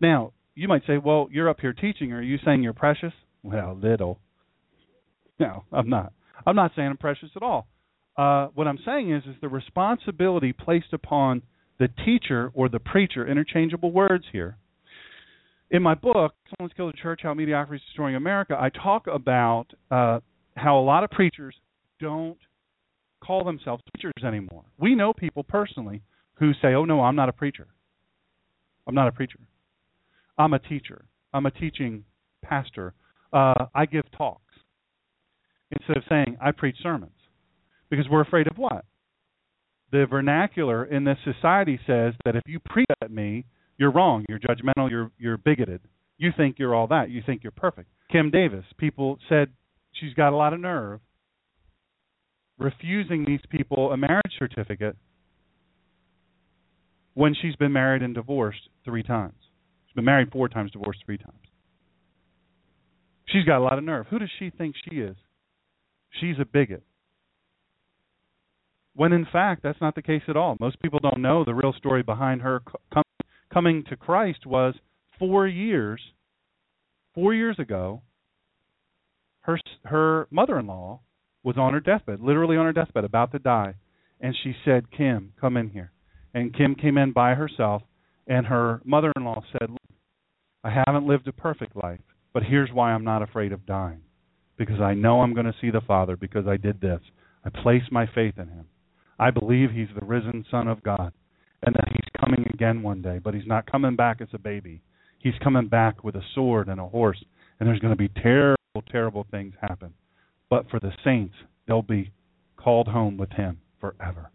Now, 0.00 0.32
you 0.54 0.68
might 0.68 0.82
say, 0.86 0.98
well, 0.98 1.28
you're 1.30 1.48
up 1.48 1.60
here 1.60 1.72
teaching. 1.72 2.12
Are 2.12 2.22
you 2.22 2.38
saying 2.44 2.62
you're 2.62 2.72
precious? 2.72 3.12
Well, 3.42 3.78
little. 3.80 4.18
No, 5.38 5.64
I'm 5.72 5.88
not. 5.88 6.12
I'm 6.46 6.56
not 6.56 6.72
saying 6.76 6.88
I'm 6.88 6.96
precious 6.96 7.30
at 7.36 7.42
all. 7.42 7.66
Uh, 8.16 8.48
what 8.54 8.66
I'm 8.66 8.78
saying 8.84 9.12
is, 9.12 9.24
is 9.24 9.36
the 9.40 9.48
responsibility 9.48 10.52
placed 10.52 10.92
upon 10.92 11.42
the 11.78 11.88
teacher 12.04 12.50
or 12.54 12.68
the 12.68 12.78
preacher, 12.78 13.26
interchangeable 13.28 13.92
words 13.92 14.24
here. 14.32 14.56
In 15.70 15.82
my 15.82 15.94
book, 15.94 16.34
Someone's 16.50 16.72
Killed 16.74 16.94
the 16.94 16.98
Church, 16.98 17.20
How 17.22 17.34
Mediocrity 17.34 17.82
is 17.82 17.86
Destroying 17.88 18.14
America, 18.14 18.56
I 18.58 18.70
talk 18.70 19.06
about 19.08 19.66
uh, 19.90 20.20
how 20.56 20.78
a 20.78 20.80
lot 20.80 21.04
of 21.04 21.10
preachers 21.10 21.54
don't 22.00 22.38
call 23.22 23.44
themselves 23.44 23.82
preachers 23.92 24.24
anymore. 24.24 24.64
We 24.78 24.94
know 24.94 25.12
people 25.12 25.42
personally 25.42 26.02
who 26.34 26.52
say, 26.62 26.74
"Oh 26.74 26.84
no, 26.84 27.02
I'm 27.02 27.16
not 27.16 27.28
a 27.28 27.32
preacher. 27.32 27.66
I'm 28.86 28.94
not 28.94 29.08
a 29.08 29.12
preacher. 29.12 29.40
I'm 30.38 30.52
a 30.52 30.58
teacher. 30.58 31.06
I'm 31.32 31.46
a 31.46 31.50
teaching 31.50 32.04
pastor. 32.42 32.94
Uh, 33.32 33.66
I 33.74 33.86
give 33.86 34.04
talks." 34.16 34.42
Instead 35.72 35.96
of 35.96 36.04
saying, 36.08 36.36
"I 36.40 36.52
preach 36.52 36.76
sermons," 36.82 37.15
because 37.90 38.06
we're 38.10 38.22
afraid 38.22 38.46
of 38.46 38.58
what? 38.58 38.84
The 39.92 40.06
vernacular 40.08 40.84
in 40.84 41.04
this 41.04 41.18
society 41.24 41.78
says 41.86 42.14
that 42.24 42.36
if 42.36 42.42
you 42.46 42.58
preach 42.60 42.86
at 43.02 43.10
me, 43.10 43.44
you're 43.78 43.92
wrong. 43.92 44.24
You're 44.28 44.40
judgmental. 44.40 44.90
You're 44.90 45.10
you're 45.18 45.36
bigoted. 45.36 45.80
You 46.18 46.30
think 46.36 46.58
you're 46.58 46.74
all 46.74 46.88
that. 46.88 47.10
You 47.10 47.22
think 47.24 47.42
you're 47.42 47.52
perfect. 47.52 47.88
Kim 48.10 48.30
Davis, 48.30 48.64
people 48.78 49.18
said 49.28 49.48
she's 49.92 50.14
got 50.14 50.32
a 50.32 50.36
lot 50.36 50.52
of 50.52 50.60
nerve 50.60 51.00
refusing 52.58 53.24
these 53.26 53.40
people 53.50 53.92
a 53.92 53.96
marriage 53.96 54.32
certificate 54.38 54.96
when 57.14 57.34
she's 57.40 57.56
been 57.56 57.72
married 57.72 58.02
and 58.02 58.14
divorced 58.14 58.68
three 58.84 59.02
times. 59.02 59.34
She's 59.86 59.94
been 59.94 60.04
married 60.04 60.30
four 60.32 60.48
times, 60.48 60.70
divorced 60.70 61.00
three 61.04 61.18
times. 61.18 61.34
She's 63.28 63.44
got 63.44 63.58
a 63.58 63.64
lot 63.64 63.78
of 63.78 63.84
nerve. 63.84 64.06
Who 64.08 64.18
does 64.18 64.30
she 64.38 64.50
think 64.50 64.74
she 64.88 64.96
is? 64.96 65.16
She's 66.20 66.36
a 66.40 66.44
bigot. 66.44 66.82
When 68.96 69.12
in 69.12 69.26
fact, 69.30 69.62
that's 69.62 69.80
not 69.80 69.94
the 69.94 70.02
case 70.02 70.22
at 70.26 70.38
all. 70.38 70.56
Most 70.58 70.80
people 70.80 70.98
don't 71.00 71.20
know 71.20 71.44
the 71.44 71.54
real 71.54 71.74
story 71.74 72.02
behind 72.02 72.40
her 72.40 72.62
coming 73.52 73.84
to 73.90 73.96
Christ 73.96 74.46
was 74.46 74.74
four 75.18 75.46
years, 75.46 76.00
four 77.14 77.34
years 77.34 77.58
ago, 77.58 78.00
her 79.42 79.58
her 79.84 80.26
mother-in-law 80.30 81.00
was 81.42 81.56
on 81.58 81.74
her 81.74 81.80
deathbed, 81.80 82.20
literally 82.20 82.56
on 82.56 82.64
her 82.64 82.72
deathbed, 82.72 83.04
about 83.04 83.32
to 83.32 83.38
die, 83.38 83.74
and 84.20 84.34
she 84.42 84.54
said, 84.64 84.90
"Kim, 84.90 85.34
come 85.38 85.58
in 85.58 85.68
here." 85.68 85.92
And 86.32 86.54
Kim 86.54 86.74
came 86.74 86.96
in 86.96 87.12
by 87.12 87.34
herself, 87.34 87.82
and 88.26 88.46
her 88.46 88.80
mother-in-law 88.84 89.42
said, 89.52 89.76
"I 90.64 90.70
haven't 90.70 91.06
lived 91.06 91.28
a 91.28 91.32
perfect 91.32 91.76
life, 91.76 92.00
but 92.32 92.44
here's 92.44 92.72
why 92.72 92.92
I'm 92.92 93.04
not 93.04 93.22
afraid 93.22 93.52
of 93.52 93.66
dying, 93.66 94.02
because 94.56 94.80
I 94.80 94.94
know 94.94 95.20
I'm 95.20 95.34
going 95.34 95.46
to 95.46 95.60
see 95.60 95.70
the 95.70 95.82
Father 95.82 96.16
because 96.16 96.46
I 96.46 96.56
did 96.56 96.80
this. 96.80 97.02
I 97.44 97.50
placed 97.50 97.92
my 97.92 98.06
faith 98.06 98.38
in 98.38 98.48
Him. 98.48 98.66
I 99.18 99.30
believe 99.30 99.70
He's 99.70 99.88
the 99.98 100.04
risen 100.04 100.44
Son 100.50 100.68
of 100.68 100.82
God, 100.82 101.12
and 101.62 101.74
that 101.74 101.88
He's 101.88 102.20
coming 102.20 102.46
again 102.52 102.82
one 102.82 103.02
day, 103.02 103.18
but 103.22 103.34
He's 103.34 103.46
not 103.46 103.70
coming 103.70 103.96
back 103.96 104.20
as 104.20 104.28
a 104.32 104.38
baby." 104.38 104.82
He's 105.18 105.34
coming 105.42 105.66
back 105.66 106.04
with 106.04 106.14
a 106.14 106.22
sword 106.34 106.68
and 106.68 106.78
a 106.78 106.86
horse, 106.86 107.24
and 107.58 107.68
there's 107.68 107.80
going 107.80 107.92
to 107.92 107.96
be 107.96 108.08
terrible, 108.08 108.82
terrible 108.88 109.26
things 109.28 109.54
happen. 109.60 109.92
But 110.48 110.70
for 110.70 110.78
the 110.78 110.92
saints, 111.02 111.34
they'll 111.66 111.82
be 111.82 112.12
called 112.56 112.86
home 112.86 113.16
with 113.16 113.32
him 113.32 113.58
forever. 113.80 114.30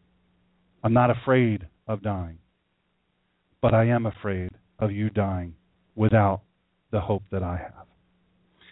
I'm 0.83 0.91
not 0.91 1.09
afraid 1.09 1.65
of 1.87 2.01
dying, 2.01 2.39
but 3.61 3.73
I 3.73 3.85
am 3.85 4.05
afraid 4.05 4.49
of 4.79 4.91
you 4.91 5.09
dying 5.09 5.53
without 5.95 6.41
the 6.91 6.99
hope 6.99 7.23
that 7.31 7.43
I 7.43 7.55
have. 7.55 7.85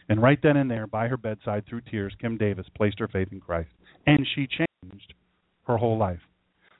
And 0.09 0.21
right 0.21 0.39
then 0.41 0.57
and 0.57 0.69
there, 0.69 0.87
by 0.87 1.07
her 1.07 1.17
bedside, 1.17 1.65
through 1.67 1.81
tears, 1.89 2.13
Kim 2.19 2.37
Davis 2.37 2.65
placed 2.75 2.99
her 2.99 3.07
faith 3.07 3.29
in 3.31 3.39
Christ. 3.39 3.69
And 4.07 4.27
she 4.35 4.47
changed 4.47 5.13
her 5.69 5.77
whole 5.77 5.97
life. 5.97 6.19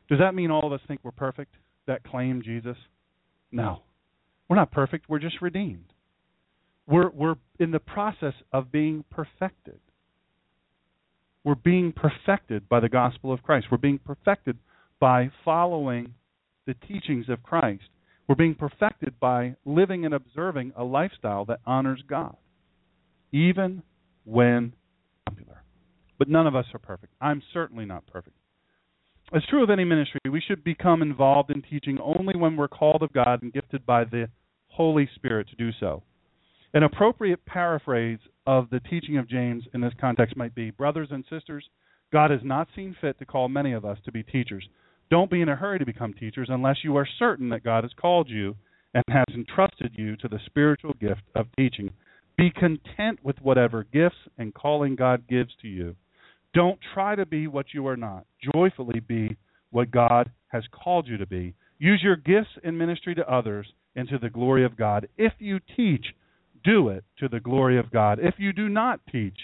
Does 0.10 0.20
that 0.20 0.34
mean 0.34 0.50
all 0.50 0.66
of 0.66 0.74
us 0.74 0.82
think 0.88 1.02
we're 1.04 1.12
perfect 1.12 1.54
that 1.86 2.04
claim 2.04 2.42
Jesus? 2.42 2.76
No. 3.52 3.84
We're 4.50 4.56
not 4.56 4.72
perfect, 4.72 5.08
we're 5.08 5.20
just 5.20 5.42
redeemed. 5.42 5.94
We're, 6.88 7.10
we're 7.10 7.36
in 7.60 7.70
the 7.70 7.80
process 7.80 8.34
of 8.52 8.72
being 8.72 9.06
perfected. 9.12 9.80
We're 11.44 11.54
being 11.54 11.94
perfected 11.94 12.68
by 12.68 12.80
the 12.80 12.90
gospel 12.90 13.32
of 13.32 13.44
Christ. 13.44 13.68
We're 13.72 13.78
being 13.78 14.00
perfected 14.00 14.58
by 15.00 15.30
following 15.46 16.16
the 16.66 16.74
teachings 16.74 17.30
of 17.30 17.44
Christ. 17.44 17.90
We're 18.28 18.36
being 18.36 18.56
perfected 18.56 19.20
by 19.20 19.56
living 19.66 20.04
and 20.04 20.16
observing 20.16 20.74
a 20.76 20.84
lifestyle 20.84 21.46
that 21.46 21.60
honors 21.66 22.04
God, 22.08 22.36
even 23.32 23.84
when 24.26 24.74
popular. 25.28 25.64
But 26.18 26.28
none 26.28 26.48
of 26.48 26.56
us 26.56 26.66
are 26.74 26.80
perfect. 26.80 27.14
I'm 27.22 27.44
certainly 27.54 27.86
not 27.86 28.08
perfect. 28.08 28.36
As 29.32 29.46
true 29.46 29.62
of 29.62 29.70
any 29.70 29.86
ministry, 29.86 30.20
we 30.32 30.42
should 30.42 30.64
become 30.64 31.04
involved 31.04 31.52
in 31.52 31.62
teaching 31.62 32.00
only 32.00 32.36
when 32.36 32.56
we're 32.58 32.68
called 32.68 33.04
of 33.04 33.14
God 33.14 33.44
and 33.44 33.54
gifted 33.54 33.86
by 33.86 34.04
the 34.04 34.28
Holy 34.70 35.08
Spirit 35.16 35.48
to 35.50 35.56
do 35.56 35.70
so. 35.80 36.02
An 36.74 36.82
appropriate 36.82 37.46
paraphrase 37.46 38.20
of 38.48 38.70
the 38.72 38.80
teaching 38.80 39.18
of 39.18 39.30
James 39.30 39.66
in 39.74 39.82
this 39.82 39.94
context 40.02 40.36
might 40.36 40.56
be 40.56 40.72
Brothers 40.72 41.10
and 41.12 41.24
sisters, 41.30 41.64
God 42.12 42.32
has 42.32 42.40
not 42.44 42.70
seen 42.76 42.96
fit 43.00 43.20
to 43.20 43.26
call 43.26 43.50
many 43.50 43.72
of 43.74 43.86
us 43.86 44.00
to 44.06 44.12
be 44.12 44.24
teachers. 44.24 44.68
Don't 45.12 45.30
be 45.30 45.42
in 45.42 45.50
a 45.50 45.56
hurry 45.56 45.78
to 45.78 45.86
become 45.86 46.14
teachers 46.14 46.48
unless 46.50 46.78
you 46.84 46.96
are 46.96 47.08
certain 47.20 47.50
that 47.50 47.64
God 47.64 47.84
has 47.84 47.94
called 48.00 48.30
you 48.30 48.56
and 48.96 49.04
has 49.10 49.26
entrusted 49.36 49.94
you 49.96 50.16
to 50.18 50.28
the 50.28 50.40
spiritual 50.48 50.94
gift 51.00 51.22
of 51.36 51.46
teaching. 51.56 51.92
Be 52.36 52.50
content 52.50 53.20
with 53.24 53.40
whatever 53.42 53.84
gifts 53.84 54.18
and 54.40 54.56
calling 54.56 54.96
God 54.96 55.28
gives 55.28 55.52
to 55.62 55.68
you. 55.68 55.96
Don't 56.54 56.80
try 56.94 57.16
to 57.16 57.26
be 57.26 57.48
what 57.48 57.68
you 57.74 57.88
are 57.88 57.98
not. 57.98 58.26
Joyfully 58.54 59.00
be 59.00 59.38
what 59.72 59.92
God 59.92 60.32
has 60.48 60.64
called 60.72 61.08
you 61.08 61.18
to 61.18 61.28
be. 61.28 61.54
Use 61.78 62.02
your 62.04 62.16
gifts 62.16 62.50
in 62.64 62.78
ministry 62.78 63.16
to 63.16 63.32
others 63.32 63.68
and 63.96 64.08
to 64.10 64.18
the 64.18 64.30
glory 64.30 64.66
of 64.66 64.76
God. 64.76 65.08
If 65.18 65.34
you 65.40 65.60
teach, 65.76 66.06
do 66.64 66.90
it 66.90 67.04
to 67.20 67.28
the 67.28 67.40
glory 67.40 67.78
of 67.78 67.92
God. 67.92 68.20
If 68.22 68.36
you 68.38 68.52
do 68.52 68.68
not 68.68 69.00
teach, 69.12 69.38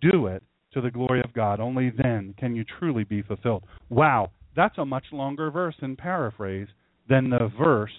do 0.00 0.26
it 0.26 0.42
to 0.72 0.80
the 0.80 0.90
glory 0.90 1.20
of 1.24 1.32
God. 1.32 1.60
Only 1.60 1.90
then 1.90 2.34
can 2.38 2.56
you 2.56 2.64
truly 2.64 3.04
be 3.04 3.22
fulfilled. 3.22 3.64
Wow, 3.88 4.30
that's 4.54 4.78
a 4.78 4.84
much 4.84 5.04
longer 5.12 5.50
verse 5.50 5.76
in 5.80 5.96
paraphrase 5.96 6.68
than 7.08 7.30
the 7.30 7.50
verse 7.58 7.92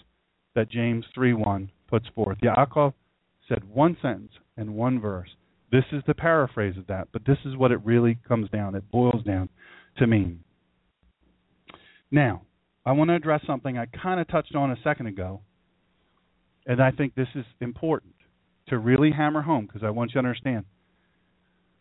that 0.55 0.69
James 0.69 1.05
3:1 1.15 1.69
puts 1.87 2.07
forth. 2.09 2.39
Yaakov 2.39 2.93
said 3.47 3.63
one 3.63 3.95
sentence 4.01 4.33
and 4.57 4.75
one 4.75 4.99
verse. 4.99 5.29
This 5.71 5.83
is 5.91 6.01
the 6.07 6.13
paraphrase 6.13 6.77
of 6.77 6.87
that, 6.87 7.09
but 7.11 7.25
this 7.25 7.37
is 7.45 7.57
what 7.57 7.71
it 7.71 7.83
really 7.83 8.17
comes 8.27 8.49
down, 8.49 8.75
it 8.75 8.89
boils 8.91 9.23
down 9.23 9.49
to 9.97 10.07
mean. 10.07 10.43
Now, 12.09 12.43
I 12.85 12.93
want 12.93 13.09
to 13.09 13.15
address 13.15 13.41
something 13.45 13.77
I 13.77 13.85
kind 13.85 14.19
of 14.19 14.27
touched 14.29 14.55
on 14.55 14.71
a 14.71 14.77
second 14.83 15.07
ago, 15.07 15.41
and 16.65 16.81
I 16.81 16.91
think 16.91 17.15
this 17.15 17.27
is 17.35 17.45
important 17.59 18.15
to 18.69 18.77
really 18.77 19.11
hammer 19.11 19.41
home 19.41 19.65
because 19.65 19.83
I 19.83 19.89
want 19.89 20.11
you 20.11 20.13
to 20.13 20.19
understand. 20.19 20.65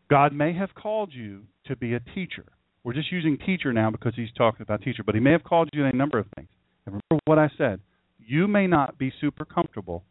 God 0.08 0.32
may 0.32 0.52
have 0.52 0.74
called 0.74 1.12
you 1.12 1.42
to 1.66 1.76
be 1.76 1.94
a 1.94 2.00
teacher. 2.00 2.44
We're 2.84 2.92
just 2.92 3.10
using 3.10 3.38
teacher 3.38 3.72
now 3.72 3.90
because 3.90 4.14
he's 4.14 4.30
talking 4.36 4.62
about 4.62 4.82
teacher, 4.82 5.02
but 5.04 5.14
he 5.14 5.20
may 5.20 5.32
have 5.32 5.42
called 5.42 5.68
you 5.72 5.82
to 5.82 5.88
a 5.88 5.92
number 5.92 6.18
of 6.18 6.26
things. 6.36 6.48
And 6.86 7.00
remember 7.10 7.22
what 7.24 7.38
I 7.38 7.50
said. 7.58 7.80
You 8.18 8.48
may 8.48 8.66
not 8.66 8.98
be 8.98 9.12
super 9.20 9.44
comfortable 9.44 10.04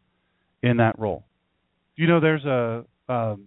in 0.62 0.78
that 0.78 0.98
role. 0.98 1.24
You 1.96 2.06
know, 2.06 2.20
there's 2.20 2.44
a 2.44 2.84
um, 3.08 3.46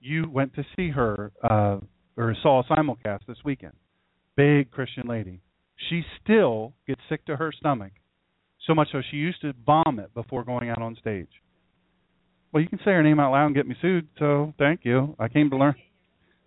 you 0.00 0.28
went 0.28 0.54
to 0.54 0.64
see 0.76 0.90
her 0.90 1.32
uh, 1.42 1.78
or 2.16 2.36
saw 2.42 2.60
a 2.60 2.64
simulcast 2.64 3.20
this 3.26 3.38
weekend. 3.44 3.74
Big 4.36 4.70
Christian 4.70 5.06
lady. 5.06 5.40
She 5.88 6.02
still 6.22 6.74
gets 6.86 7.00
sick 7.08 7.24
to 7.26 7.36
her 7.36 7.52
stomach, 7.52 7.92
so 8.66 8.74
much 8.74 8.88
so 8.92 9.00
she 9.10 9.16
used 9.16 9.40
to 9.42 9.54
vomit 9.64 10.12
before 10.14 10.44
going 10.44 10.70
out 10.70 10.82
on 10.82 10.96
stage. 10.96 11.28
Well, 12.52 12.62
you 12.62 12.68
can 12.68 12.78
say 12.78 12.90
her 12.92 13.02
name 13.02 13.20
out 13.20 13.32
loud 13.32 13.46
and 13.46 13.54
get 13.54 13.66
me 13.66 13.76
sued. 13.80 14.08
So 14.18 14.52
thank 14.58 14.80
you. 14.82 15.14
I 15.18 15.28
came 15.28 15.50
to 15.50 15.56
learn. 15.56 15.76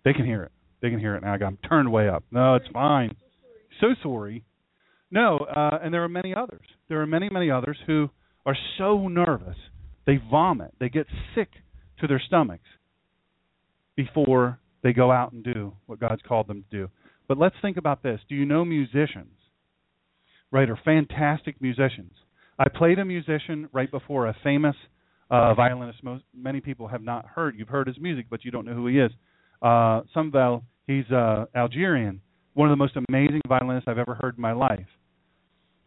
They 0.04 0.12
can 0.12 0.26
hear 0.26 0.42
it. 0.42 0.52
They 0.82 0.90
can 0.90 1.00
hear 1.00 1.16
it 1.16 1.22
now. 1.22 1.34
I 1.34 1.38
got 1.38 1.46
them 1.46 1.58
turned 1.68 1.90
way 1.90 2.08
up. 2.08 2.24
No, 2.30 2.56
it's 2.56 2.68
fine. 2.72 3.16
So 3.80 3.88
sorry. 4.02 4.44
No, 5.10 5.38
uh, 5.38 5.78
and 5.82 5.94
there 5.94 6.04
are 6.04 6.08
many 6.08 6.34
others. 6.34 6.66
There 6.88 7.00
are 7.00 7.06
many, 7.06 7.28
many 7.30 7.50
others 7.50 7.78
who 7.86 8.10
are 8.44 8.56
so 8.78 9.08
nervous 9.08 9.56
they 10.06 10.20
vomit. 10.30 10.74
They 10.78 10.88
get 10.90 11.06
sick 11.34 11.48
to 12.00 12.06
their 12.06 12.22
stomachs 12.26 12.68
before 13.96 14.58
they 14.82 14.92
go 14.92 15.10
out 15.10 15.32
and 15.32 15.42
do 15.42 15.72
what 15.86 16.00
God's 16.00 16.22
called 16.26 16.46
them 16.46 16.64
to 16.70 16.76
do. 16.76 16.90
But 17.26 17.38
let's 17.38 17.56
think 17.62 17.76
about 17.76 18.02
this. 18.02 18.20
Do 18.28 18.34
you 18.34 18.44
know 18.44 18.64
musicians? 18.64 19.38
Right, 20.50 20.68
are 20.68 20.78
fantastic 20.84 21.60
musicians. 21.60 22.12
I 22.58 22.68
played 22.68 22.98
a 22.98 23.04
musician 23.04 23.68
right 23.72 23.90
before 23.90 24.28
a 24.28 24.36
famous 24.44 24.76
uh, 25.30 25.54
violinist. 25.54 26.04
Most 26.04 26.24
many 26.36 26.60
people 26.60 26.88
have 26.88 27.02
not 27.02 27.26
heard. 27.26 27.56
You've 27.58 27.68
heard 27.68 27.88
his 27.88 27.98
music, 27.98 28.26
but 28.30 28.44
you 28.44 28.50
don't 28.50 28.66
know 28.66 28.74
who 28.74 28.86
he 28.86 28.98
is. 28.98 29.10
Uh, 29.60 30.02
Samvel, 30.14 30.62
he's 30.86 31.10
uh, 31.10 31.46
Algerian. 31.56 32.20
One 32.52 32.68
of 32.68 32.72
the 32.72 32.76
most 32.76 32.96
amazing 33.08 33.40
violinists 33.48 33.88
I've 33.88 33.98
ever 33.98 34.14
heard 34.14 34.36
in 34.36 34.42
my 34.42 34.52
life. 34.52 34.86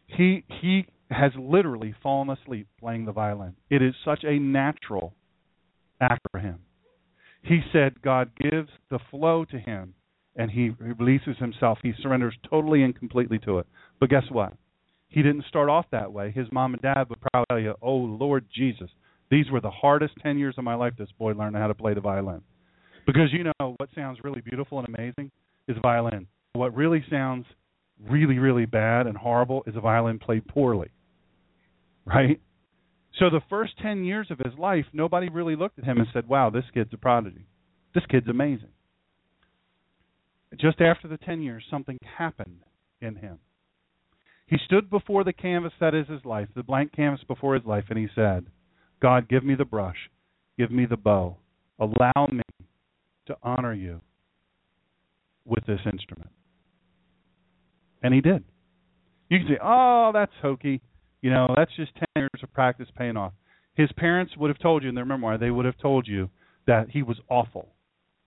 He 0.08 0.44
he 0.62 0.86
has 1.10 1.32
literally 1.38 1.96
fallen 2.04 2.30
asleep 2.30 2.68
playing 2.80 3.06
the 3.06 3.12
violin. 3.12 3.56
It 3.70 3.82
is 3.82 3.94
such 4.04 4.24
a 4.24 4.40
natural 4.40 5.14
act 6.02 6.26
for 6.32 6.40
him. 6.40 6.60
He 7.48 7.62
said 7.72 8.02
God 8.02 8.32
gives 8.38 8.70
the 8.90 9.00
flow 9.10 9.46
to 9.46 9.58
him 9.58 9.94
and 10.36 10.52
he 10.52 10.70
releases 10.80 11.38
himself. 11.38 11.80
He 11.82 11.94
surrenders 12.02 12.36
totally 12.50 12.84
and 12.84 12.96
completely 12.96 13.40
to 13.40 13.60
it. 13.60 13.68
But 14.00 14.10
guess 14.10 14.26
what? 14.30 14.54
He 15.08 15.24
didn't 15.24 15.46
start 15.48 15.70
off 15.70 15.86
that 15.92 16.12
way. 16.12 16.32
His 16.32 16.48
mom 16.52 16.74
and 16.74 16.82
dad 16.82 17.10
would 17.10 17.20
probably 17.22 17.46
tell 17.50 17.60
you, 17.60 17.76
"Oh 17.82 17.96
Lord 17.96 18.46
Jesus, 18.54 18.92
these 19.30 19.50
were 19.50 19.62
the 19.62 19.72
hardest 19.72 20.16
10 20.18 20.38
years 20.38 20.58
of 20.58 20.66
my 20.66 20.76
life 20.76 20.96
this 20.98 21.12
boy 21.14 21.34
learned 21.34 21.56
how 21.56 21.68
to 21.68 21.74
play 21.74 21.94
the 21.94 22.02
violin." 22.02 22.42
Because 23.06 23.32
you 23.32 23.46
know 23.46 23.76
what 23.78 23.90
sounds 23.96 24.24
really 24.24 24.42
beautiful 24.42 24.80
and 24.80 24.88
amazing 24.90 25.32
is 25.68 25.78
violin. 25.82 26.28
What 26.54 26.76
really 26.76 27.04
sounds 27.10 27.46
really 28.00 28.38
really 28.38 28.66
bad 28.66 29.08
and 29.08 29.18
horrible 29.18 29.64
is 29.66 29.76
a 29.76 29.82
violin 29.82 30.20
played 30.20 30.46
poorly. 30.48 30.90
Right? 32.06 32.42
So 33.20 33.30
the 33.30 33.42
first 33.50 33.78
10 33.80 34.04
years 34.04 34.30
of 34.30 34.40
his 34.40 34.58
life, 34.58 34.86
nobody 34.94 35.30
really 35.30 35.56
looked 35.56 35.80
at 35.80 35.86
him 35.86 35.98
and 35.98 36.08
said, 36.14 36.28
"Wow, 36.28 36.50
this 36.50 36.70
kid's 36.74 36.94
a 36.94 36.98
prodigy. 36.98 37.46
This 37.94 38.06
kid's 38.06 38.28
amazing." 38.28 38.72
Just 40.56 40.82
after 40.82 41.08
the 41.08 41.18
10 41.18 41.42
years, 41.42 41.66
something 41.70 41.98
happened 42.18 42.64
in 43.02 43.16
him. 43.16 43.40
He 44.46 44.58
stood 44.58 44.90
before 44.90 45.24
the 45.24 45.34
canvas 45.34 45.74
that 45.80 45.94
is 45.94 46.08
his 46.08 46.24
life, 46.24 46.48
the 46.56 46.64
blank 46.64 46.94
canvas 46.94 47.24
before 47.26 47.56
his 47.56 47.66
life, 47.66 47.86
and 47.90 48.00
he 48.00 48.08
said, 48.16 48.46
God, 49.02 49.28
give 49.28 49.44
me 49.44 49.56
the 49.56 49.66
brush, 49.66 50.10
give 50.58 50.72
me 50.72 50.86
the 50.86 50.98
bow. 50.98 51.38
Allow 51.80 52.28
me 52.32 52.44
to 53.28 53.38
honor 53.44 53.74
you 53.74 54.02
with 55.46 55.66
this 55.66 55.82
instrument. 55.86 56.32
And 58.02 58.14
he 58.14 58.22
did. 58.22 58.44
You 59.30 59.40
can 59.40 59.48
say, 59.50 59.58
oh, 59.62 60.12
that's 60.14 60.32
hokey. 60.42 60.82
You 61.28 61.34
know, 61.34 61.54
that's 61.58 61.76
just 61.76 61.94
10 61.94 62.06
years 62.16 62.42
of 62.42 62.54
practice 62.54 62.88
paying 62.98 63.18
off. 63.18 63.34
His 63.74 63.90
parents 63.98 64.38
would 64.38 64.50
have 64.50 64.60
told 64.60 64.82
you 64.82 64.88
in 64.88 64.96
their 64.96 65.04
memoir, 65.04 65.38
they 65.38 65.52
would 65.52 65.66
have 65.66 65.78
told 65.78 66.08
you 66.08 66.30
that 66.68 66.90
he 66.90 67.04
was 67.04 67.20
awful 67.28 67.68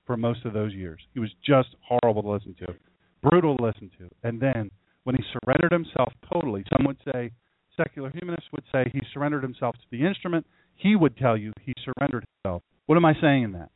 for 0.04 0.18
most 0.18 0.44
of 0.44 0.52
those 0.52 0.74
years. 0.74 1.00
He 1.14 1.18
was 1.18 1.30
just 1.42 1.70
horrible 1.80 2.22
to 2.22 2.28
listen 2.28 2.54
to, 2.58 2.74
brutal 3.22 3.56
to 3.56 3.62
listen 3.62 3.90
to. 3.96 4.10
And 4.22 4.38
then 4.38 4.70
when 5.04 5.16
he 5.16 5.24
surrendered 5.32 5.72
himself 5.72 6.12
totally, 6.30 6.62
some 6.70 6.84
would 6.84 6.98
say, 7.10 7.30
secular 7.74 8.10
humanists 8.10 8.50
would 8.52 8.64
say 8.70 8.90
he 8.92 9.00
surrendered 9.14 9.44
himself 9.44 9.76
to 9.76 9.86
the 9.90 10.06
instrument. 10.06 10.44
He 10.74 10.94
would 10.94 11.16
tell 11.16 11.38
you 11.38 11.54
he 11.64 11.72
surrendered 11.82 12.26
himself. 12.44 12.62
What 12.84 12.96
am 12.96 13.06
I 13.06 13.14
saying 13.18 13.44
in 13.44 13.52
that? 13.52 13.70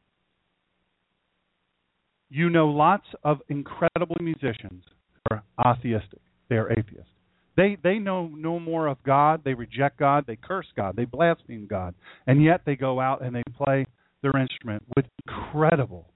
You 2.29 2.51
know 2.51 2.67
lots 2.69 3.07
of 3.23 3.39
incredible 3.49 4.17
musicians 4.21 4.85
who 5.15 5.37
are 5.37 5.45
atheistic. 5.67 6.21
They 6.51 6.57
are 6.57 6.71
atheists. 6.71 7.14
They 7.57 7.77
they 7.83 7.99
know 7.99 8.29
no 8.29 8.59
more 8.59 8.89
of 8.89 9.03
God. 9.05 9.43
They 9.45 9.55
reject 9.55 9.99
God. 9.99 10.25
They 10.27 10.37
curse 10.37 10.67
God. 10.77 10.97
They 10.97 11.05
blaspheme 11.05 11.67
God. 11.69 11.95
And 12.27 12.43
yet 12.43 12.63
they 12.67 12.77
go 12.77 13.01
out 13.01 13.23
and 13.23 13.35
they 13.35 13.43
play 13.57 13.87
their 14.23 14.37
instrument 14.41 14.83
with 14.97 15.07
incredible 15.27 16.09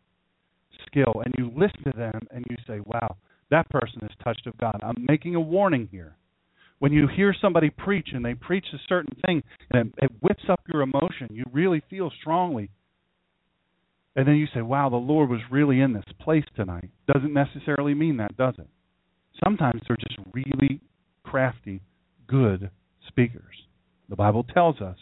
skill 0.87 1.23
and 1.25 1.35
you 1.37 1.53
listen 1.55 1.85
to 1.85 1.97
them 1.97 2.21
and 2.31 2.45
you 2.49 2.57
say, 2.67 2.81
wow, 2.81 3.17
that 3.51 3.69
person 3.71 4.01
is 4.03 4.17
touched 4.25 4.47
of 4.47 4.57
God. 4.59 4.81
I'm 4.83 5.05
making 5.07 5.35
a 5.35 5.41
warning 5.41 5.89
here. 5.91 6.17
When 6.79 6.93
you 6.93 7.09
hear 7.09 7.35
somebody 7.41 7.71
preach 7.71 8.09
and 8.13 8.25
they 8.25 8.35
preach 8.35 8.67
a 8.73 8.79
certain 8.89 9.17
thing 9.27 9.43
and 9.71 9.93
it, 9.99 10.11
whips 10.21 10.45
up 10.49 10.61
your 10.73 10.83
emotion, 10.83 11.29
you 11.31 11.45
really 11.53 11.83
feel 11.91 12.11
strongly. 12.21 12.71
And 14.15 14.27
then 14.27 14.37
you 14.37 14.47
say, 14.55 14.63
wow, 14.63 14.89
the 14.89 14.97
Lord 14.97 15.29
was 15.29 15.41
really 15.51 15.81
in 15.81 15.93
this 15.93 16.05
place 16.21 16.45
tonight. 16.57 16.91
Doesn't 17.13 17.33
necessarily 17.33 17.95
mean 17.95 18.17
that, 18.19 18.37
does 18.37 18.55
it? 18.59 18.69
Sometimes 19.45 19.83
they're 19.87 19.97
just 19.97 20.19
really 20.33 20.81
crafty, 21.29 21.83
good 22.27 22.71
speakers. 23.07 23.55
The 24.09 24.17
Bible 24.17 24.45
tells 24.45 24.81
us, 24.81 24.97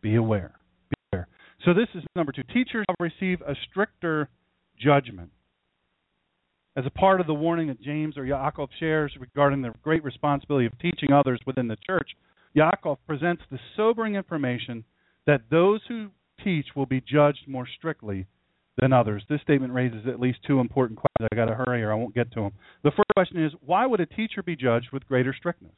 be 0.00 0.14
aware. 0.14 0.52
Be 0.90 0.96
aware. 1.12 1.28
So 1.64 1.74
this 1.74 1.88
is 1.94 2.04
number 2.14 2.32
two. 2.32 2.42
Teachers 2.44 2.84
shall 2.88 2.96
receive 3.00 3.40
a 3.40 3.54
stricter 3.68 4.28
judgment. 4.80 5.30
As 6.76 6.86
a 6.86 6.90
part 6.90 7.20
of 7.20 7.26
the 7.26 7.34
warning 7.34 7.66
that 7.68 7.82
James 7.82 8.16
or 8.16 8.22
Yaakov 8.22 8.68
shares 8.78 9.12
regarding 9.18 9.62
the 9.62 9.72
great 9.82 10.04
responsibility 10.04 10.66
of 10.66 10.78
teaching 10.78 11.12
others 11.12 11.40
within 11.44 11.66
the 11.66 11.76
church, 11.84 12.10
Yaakov 12.56 12.98
presents 13.06 13.42
the 13.50 13.58
sobering 13.76 14.14
information 14.14 14.84
that 15.26 15.42
those 15.50 15.80
who 15.88 16.10
teach 16.44 16.66
will 16.76 16.86
be 16.86 17.00
judged 17.00 17.48
more 17.48 17.66
strictly 17.78 18.26
than 18.80 18.92
others. 18.92 19.22
This 19.28 19.40
statement 19.42 19.72
raises 19.72 20.06
at 20.06 20.20
least 20.20 20.38
two 20.46 20.60
important 20.60 20.98
questions. 20.98 21.28
I 21.32 21.36
got 21.36 21.46
to 21.46 21.54
hurry 21.54 21.82
or 21.82 21.92
I 21.92 21.96
won't 21.96 22.14
get 22.14 22.32
to 22.32 22.40
them. 22.40 22.52
The 22.84 22.92
first 22.92 23.10
question 23.14 23.44
is 23.44 23.52
why 23.64 23.86
would 23.86 24.00
a 24.00 24.06
teacher 24.06 24.42
be 24.42 24.56
judged 24.56 24.88
with 24.92 25.06
greater 25.06 25.34
strictness? 25.36 25.74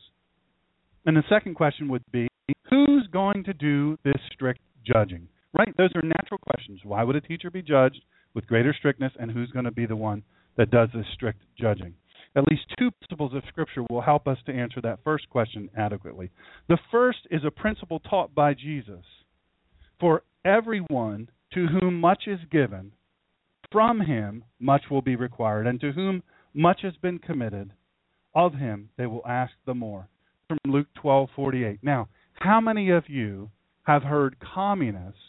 And 1.07 1.16
the 1.16 1.24
second 1.28 1.55
question 1.55 1.88
would 1.88 2.05
be 2.12 2.28
who's 2.68 3.07
going 3.12 3.44
to 3.44 3.55
do 3.55 3.96
this 4.05 4.20
strict 4.32 4.61
judging? 4.86 5.28
Right? 5.59 5.74
Those 5.76 5.90
are 5.94 6.03
natural 6.03 6.38
questions. 6.38 6.80
Why 6.84 7.03
would 7.03 7.16
a 7.16 7.20
teacher 7.20 7.51
be 7.51 7.62
judged 7.62 8.03
with 8.34 8.46
greater 8.46 8.74
strictness, 8.76 9.12
and 9.18 9.30
who's 9.30 9.51
going 9.51 9.64
to 9.64 9.70
be 9.70 9.86
the 9.86 9.96
one 9.96 10.22
that 10.57 10.70
does 10.70 10.88
this 10.94 11.07
strict 11.14 11.40
judging. 11.59 11.94
At 12.36 12.44
least 12.48 12.62
two 12.78 12.90
principles 12.92 13.34
of 13.34 13.42
Scripture 13.48 13.84
will 13.90 14.01
help 14.01 14.28
us 14.28 14.38
to 14.46 14.53
answer 14.53 14.80
that 14.82 15.01
first 15.03 15.28
question 15.30 15.68
adequately. 15.76 16.30
The 16.68 16.78
first 16.90 17.18
is 17.30 17.42
a 17.44 17.51
principle 17.51 17.98
taught 17.98 18.34
by 18.34 18.55
Jesus. 18.55 19.05
For 19.98 20.22
everyone 20.44 21.28
to 21.55 21.66
whom 21.66 22.01
much 22.01 22.24
is 22.26 22.40
given, 22.51 22.92
from 23.72 24.01
him 24.01 24.44
much 24.59 24.82
will 24.90 25.03
be 25.03 25.16
required, 25.16 25.66
and 25.66 25.80
to 25.80 25.92
whom 25.92 26.22
much 26.55 26.80
has 26.82 26.94
been 27.03 27.18
committed, 27.18 27.72
of 28.34 28.55
him 28.55 28.90
they 28.96 29.07
will 29.07 29.26
ask 29.26 29.53
the 29.66 29.74
more. 29.74 30.09
From 30.48 30.59
Luke 30.66 30.88
12:48. 31.03 31.78
Now, 31.82 32.09
how 32.34 32.61
many 32.61 32.90
of 32.90 33.09
you 33.09 33.51
have 33.84 34.03
heard 34.03 34.36
communists 34.40 35.20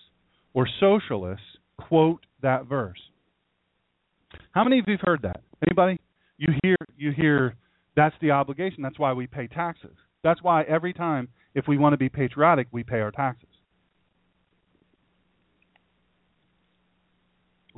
or 0.53 0.67
socialists 0.79 1.45
quote 1.77 2.25
that 2.41 2.65
verse. 2.65 2.99
How 4.51 4.63
many 4.63 4.79
of 4.79 4.85
you 4.87 4.93
have 4.93 5.01
heard 5.01 5.21
that? 5.23 5.41
Anybody? 5.67 5.99
You 6.37 6.53
hear 6.63 6.75
you 6.97 7.11
hear 7.11 7.55
that's 7.95 8.15
the 8.21 8.31
obligation. 8.31 8.81
That's 8.81 8.99
why 8.99 9.13
we 9.13 9.27
pay 9.27 9.47
taxes. 9.47 9.95
That's 10.23 10.41
why 10.41 10.63
every 10.63 10.93
time 10.93 11.27
if 11.55 11.67
we 11.67 11.77
want 11.77 11.93
to 11.93 11.97
be 11.97 12.09
patriotic, 12.09 12.67
we 12.71 12.83
pay 12.83 12.99
our 12.99 13.11
taxes. 13.11 13.49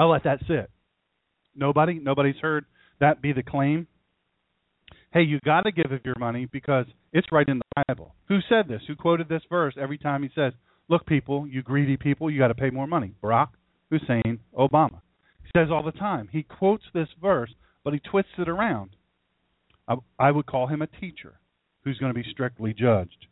Oh, 0.03 0.07
I'll 0.07 0.11
let 0.11 0.23
that 0.25 0.39
sit. 0.47 0.69
Nobody, 1.55 1.99
nobody's 1.99 2.35
heard 2.41 2.65
that 2.99 3.21
be 3.21 3.31
the 3.31 3.43
claim. 3.43 3.87
Hey, 5.13 5.21
you 5.21 5.39
got 5.45 5.61
to 5.61 5.71
give 5.71 5.91
of 5.91 6.01
your 6.03 6.17
money 6.19 6.45
because 6.51 6.85
it's 7.13 7.31
right 7.31 7.47
in 7.47 7.59
the 7.59 7.83
Bible. 7.87 8.15
Who 8.27 8.39
said 8.49 8.67
this? 8.67 8.81
Who 8.87 8.95
quoted 8.95 9.29
this 9.29 9.43
verse 9.49 9.75
every 9.79 9.97
time 9.97 10.23
he 10.23 10.29
says, 10.35 10.53
"Look, 10.89 11.05
people, 11.05 11.47
you 11.47 11.61
greedy 11.61 11.95
people, 11.95 12.29
you 12.29 12.39
got 12.39 12.49
to 12.49 12.55
pay 12.55 12.69
more 12.69 12.87
money." 12.87 13.13
Barack 13.23 13.49
Hussein 13.91 14.39
Obama. 14.57 15.01
He 15.43 15.51
says 15.55 15.69
all 15.71 15.83
the 15.83 15.91
time. 15.91 16.27
He 16.31 16.43
quotes 16.43 16.83
this 16.93 17.09
verse, 17.21 17.53
but 17.83 17.93
he 17.93 17.99
twists 17.99 18.31
it 18.37 18.49
around. 18.49 18.95
I, 19.87 19.95
I 20.19 20.31
would 20.31 20.47
call 20.47 20.67
him 20.67 20.81
a 20.81 20.87
teacher 20.87 21.39
who's 21.83 21.99
going 21.99 22.13
to 22.13 22.19
be 22.19 22.29
strictly 22.29 22.73
judged. 22.73 23.27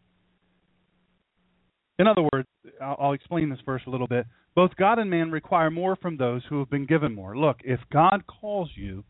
In 2.00 2.08
other 2.08 2.28
words, 2.32 2.48
I'll, 2.82 3.14
explain 3.14 3.50
this 3.50 3.60
verse 3.66 3.82
a 3.88 3.90
little 3.90 4.08
bit. 4.08 4.26
Both 4.56 4.76
God 4.78 5.00
and 5.00 5.10
man 5.10 5.32
require 5.32 5.70
more 5.70 5.96
from 5.96 6.18
those 6.18 6.42
who 6.50 6.60
have 6.60 6.70
been 6.70 6.86
given 6.86 7.14
more. 7.14 7.38
Look, 7.38 7.58
if 7.64 7.80
God 7.92 8.24
calls 8.28 8.70
you 8.76 9.04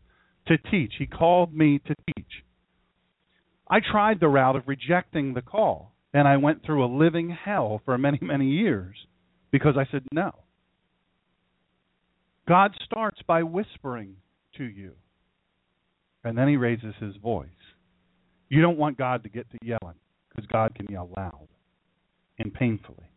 to 0.46 0.58
teach, 0.58 0.94
He 0.98 1.06
called 1.06 1.54
me 1.54 1.80
to 1.86 1.94
teach. 2.14 2.44
I 3.68 3.80
tried 3.80 4.20
the 4.20 4.28
route 4.28 4.56
of 4.56 4.68
rejecting 4.68 5.34
the 5.34 5.42
call, 5.42 5.94
and 6.12 6.28
I 6.28 6.36
went 6.36 6.64
through 6.64 6.84
a 6.84 6.94
living 6.94 7.30
hell 7.30 7.80
for 7.84 7.96
many, 7.96 8.18
many 8.20 8.48
years 8.48 8.96
because 9.50 9.76
I 9.78 9.90
said 9.90 10.02
no. 10.12 10.32
God 12.46 12.72
starts 12.84 13.20
by 13.26 13.42
whispering 13.42 14.16
to 14.58 14.64
you, 14.64 14.92
and 16.24 16.36
then 16.36 16.48
He 16.48 16.56
raises 16.56 16.94
His 17.00 17.16
voice. 17.16 17.48
You 18.48 18.60
don't 18.60 18.78
want 18.78 18.98
God 18.98 19.22
to 19.22 19.30
get 19.30 19.50
to 19.50 19.58
yelling 19.62 19.96
because 20.28 20.46
God 20.52 20.74
can 20.74 20.86
yell 20.90 21.08
loud 21.16 21.48
and 22.38 22.52
painfully. 22.52 23.11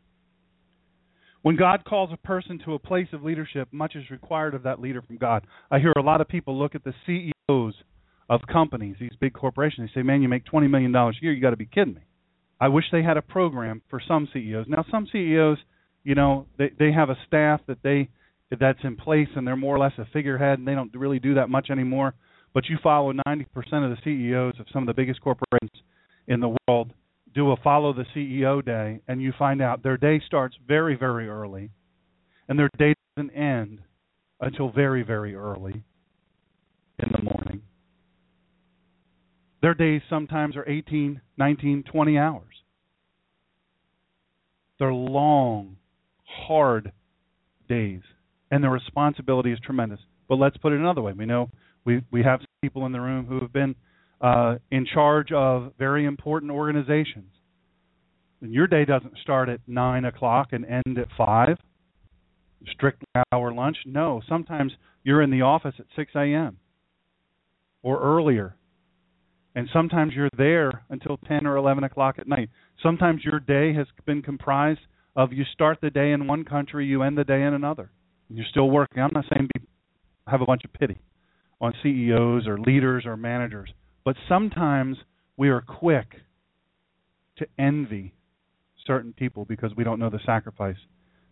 When 1.45 1.57
God 1.57 1.85
calls 1.85 2.09
a 2.11 2.17
person 2.17 2.57
to 2.65 2.73
a 2.73 2.79
place 2.79 3.09
of 3.13 3.21
leadership, 3.21 3.67
much 3.71 3.95
is 3.95 4.09
required 4.09 4.55
of 4.55 4.63
that 4.63 4.81
leader 4.81 5.03
from 5.03 5.17
God. 5.17 5.45
I 5.69 5.77
hear 5.77 5.93
a 5.95 6.01
lot 6.01 6.19
of 6.19 6.27
people 6.27 6.57
look 6.57 6.73
at 6.73 6.83
the 6.83 6.95
CEOs 7.05 7.75
of 8.27 8.41
companies, 8.51 8.95
these 8.99 9.15
big 9.21 9.33
corporations. 9.33 9.91
They 9.93 10.01
say, 10.01 10.03
"Man, 10.03 10.23
you 10.23 10.27
make 10.27 10.45
twenty 10.45 10.67
million 10.67 10.91
dollars 10.91 11.19
a 11.21 11.23
year. 11.23 11.33
You 11.33 11.41
got 11.43 11.51
to 11.51 11.55
be 11.55 11.67
kidding 11.67 11.93
me." 11.93 12.01
I 12.59 12.69
wish 12.69 12.85
they 12.91 13.03
had 13.03 13.17
a 13.17 13.21
program 13.21 13.83
for 13.91 13.99
some 14.07 14.27
CEOs. 14.33 14.65
Now, 14.67 14.85
some 14.89 15.05
CEOs, 15.11 15.59
you 16.03 16.15
know, 16.15 16.47
they 16.57 16.69
they 16.79 16.91
have 16.91 17.11
a 17.11 17.17
staff 17.27 17.61
that 17.67 17.83
they 17.83 18.09
that's 18.49 18.83
in 18.83 18.95
place, 18.95 19.29
and 19.35 19.45
they're 19.45 19.55
more 19.55 19.75
or 19.75 19.79
less 19.79 19.93
a 19.99 20.05
figurehead, 20.05 20.57
and 20.57 20.67
they 20.67 20.73
don't 20.73 20.95
really 20.95 21.19
do 21.19 21.35
that 21.35 21.51
much 21.51 21.69
anymore. 21.69 22.15
But 22.55 22.69
you 22.69 22.79
follow 22.81 23.13
90% 23.13 23.45
of 23.83 23.91
the 23.91 23.97
CEOs 24.03 24.59
of 24.59 24.65
some 24.73 24.81
of 24.81 24.87
the 24.87 24.99
biggest 24.99 25.21
corporations 25.21 25.83
in 26.27 26.39
the 26.39 26.57
world, 26.67 26.91
do 27.35 27.51
a 27.51 27.57
follow 27.57 27.93
the 27.93 28.05
CEO 28.15 28.65
day, 28.65 29.01
and 29.07 29.21
you 29.21 29.33
find 29.37 29.61
out 29.61 29.83
their 29.83 29.97
day 29.97 30.21
starts 30.25 30.55
very, 30.67 30.95
very 30.95 31.27
early, 31.27 31.69
and 32.47 32.57
their 32.57 32.69
day 32.79 32.95
doesn't 33.15 33.31
end 33.31 33.79
until 34.39 34.71
very, 34.71 35.03
very 35.03 35.35
early 35.35 35.83
in 36.99 37.11
the 37.11 37.21
morning. 37.21 37.61
Their 39.61 39.73
days 39.73 40.01
sometimes 40.09 40.55
are 40.55 40.67
18, 40.67 41.19
19, 41.37 41.83
20 41.83 42.17
hours. 42.17 42.55
They're 44.79 44.93
long, 44.93 45.77
hard 46.23 46.91
days, 47.67 48.01
and 48.51 48.63
the 48.63 48.69
responsibility 48.69 49.51
is 49.51 49.59
tremendous. 49.59 49.99
But 50.29 50.35
let's 50.35 50.57
put 50.57 50.71
it 50.71 50.79
another 50.79 51.01
way. 51.01 51.13
We 51.13 51.25
know 51.25 51.49
we 51.83 52.01
we 52.11 52.23
have 52.23 52.41
people 52.61 52.85
in 52.85 52.91
the 52.91 52.99
room 52.99 53.25
who 53.25 53.39
have 53.39 53.53
been 53.53 53.75
uh, 54.21 54.55
in 54.71 54.85
charge 54.85 55.31
of 55.31 55.73
very 55.77 56.05
important 56.05 56.51
organizations. 56.51 57.31
And 58.41 58.53
your 58.53 58.67
day 58.67 58.85
doesn't 58.85 59.17
start 59.21 59.49
at 59.49 59.59
nine 59.67 60.05
o'clock 60.05 60.49
and 60.51 60.65
end 60.65 60.97
at 60.97 61.07
five. 61.17 61.57
Strict 62.71 63.03
hour 63.31 63.53
lunch. 63.53 63.77
No, 63.85 64.21
sometimes 64.27 64.71
you're 65.03 65.21
in 65.21 65.29
the 65.29 65.41
office 65.41 65.75
at 65.77 65.85
six 65.95 66.11
a.m. 66.15 66.57
or 67.83 68.01
earlier, 68.01 68.55
and 69.53 69.69
sometimes 69.71 70.13
you're 70.15 70.29
there 70.35 70.83
until 70.89 71.17
ten 71.27 71.45
or 71.45 71.57
eleven 71.57 71.83
o'clock 71.83 72.15
at 72.17 72.27
night. 72.27 72.49
Sometimes 72.81 73.23
your 73.23 73.39
day 73.39 73.73
has 73.73 73.85
been 74.05 74.23
comprised 74.23 74.79
of 75.15 75.31
you 75.31 75.43
start 75.53 75.77
the 75.81 75.91
day 75.91 76.11
in 76.11 76.27
one 76.27 76.43
country, 76.43 76.85
you 76.85 77.03
end 77.03 77.17
the 77.17 77.23
day 77.23 77.43
in 77.43 77.53
another. 77.53 77.91
You're 78.29 78.45
still 78.49 78.69
working. 78.69 79.01
I'm 79.01 79.11
not 79.13 79.25
saying 79.31 79.47
be, 79.53 79.61
have 80.27 80.41
a 80.41 80.45
bunch 80.45 80.63
of 80.65 80.73
pity 80.73 80.99
on 81.61 81.73
CEOs 81.83 82.47
or 82.47 82.57
leaders 82.59 83.05
or 83.05 83.15
managers. 83.15 83.69
But 84.05 84.15
sometimes 84.29 84.97
we 85.35 85.49
are 85.49 85.61
quick 85.61 86.05
to 87.37 87.47
envy 87.59 88.13
certain 88.85 89.11
people 89.11 89.43
because 89.45 89.71
we 89.75 89.83
don't 89.83 89.99
know 89.99 90.11
the 90.11 90.19
sacrifice 90.25 90.77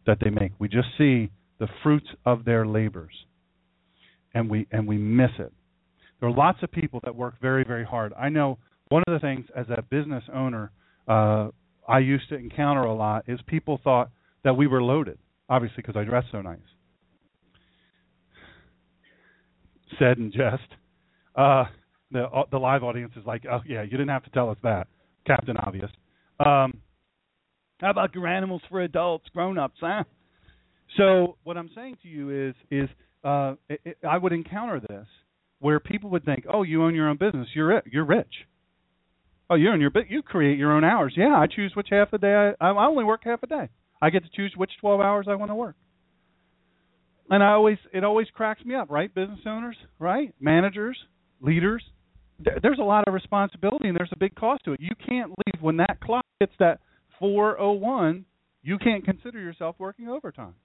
that 0.05 0.17
they 0.21 0.31
make. 0.31 0.51
We 0.59 0.67
just 0.67 0.87
see 0.97 1.29
the 1.59 1.67
fruits 1.83 2.07
of 2.25 2.43
their 2.43 2.65
labors 2.65 3.13
and 4.33 4.49
we 4.49 4.67
and 4.71 4.87
we 4.87 4.97
miss 4.97 5.29
it. 5.37 5.53
There 6.19 6.27
are 6.27 6.33
lots 6.33 6.63
of 6.63 6.71
people 6.71 6.99
that 7.03 7.15
work 7.15 7.35
very 7.39 7.63
very 7.63 7.85
hard. 7.85 8.11
I 8.19 8.29
know 8.29 8.57
one 8.89 9.03
of 9.07 9.13
the 9.13 9.19
things 9.19 9.45
as 9.55 9.67
a 9.69 9.81
business 9.83 10.23
owner 10.33 10.71
uh 11.07 11.49
I 11.87 11.99
used 11.99 12.27
to 12.29 12.35
encounter 12.35 12.81
a 12.81 12.93
lot 12.93 13.25
is 13.27 13.39
people 13.45 13.79
thought 13.83 14.09
that 14.43 14.55
we 14.55 14.67
were 14.67 14.81
loaded, 14.81 15.19
obviously 15.47 15.83
because 15.83 15.95
I 15.95 16.03
dress 16.05 16.23
so 16.31 16.41
nice. 16.41 16.57
Said 19.99 20.17
in 20.17 20.31
jest. 20.31 20.67
Uh 21.35 21.65
the 22.13 22.23
uh, 22.23 22.43
the 22.51 22.57
live 22.57 22.83
audience 22.83 23.11
is 23.17 23.25
like, 23.25 23.43
oh 23.51 23.59
yeah, 23.67 23.81
you 23.81 23.91
didn't 23.91 24.09
have 24.09 24.23
to 24.23 24.29
tell 24.29 24.49
us 24.49 24.57
that, 24.63 24.87
Captain 25.27 25.57
Obvious. 25.57 25.91
Um, 26.39 26.79
how 27.79 27.89
about 27.89 28.15
your 28.15 28.27
animals 28.27 28.61
for 28.69 28.81
adults, 28.81 29.25
grown 29.33 29.57
ups, 29.57 29.77
huh? 29.81 30.03
So 30.97 31.37
what 31.43 31.57
I'm 31.57 31.69
saying 31.75 31.97
to 32.03 32.07
you 32.07 32.49
is 32.49 32.55
is 32.71 32.89
uh, 33.23 33.55
it, 33.67 33.81
it, 33.83 33.97
I 34.07 34.17
would 34.17 34.31
encounter 34.31 34.79
this 34.79 35.07
where 35.59 35.79
people 35.79 36.09
would 36.11 36.25
think, 36.25 36.45
oh, 36.51 36.63
you 36.63 36.83
own 36.83 36.93
your 36.93 37.09
own 37.09 37.17
business, 37.17 37.47
you're 37.55 37.71
it, 37.77 37.85
you're 37.91 38.05
rich. 38.05 38.33
Oh, 39.49 39.55
you 39.55 39.69
own 39.71 39.81
your 39.81 39.91
you 40.07 40.21
create 40.21 40.57
your 40.57 40.71
own 40.71 40.83
hours. 40.83 41.13
Yeah, 41.17 41.35
I 41.35 41.47
choose 41.47 41.73
which 41.75 41.87
half 41.89 42.13
a 42.13 42.17
day 42.17 42.53
I, 42.59 42.67
I 42.67 42.85
only 42.85 43.03
work 43.03 43.21
half 43.23 43.43
a 43.43 43.47
day. 43.47 43.69
I 44.01 44.09
get 44.09 44.23
to 44.23 44.29
choose 44.35 44.53
which 44.55 44.71
12 44.81 45.01
hours 45.01 45.27
I 45.29 45.35
want 45.35 45.51
to 45.51 45.55
work. 45.55 45.75
And 47.29 47.41
I 47.41 47.51
always 47.51 47.77
it 47.93 48.03
always 48.03 48.27
cracks 48.33 48.63
me 48.63 48.75
up, 48.75 48.89
right? 48.89 49.13
Business 49.13 49.39
owners, 49.45 49.77
right? 49.99 50.33
Managers, 50.39 50.97
leaders, 51.41 51.83
there's 52.39 52.79
a 52.79 52.83
lot 52.83 53.07
of 53.07 53.13
responsibility 53.13 53.87
and 53.87 53.97
there's 53.97 54.11
a 54.11 54.17
big 54.17 54.35
cost 54.35 54.63
to 54.65 54.73
it. 54.73 54.79
You 54.81 54.95
can't 55.07 55.29
leave 55.29 55.61
when 55.61 55.77
that 55.77 55.99
clock 56.01 56.25
hits 56.39 56.53
that 56.59 56.79
401. 57.19 58.25
You 58.63 58.77
can't 58.77 59.03
consider 59.03 59.39
yourself 59.39 59.75
working 59.79 60.09
overtime. 60.09 60.55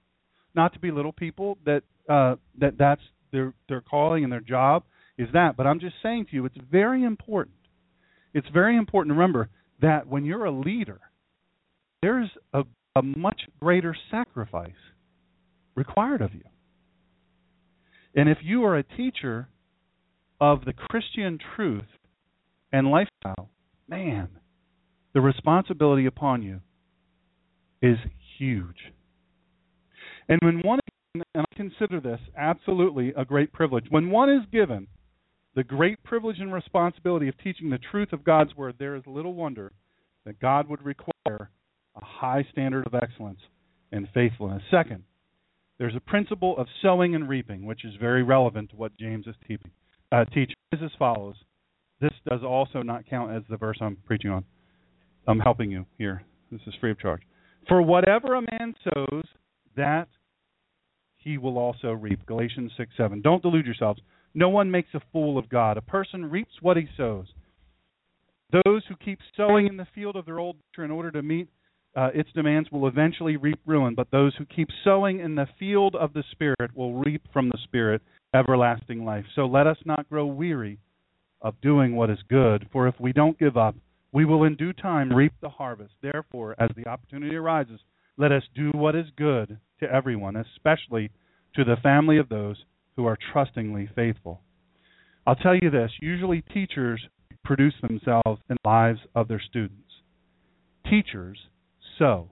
Not 0.55 0.73
to 0.73 0.79
belittle 0.79 1.11
people 1.11 1.57
that 1.65 1.83
uh, 2.09 2.35
that 2.59 2.77
that's 2.77 3.01
their 3.31 3.53
their 3.67 3.81
calling 3.81 4.23
and 4.23 4.33
their 4.33 4.39
job 4.39 4.83
is 5.17 5.27
that, 5.33 5.57
but 5.57 5.67
I'm 5.67 5.79
just 5.79 5.95
saying 6.01 6.27
to 6.27 6.35
you, 6.35 6.45
it's 6.45 6.57
very 6.71 7.03
important. 7.03 7.55
It's 8.33 8.47
very 8.53 8.77
important 8.77 9.13
to 9.13 9.19
remember 9.19 9.49
that 9.81 10.07
when 10.07 10.23
you're 10.23 10.45
a 10.45 10.51
leader, 10.51 11.01
there's 12.01 12.29
a, 12.53 12.63
a 12.95 13.01
much 13.01 13.41
greater 13.59 13.95
sacrifice 14.09 14.71
required 15.75 16.21
of 16.21 16.33
you. 16.33 16.43
And 18.15 18.29
if 18.29 18.37
you 18.41 18.63
are 18.63 18.77
a 18.77 18.83
teacher 18.83 19.49
of 20.39 20.65
the 20.65 20.73
Christian 20.73 21.37
truth 21.55 21.83
and 22.71 22.89
lifestyle, 22.89 23.49
man, 23.87 24.29
the 25.13 25.21
responsibility 25.21 26.05
upon 26.05 26.43
you 26.43 26.61
is 27.81 27.97
huge. 28.37 28.93
And 30.27 30.39
when 30.43 30.61
one, 30.61 30.79
and 31.15 31.23
I 31.35 31.43
consider 31.55 31.99
this 31.99 32.19
absolutely 32.37 33.13
a 33.17 33.25
great 33.25 33.51
privilege, 33.51 33.85
when 33.89 34.11
one 34.11 34.29
is 34.29 34.43
given 34.51 34.87
the 35.55 35.63
great 35.63 36.01
privilege 36.03 36.37
and 36.39 36.53
responsibility 36.53 37.27
of 37.27 37.37
teaching 37.43 37.69
the 37.69 37.79
truth 37.91 38.13
of 38.13 38.23
God's 38.23 38.55
Word, 38.55 38.75
there 38.77 38.95
is 38.95 39.03
little 39.07 39.33
wonder 39.33 39.71
that 40.25 40.39
God 40.39 40.69
would 40.69 40.85
require 40.85 41.49
a 41.95 42.05
high 42.05 42.45
standard 42.51 42.85
of 42.85 42.93
excellence 42.93 43.39
and 43.91 44.07
faithfulness. 44.13 44.61
Second, 44.69 45.03
there's 45.79 45.95
a 45.95 45.99
principle 46.01 46.55
of 46.57 46.67
sowing 46.81 47.15
and 47.15 47.27
reaping, 47.27 47.65
which 47.65 47.83
is 47.83 47.93
very 47.99 48.21
relevant 48.21 48.69
to 48.69 48.75
what 48.75 48.97
James 48.97 49.25
is 49.25 49.35
teaching 49.47 49.71
uh, 50.11 50.25
teach 50.25 50.51
is 50.71 50.79
as 50.83 50.91
follows. 50.97 51.35
This 52.01 52.13
does 52.29 52.41
also 52.43 52.81
not 52.81 53.05
count 53.09 53.31
as 53.31 53.43
the 53.49 53.57
verse 53.57 53.77
I'm 53.81 53.97
preaching 54.05 54.31
on. 54.31 54.45
I'm 55.27 55.39
helping 55.39 55.69
you 55.69 55.85
here. 55.97 56.23
This 56.51 56.61
is 56.65 56.73
free 56.79 56.91
of 56.91 56.99
charge. 56.99 57.21
For 57.67 57.81
whatever 57.81 58.35
a 58.35 58.41
man 58.41 58.73
sows, 58.83 59.25
that 59.75 60.07
he 61.17 61.37
will 61.37 61.57
also 61.57 61.91
reap. 61.91 62.25
Galatians 62.25 62.71
6 62.77 62.91
7. 62.97 63.21
Don't 63.21 63.41
delude 63.41 63.65
yourselves. 63.65 64.01
No 64.33 64.49
one 64.49 64.71
makes 64.71 64.89
a 64.93 65.01
fool 65.11 65.37
of 65.37 65.49
God. 65.49 65.77
A 65.77 65.81
person 65.81 66.29
reaps 66.29 66.53
what 66.61 66.77
he 66.77 66.87
sows. 66.95 67.27
Those 68.51 68.83
who 68.87 68.95
keep 68.95 69.19
sowing 69.37 69.67
in 69.67 69.77
the 69.77 69.87
field 69.93 70.15
of 70.15 70.25
their 70.25 70.39
old 70.39 70.55
nature 70.55 70.85
in 70.85 70.91
order 70.91 71.11
to 71.11 71.21
meet 71.21 71.49
uh, 71.95 72.09
its 72.13 72.29
demands 72.33 72.69
will 72.71 72.87
eventually 72.87 73.37
reap 73.37 73.59
ruin, 73.65 73.95
but 73.95 74.11
those 74.11 74.35
who 74.35 74.45
keep 74.45 74.69
sowing 74.83 75.19
in 75.19 75.35
the 75.35 75.47
field 75.57 75.95
of 75.95 76.13
the 76.13 76.23
Spirit 76.31 76.75
will 76.75 76.93
reap 76.93 77.23
from 77.33 77.49
the 77.49 77.57
Spirit 77.63 78.01
everlasting 78.33 79.05
life. 79.05 79.25
So 79.35 79.45
let 79.45 79.67
us 79.67 79.77
not 79.85 80.07
grow 80.09 80.25
weary 80.25 80.79
of 81.41 81.59
doing 81.61 81.95
what 81.95 82.09
is 82.09 82.19
good, 82.29 82.67
for 82.71 82.87
if 82.87 82.95
we 82.99 83.13
don't 83.13 83.39
give 83.39 83.57
up, 83.57 83.75
we 84.11 84.25
will 84.25 84.43
in 84.43 84.55
due 84.55 84.73
time 84.73 85.13
reap 85.13 85.33
the 85.41 85.49
harvest. 85.49 85.93
Therefore, 86.01 86.55
as 86.59 86.69
the 86.75 86.87
opportunity 86.87 87.35
arises, 87.35 87.79
let 88.17 88.31
us 88.31 88.43
do 88.55 88.71
what 88.73 88.95
is 88.95 89.05
good 89.15 89.57
to 89.79 89.91
everyone, 89.91 90.35
especially 90.35 91.09
to 91.55 91.63
the 91.63 91.77
family 91.81 92.17
of 92.17 92.29
those 92.29 92.57
who 92.95 93.05
are 93.05 93.17
trustingly 93.31 93.89
faithful. 93.95 94.41
I'll 95.25 95.35
tell 95.35 95.55
you 95.55 95.69
this 95.69 95.91
usually 96.01 96.41
teachers 96.53 97.01
produce 97.45 97.75
themselves 97.81 98.41
in 98.49 98.57
the 98.63 98.69
lives 98.69 98.99
of 99.15 99.27
their 99.27 99.41
students. 99.41 99.89
Teachers 100.89 101.37
sow. 101.99 102.31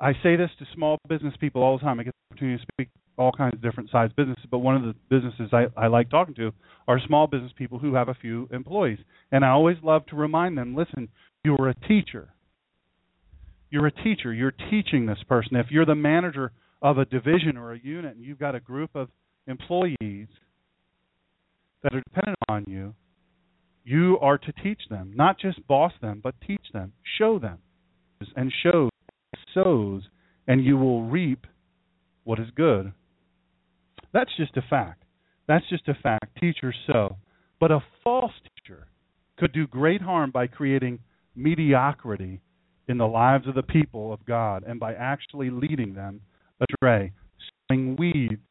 I 0.00 0.12
say 0.22 0.36
this 0.36 0.50
to 0.58 0.66
small 0.74 0.98
business 1.08 1.34
people 1.38 1.62
all 1.62 1.76
the 1.76 1.84
time. 1.84 2.00
I 2.00 2.04
get 2.04 2.12
the 2.12 2.34
opportunity 2.34 2.58
to 2.58 2.66
speak 2.72 2.88
to 2.92 3.00
all 3.22 3.32
kinds 3.32 3.54
of 3.54 3.62
different 3.62 3.90
size 3.90 4.10
businesses, 4.16 4.44
but 4.50 4.58
one 4.58 4.76
of 4.76 4.82
the 4.82 4.94
businesses 5.08 5.50
I, 5.52 5.66
I 5.76 5.86
like 5.88 6.10
talking 6.10 6.34
to 6.36 6.52
are 6.88 7.00
small 7.06 7.26
business 7.26 7.52
people 7.56 7.78
who 7.78 7.94
have 7.94 8.08
a 8.08 8.14
few 8.14 8.48
employees. 8.52 8.98
And 9.30 9.44
I 9.44 9.50
always 9.50 9.76
love 9.82 10.06
to 10.06 10.16
remind 10.16 10.58
them 10.58 10.74
listen, 10.74 11.08
you're 11.44 11.68
a 11.68 11.74
teacher. 11.86 12.30
You're 13.70 13.86
a 13.86 13.92
teacher. 13.92 14.32
You're 14.32 14.54
teaching 14.70 15.06
this 15.06 15.22
person. 15.28 15.56
If 15.56 15.66
you're 15.70 15.86
the 15.86 15.94
manager 15.94 16.52
of 16.82 16.98
a 16.98 17.04
division 17.04 17.56
or 17.56 17.72
a 17.72 17.78
unit 17.78 18.16
and 18.16 18.24
you've 18.24 18.38
got 18.38 18.54
a 18.54 18.60
group 18.60 18.90
of 18.94 19.08
employees 19.46 20.28
that 21.82 21.94
are 21.94 22.02
dependent 22.02 22.38
on 22.48 22.64
you, 22.66 22.94
you 23.84 24.18
are 24.20 24.38
to 24.38 24.52
teach 24.62 24.80
them, 24.88 25.12
not 25.14 25.38
just 25.38 25.66
boss 25.66 25.92
them, 26.00 26.20
but 26.22 26.34
teach 26.46 26.64
them, 26.72 26.92
show 27.18 27.38
them, 27.38 27.58
and 28.36 28.52
show 28.62 28.88
sows, 29.54 30.02
and 30.46 30.64
you 30.64 30.76
will 30.76 31.04
reap 31.04 31.46
what 32.24 32.40
is 32.40 32.48
good. 32.54 32.92
That's 34.12 34.30
just 34.36 34.56
a 34.56 34.62
fact. 34.68 35.04
That's 35.46 35.68
just 35.68 35.88
a 35.88 35.94
fact. 35.94 36.38
Teachers 36.40 36.76
sow. 36.86 37.16
But 37.60 37.70
a 37.70 37.80
false 38.02 38.32
teacher 38.42 38.88
could 39.36 39.52
do 39.52 39.66
great 39.66 40.00
harm 40.00 40.30
by 40.30 40.46
creating 40.46 41.00
mediocrity 41.34 42.40
in 42.88 42.98
the 42.98 43.06
lives 43.06 43.46
of 43.46 43.54
the 43.54 43.62
people 43.62 44.12
of 44.12 44.24
God 44.26 44.64
and 44.66 44.78
by 44.78 44.94
actually 44.94 45.50
leading 45.50 45.94
them 45.94 46.20
astray, 46.60 47.12
sowing 47.68 47.96
weeds 47.96 48.42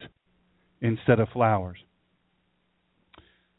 instead 0.80 1.20
of 1.20 1.28
flowers. 1.32 1.78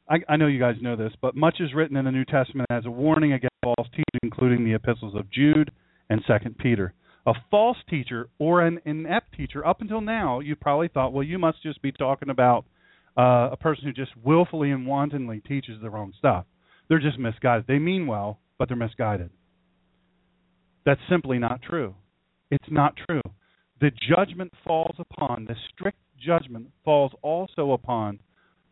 I, 0.07 0.17
I 0.29 0.37
know 0.37 0.47
you 0.47 0.59
guys 0.59 0.75
know 0.81 0.95
this, 0.95 1.13
but 1.21 1.35
much 1.35 1.57
is 1.59 1.73
written 1.73 1.97
in 1.97 2.05
the 2.05 2.11
New 2.11 2.25
Testament 2.25 2.67
as 2.69 2.85
a 2.85 2.91
warning 2.91 3.33
against 3.33 3.55
false 3.63 3.87
teaching, 3.89 4.19
including 4.21 4.63
the 4.63 4.75
epistles 4.75 5.15
of 5.15 5.31
Jude 5.31 5.71
and 6.09 6.21
Second 6.27 6.57
Peter 6.57 6.93
a 7.25 7.33
false 7.49 7.77
teacher 7.89 8.29
or 8.37 8.61
an 8.61 8.79
inept 8.85 9.35
teacher, 9.35 9.65
up 9.65 9.81
until 9.81 10.01
now, 10.01 10.39
you 10.39 10.55
probably 10.55 10.87
thought, 10.87 11.11
well, 11.11 11.23
you 11.23 11.39
must 11.39 11.61
just 11.63 11.81
be 11.81 11.91
talking 11.91 12.29
about 12.29 12.65
uh, 13.17 13.49
a 13.51 13.57
person 13.57 13.85
who 13.85 13.93
just 13.93 14.11
willfully 14.23 14.71
and 14.71 14.85
wantonly 14.85 15.39
teaches 15.39 15.81
the 15.81 15.89
wrong 15.89 16.13
stuff. 16.17 16.45
They're 16.87 16.99
just 16.99 17.17
misguided. 17.17 17.65
They 17.67 17.79
mean 17.79 18.05
well, 18.05 18.39
but 18.59 18.67
they're 18.67 18.77
misguided. 18.77 19.31
That's 20.85 21.01
simply 21.09 21.39
not 21.39 21.61
true. 21.63 21.95
It's 22.51 22.69
not 22.69 22.93
true. 23.07 23.21
The 23.81 23.91
judgment 24.07 24.53
falls 24.65 24.95
upon, 24.99 25.45
the 25.45 25.55
strict 25.73 25.97
judgment 26.23 26.67
falls 26.83 27.11
also 27.23 27.71
upon 27.71 28.19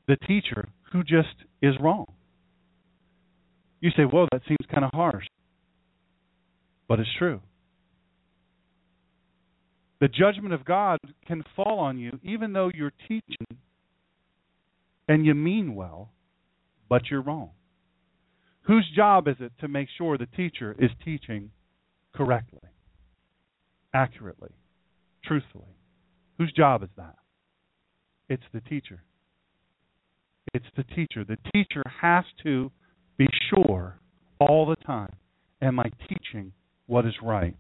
the 0.08 0.16
teacher 0.16 0.70
who 0.92 1.04
just 1.04 1.36
is 1.62 1.74
wrong. 1.82 2.06
You 3.82 3.90
say, 3.98 4.04
whoa, 4.04 4.28
that 4.32 4.42
seems 4.48 4.66
kind 4.72 4.86
of 4.86 4.92
harsh. 4.94 5.26
But 6.94 7.00
it's 7.00 7.10
true. 7.18 7.42
The 10.00 10.08
judgment 10.08 10.54
of 10.54 10.64
God 10.64 11.00
can 11.26 11.44
fall 11.56 11.80
on 11.80 11.98
you 11.98 12.20
even 12.22 12.54
though 12.54 12.70
you're 12.72 12.94
teaching 13.08 13.48
and 15.08 15.26
you 15.26 15.34
mean 15.34 15.74
well, 15.74 16.12
but 16.88 17.10
you're 17.10 17.24
wrong. 17.24 17.50
Whose 18.68 18.88
job 18.96 19.28
is 19.28 19.38
it 19.40 19.54
to 19.62 19.68
make 19.68 19.88
sure 19.98 20.20
the 20.20 20.28
teacher 20.38 20.76
is 20.78 20.92
teaching 21.04 21.50
correctly, 22.14 22.60
accurately, 23.96 24.52
truthfully? 25.26 25.74
Whose 26.38 26.54
job 26.54 26.84
is 26.84 26.90
that? 26.96 27.16
It's 28.30 28.44
the 28.54 28.62
teacher. 28.62 29.02
It's 30.54 30.70
the 30.78 30.84
teacher. 30.84 31.26
The 31.26 31.40
teacher 31.56 31.82
has 32.04 32.26
to 32.44 32.72
be 33.18 33.26
sure 33.50 33.98
all 34.40 34.68
the 34.68 34.76
time 34.86 35.16
am 35.60 35.80
I 35.80 35.90
teaching 36.08 36.54
what 36.88 37.06
is 37.06 37.14
right? 37.22 37.56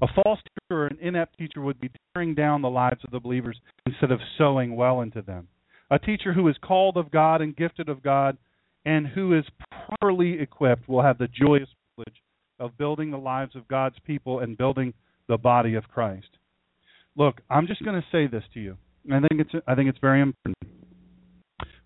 A 0.00 0.06
false 0.22 0.38
teacher 0.38 0.82
or 0.82 0.86
an 0.86 0.98
inept 1.00 1.36
teacher 1.38 1.60
would 1.60 1.80
be 1.80 1.90
tearing 2.14 2.34
down 2.34 2.62
the 2.62 2.70
lives 2.70 3.00
of 3.04 3.10
the 3.10 3.20
believers 3.20 3.60
instead 3.86 4.12
of 4.12 4.20
sowing 4.36 4.76
well 4.76 5.00
into 5.00 5.22
them. 5.22 5.48
A 5.90 5.98
teacher 5.98 6.32
who 6.32 6.46
is 6.48 6.56
called 6.62 6.96
of 6.96 7.10
God 7.10 7.40
and 7.40 7.56
gifted 7.56 7.88
of 7.88 8.02
God 8.02 8.36
and 8.84 9.06
who 9.06 9.36
is 9.36 9.44
properly 9.86 10.38
equipped 10.40 10.88
will 10.88 11.02
have 11.02 11.18
the 11.18 11.28
joyous 11.28 11.68
privilege 11.94 12.22
of 12.60 12.78
building 12.78 13.10
the 13.10 13.18
lives 13.18 13.56
of 13.56 13.66
God's 13.66 13.96
people 14.06 14.40
and 14.40 14.56
building 14.56 14.94
the 15.28 15.38
body 15.38 15.74
of 15.74 15.88
Christ. 15.88 16.28
Look, 17.16 17.40
I'm 17.50 17.66
just 17.66 17.84
going 17.84 18.00
to 18.00 18.06
say 18.12 18.26
this 18.28 18.44
to 18.54 18.60
you. 18.60 18.76
I 19.12 19.20
think 19.20 19.40
it's 19.40 19.64
I 19.66 19.74
think 19.74 19.88
it's 19.88 19.98
very 19.98 20.20
important. 20.20 20.56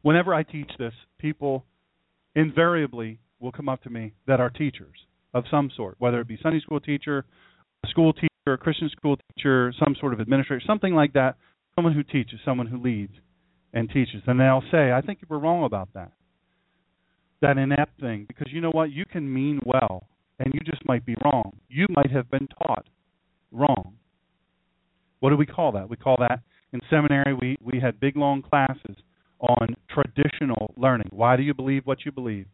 Whenever 0.02 0.34
I 0.34 0.42
teach 0.42 0.70
this, 0.78 0.92
people 1.18 1.64
invariably 2.34 3.20
will 3.40 3.52
come 3.52 3.68
up 3.68 3.82
to 3.84 3.90
me 3.90 4.12
that 4.26 4.40
are 4.40 4.50
teachers 4.50 4.96
of 5.34 5.44
some 5.50 5.70
sort, 5.76 5.96
whether 5.98 6.20
it 6.20 6.28
be 6.28 6.38
Sunday 6.42 6.60
school 6.60 6.80
teacher, 6.80 7.24
a 7.84 7.88
school 7.88 8.12
teacher, 8.12 8.28
a 8.46 8.58
Christian 8.58 8.90
school 8.90 9.16
teacher, 9.34 9.72
some 9.78 9.94
sort 9.98 10.12
of 10.12 10.20
administrator, 10.20 10.62
something 10.66 10.94
like 10.94 11.12
that, 11.14 11.36
someone 11.74 11.94
who 11.94 12.02
teaches, 12.02 12.38
someone 12.44 12.66
who 12.66 12.80
leads 12.80 13.12
and 13.72 13.88
teaches. 13.88 14.22
And 14.26 14.38
they'll 14.38 14.62
say, 14.70 14.92
I 14.92 15.00
think 15.00 15.20
you 15.22 15.26
were 15.28 15.38
wrong 15.38 15.64
about 15.64 15.88
that. 15.94 16.12
That 17.40 17.58
inept 17.58 18.00
thing. 18.00 18.26
Because 18.28 18.52
you 18.52 18.60
know 18.60 18.70
what? 18.70 18.90
You 18.90 19.04
can 19.04 19.32
mean 19.32 19.60
well, 19.64 20.06
and 20.38 20.52
you 20.54 20.60
just 20.60 20.86
might 20.86 21.04
be 21.04 21.16
wrong. 21.24 21.56
You 21.68 21.86
might 21.90 22.10
have 22.10 22.30
been 22.30 22.46
taught 22.46 22.86
wrong. 23.50 23.94
What 25.20 25.30
do 25.30 25.36
we 25.36 25.46
call 25.46 25.72
that? 25.72 25.88
We 25.88 25.96
call 25.96 26.16
that 26.18 26.40
in 26.72 26.80
seminary 26.90 27.34
we, 27.34 27.56
we 27.62 27.80
had 27.80 28.00
big 28.00 28.16
long 28.16 28.42
classes 28.42 28.96
on 29.40 29.74
traditional 29.90 30.74
learning. 30.76 31.08
Why 31.10 31.36
do 31.36 31.42
you 31.42 31.54
believe 31.54 31.82
what 31.84 32.04
you 32.04 32.12
believe? 32.12 32.46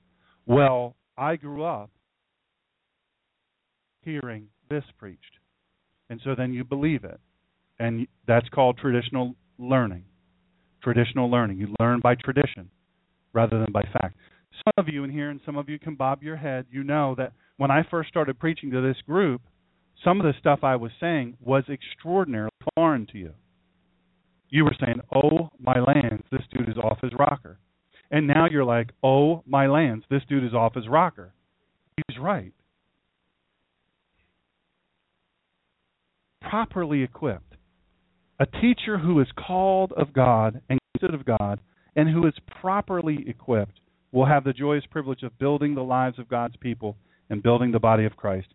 Well, 0.46 0.96
I 1.16 1.36
grew 1.36 1.64
up 1.64 1.90
hearing 4.08 4.48
this 4.70 4.84
preached. 4.98 5.38
And 6.10 6.20
so 6.24 6.34
then 6.34 6.52
you 6.52 6.64
believe 6.64 7.04
it. 7.04 7.20
And 7.78 8.06
that's 8.26 8.48
called 8.48 8.78
traditional 8.78 9.34
learning. 9.58 10.04
Traditional 10.82 11.30
learning. 11.30 11.58
You 11.58 11.74
learn 11.78 12.00
by 12.00 12.14
tradition 12.14 12.70
rather 13.32 13.58
than 13.58 13.72
by 13.72 13.82
fact. 13.82 14.16
Some 14.64 14.72
of 14.78 14.92
you 14.92 15.04
in 15.04 15.10
here, 15.10 15.30
and 15.30 15.40
some 15.44 15.56
of 15.56 15.68
you 15.68 15.78
can 15.78 15.94
bob 15.94 16.22
your 16.22 16.36
head, 16.36 16.66
you 16.70 16.82
know 16.82 17.14
that 17.18 17.32
when 17.58 17.70
I 17.70 17.86
first 17.90 18.08
started 18.08 18.38
preaching 18.38 18.70
to 18.70 18.80
this 18.80 18.96
group, 19.06 19.42
some 20.04 20.20
of 20.20 20.26
the 20.26 20.38
stuff 20.38 20.60
I 20.62 20.76
was 20.76 20.92
saying 20.98 21.36
was 21.40 21.64
extraordinarily 21.68 22.50
foreign 22.74 23.06
to 23.12 23.18
you. 23.18 23.34
You 24.48 24.64
were 24.64 24.76
saying, 24.80 25.00
Oh, 25.14 25.50
my 25.60 25.78
lands, 25.78 26.24
this 26.32 26.42
dude 26.50 26.68
is 26.68 26.78
off 26.78 26.98
his 27.02 27.12
rocker. 27.18 27.58
And 28.10 28.26
now 28.26 28.46
you're 28.50 28.64
like, 28.64 28.90
Oh, 29.02 29.42
my 29.46 29.66
lands, 29.66 30.04
this 30.10 30.22
dude 30.28 30.44
is 30.44 30.54
off 30.54 30.74
his 30.74 30.88
rocker. 30.88 31.32
He's 31.96 32.18
right. 32.18 32.52
Properly 36.40 37.02
equipped. 37.02 37.56
A 38.40 38.46
teacher 38.46 38.98
who 38.98 39.20
is 39.20 39.28
called 39.36 39.92
of 39.96 40.12
God 40.12 40.60
and 40.68 40.78
gifted 40.94 41.14
of 41.14 41.24
God 41.24 41.60
and 41.96 42.08
who 42.08 42.26
is 42.26 42.34
properly 42.60 43.24
equipped 43.26 43.80
will 44.12 44.26
have 44.26 44.44
the 44.44 44.52
joyous 44.52 44.84
privilege 44.90 45.22
of 45.22 45.38
building 45.38 45.74
the 45.74 45.82
lives 45.82 46.18
of 46.18 46.28
God's 46.28 46.56
people 46.56 46.96
and 47.28 47.42
building 47.42 47.72
the 47.72 47.80
body 47.80 48.04
of 48.04 48.16
Christ. 48.16 48.48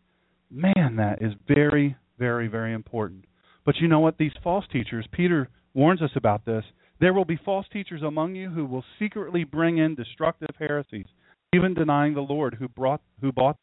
Man, 0.50 0.96
that 0.98 1.22
is 1.22 1.34
very, 1.48 1.96
very, 2.18 2.48
very 2.48 2.74
important. 2.74 3.26
But 3.66 3.76
you 3.78 3.88
know 3.88 4.00
what? 4.00 4.18
These 4.18 4.32
false 4.44 4.66
teachers, 4.72 5.06
Peter 5.12 5.50
warns 5.74 6.02
us 6.02 6.12
about 6.16 6.46
this. 6.46 6.64
There 7.00 7.14
will 7.14 7.26
be 7.26 7.40
false 7.44 7.66
teachers 7.72 8.02
among 8.02 8.36
you 8.36 8.50
who 8.50 8.66
will 8.66 8.84
secretly 9.00 9.44
bring 9.44 9.78
in 9.78 9.96
destructive 9.96 10.56
heresies, 10.58 11.08
even 11.54 11.74
denying 11.74 12.14
the 12.14 12.22
Lord 12.22 12.56
who 12.60 12.68
brought 12.68 13.02
who 13.20 13.32
bought. 13.32 13.58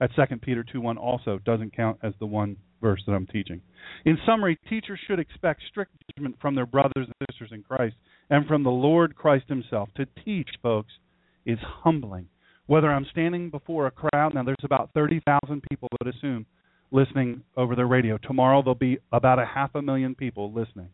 That 0.00 0.10
Second 0.16 0.42
Peter 0.42 0.64
two 0.64 0.80
one 0.80 0.98
also 0.98 1.38
doesn't 1.44 1.76
count 1.76 1.98
as 2.02 2.12
the 2.18 2.26
one 2.26 2.56
verse 2.80 3.02
that 3.06 3.12
I'm 3.12 3.26
teaching. 3.26 3.62
In 4.04 4.18
summary, 4.26 4.58
teachers 4.68 4.98
should 5.06 5.20
expect 5.20 5.62
strict 5.70 5.92
judgment 6.10 6.36
from 6.40 6.54
their 6.54 6.66
brothers 6.66 7.06
and 7.06 7.14
sisters 7.30 7.50
in 7.52 7.62
Christ 7.62 7.94
and 8.28 8.46
from 8.46 8.64
the 8.64 8.70
Lord 8.70 9.14
Christ 9.14 9.44
Himself. 9.48 9.88
To 9.96 10.06
teach, 10.24 10.48
folks, 10.62 10.92
is 11.46 11.58
humbling. 11.62 12.28
Whether 12.66 12.90
I'm 12.90 13.06
standing 13.10 13.50
before 13.50 13.86
a 13.86 13.90
crowd, 13.90 14.34
now 14.34 14.42
there's 14.42 14.56
about 14.64 14.90
30,000 14.94 15.62
people, 15.70 15.88
would 16.00 16.14
assume, 16.14 16.46
listening 16.90 17.42
over 17.56 17.74
the 17.74 17.86
radio. 17.86 18.18
Tomorrow 18.18 18.62
there'll 18.62 18.74
be 18.74 18.98
about 19.12 19.38
a 19.38 19.46
half 19.46 19.74
a 19.74 19.82
million 19.82 20.14
people 20.14 20.52
listening. 20.52 20.88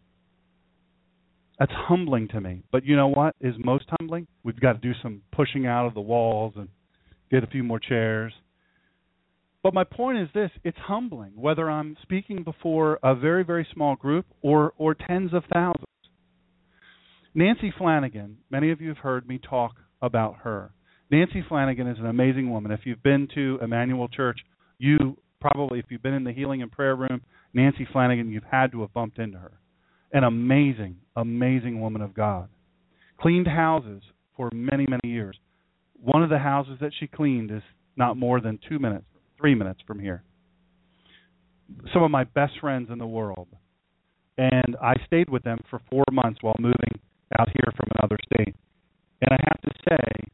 That's 1.58 1.72
humbling 1.72 2.28
to 2.28 2.40
me. 2.40 2.62
But 2.70 2.84
you 2.84 2.96
know 2.96 3.08
what 3.08 3.34
is 3.40 3.54
most 3.58 3.86
humbling? 3.98 4.26
We've 4.44 4.60
got 4.60 4.74
to 4.74 4.78
do 4.78 4.92
some 5.02 5.22
pushing 5.32 5.66
out 5.66 5.86
of 5.86 5.94
the 5.94 6.00
walls 6.00 6.54
and 6.56 6.68
get 7.30 7.42
a 7.42 7.48
few 7.48 7.64
more 7.64 7.80
chairs 7.80 8.32
But 9.62 9.74
my 9.74 9.84
point 9.84 10.18
is 10.18 10.28
this 10.34 10.50
it's 10.64 10.78
humbling, 10.78 11.32
whether 11.34 11.70
I'm 11.70 11.96
speaking 12.02 12.44
before 12.44 12.98
a 13.02 13.14
very, 13.14 13.44
very 13.44 13.66
small 13.72 13.96
group 13.96 14.26
or, 14.40 14.72
or 14.78 14.94
tens 14.94 15.34
of 15.34 15.44
thousands. 15.52 15.84
Nancy 17.34 17.72
Flanagan, 17.76 18.38
many 18.50 18.70
of 18.70 18.80
you 18.80 18.88
have 18.88 18.98
heard 18.98 19.28
me 19.28 19.38
talk 19.38 19.72
about 20.00 20.36
her. 20.42 20.72
Nancy 21.10 21.42
Flanagan 21.48 21.86
is 21.86 21.98
an 21.98 22.06
amazing 22.06 22.50
woman. 22.50 22.72
If 22.72 22.80
you've 22.84 23.02
been 23.02 23.28
to 23.34 23.58
Emmanuel 23.62 24.08
Church, 24.08 24.38
you 24.78 25.16
probably, 25.40 25.78
if 25.78 25.86
you've 25.88 26.02
been 26.02 26.14
in 26.14 26.24
the 26.24 26.32
healing 26.32 26.62
and 26.62 26.70
prayer 26.70 26.96
room, 26.96 27.22
Nancy 27.54 27.86
Flanagan, 27.92 28.30
you've 28.30 28.44
had 28.44 28.72
to 28.72 28.82
have 28.82 28.92
bumped 28.92 29.18
into 29.18 29.38
her. 29.38 29.52
An 30.12 30.24
amazing, 30.24 30.96
amazing 31.16 31.80
woman 31.80 32.02
of 32.02 32.14
God. 32.14 32.48
Cleaned 33.20 33.48
houses 33.48 34.02
for 34.36 34.50
many, 34.52 34.86
many 34.88 35.12
years. 35.12 35.38
One 36.00 36.22
of 36.22 36.30
the 36.30 36.38
houses 36.38 36.78
that 36.80 36.92
she 36.98 37.06
cleaned 37.06 37.50
is 37.50 37.62
not 37.96 38.16
more 38.16 38.40
than 38.40 38.58
two 38.68 38.78
minutes, 38.78 39.06
three 39.38 39.54
minutes 39.54 39.80
from 39.86 39.98
here. 39.98 40.22
Some 41.92 42.02
of 42.02 42.10
my 42.10 42.24
best 42.24 42.54
friends 42.60 42.88
in 42.90 42.98
the 42.98 43.06
world. 43.06 43.48
And 44.36 44.76
I 44.80 44.94
stayed 45.06 45.28
with 45.28 45.42
them 45.42 45.58
for 45.68 45.80
four 45.90 46.04
months 46.12 46.38
while 46.42 46.56
moving 46.60 47.00
out 47.38 47.48
here 47.48 47.72
from 47.76 47.88
another 47.98 48.16
state. 48.24 48.54
And 49.20 49.30
I 49.30 49.38
have 49.48 49.60
to 49.62 49.80
say, 49.88 50.28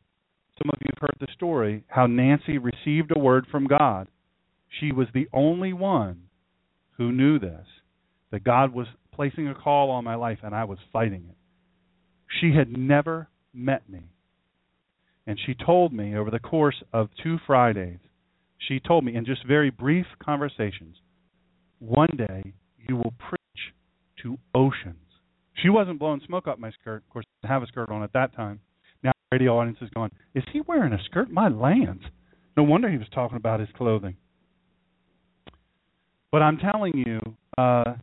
some 0.59 0.71
of 0.71 0.79
you 0.81 0.91
have 0.95 1.01
heard 1.01 1.17
the 1.21 1.33
story 1.35 1.85
how 1.89 2.07
Nancy 2.07 2.59
received 2.59 3.13
a 3.17 3.19
word 3.19 3.47
from 3.51 3.67
God. 3.67 4.09
She 4.81 4.93
was 4.93 5.09
the 5.15 5.29
only 5.33 5.73
one 5.73 6.25
who 6.99 7.13
knew 7.13 7.39
this, 7.39 7.67
that 8.31 8.45
God 8.45 8.73
was 8.73 8.87
placing 9.13 9.49
a 9.49 9.55
call 9.55 9.91
on 9.91 10.05
my 10.05 10.15
life 10.15 10.39
and 10.43 10.55
I 10.55 10.65
was 10.65 10.79
fighting 10.93 11.27
it. 11.29 11.37
She 12.41 12.53
had 12.57 12.77
never 12.77 13.29
met 13.53 13.89
me. 13.89 14.03
And 15.27 15.39
she 15.45 15.55
told 15.55 15.93
me 15.93 16.17
over 16.17 16.31
the 16.31 16.39
course 16.39 16.83
of 16.93 17.09
two 17.23 17.39
Fridays, 17.47 17.99
she 18.67 18.81
told 18.81 19.05
me 19.05 19.15
in 19.15 19.25
just 19.25 19.47
very 19.47 19.71
brief 19.71 20.07
conversations, 20.23 20.97
one 21.79 22.11
day 22.17 22.53
you 22.89 22.97
will 22.97 23.15
preach 23.19 23.41
to 24.23 24.39
oceans. 24.55 24.97
She 25.63 25.69
wasn't 25.69 25.99
blowing 25.99 26.21
smoke 26.27 26.49
up 26.49 26.59
my 26.59 26.71
skirt. 26.71 27.03
Of 27.07 27.11
course, 27.11 27.25
I 27.27 27.47
didn't 27.47 27.53
have 27.53 27.63
a 27.63 27.67
skirt 27.67 27.91
on 27.91 28.03
at 28.03 28.13
that 28.13 28.35
time. 28.35 28.61
Now, 29.03 29.13
the 29.31 29.37
radio 29.37 29.59
audience 29.59 29.79
is 29.81 29.91
going, 29.91 30.11
Is 30.35 30.45
he 30.53 30.61
wearing 30.63 30.93
a 30.93 31.03
skirt? 31.05 31.31
My 31.31 31.49
lands. 31.49 32.03
No 32.57 32.63
wonder 32.63 32.89
he 32.89 32.99
was 32.99 33.09
talking 33.15 33.37
about 33.37 33.61
his 33.61 33.69
clothing. 33.77 34.17
But 36.31 36.43
I'm 36.43 36.59
telling 36.59 36.95
you, 36.97 37.21
uh, 37.57 37.95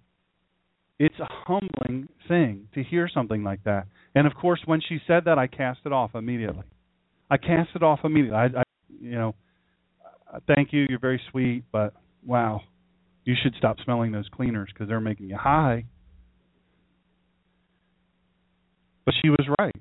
it's 1.00 1.20
a 1.20 1.28
humbling 1.28 2.08
thing 2.28 2.68
to 2.74 2.84
hear 2.84 3.10
something 3.14 3.44
like 3.44 3.64
that. 3.64 3.88
And 4.16 4.28
of 4.28 4.36
course, 4.36 4.62
when 4.66 4.82
she 4.88 5.00
said 5.08 5.26
that, 5.26 5.38
I 5.38 5.48
cast 5.48 5.80
it 5.86 5.92
off 5.92 6.12
immediately. 6.16 6.64
I 7.30 7.38
cast 7.38 7.70
it 7.76 7.84
off 7.84 8.00
immediately. 8.04 8.38
I, 8.38 8.46
I 8.46 8.64
you 9.02 9.16
know, 9.16 9.36
Uh, 10.34 10.40
thank 10.54 10.72
you. 10.72 10.86
You're 10.90 11.00
very 11.00 11.22
sweet, 11.32 11.64
but 11.72 11.94
wow, 12.26 12.62
you 13.26 13.36
should 13.42 13.54
stop 13.58 13.78
smelling 13.84 14.12
those 14.12 14.30
cleaners 14.30 14.70
because 14.74 14.88
they're 14.88 15.02
making 15.02 15.30
you 15.30 15.38
high. 15.38 15.86
But 19.06 19.16
she 19.22 19.30
was 19.30 19.46
right. 19.60 19.76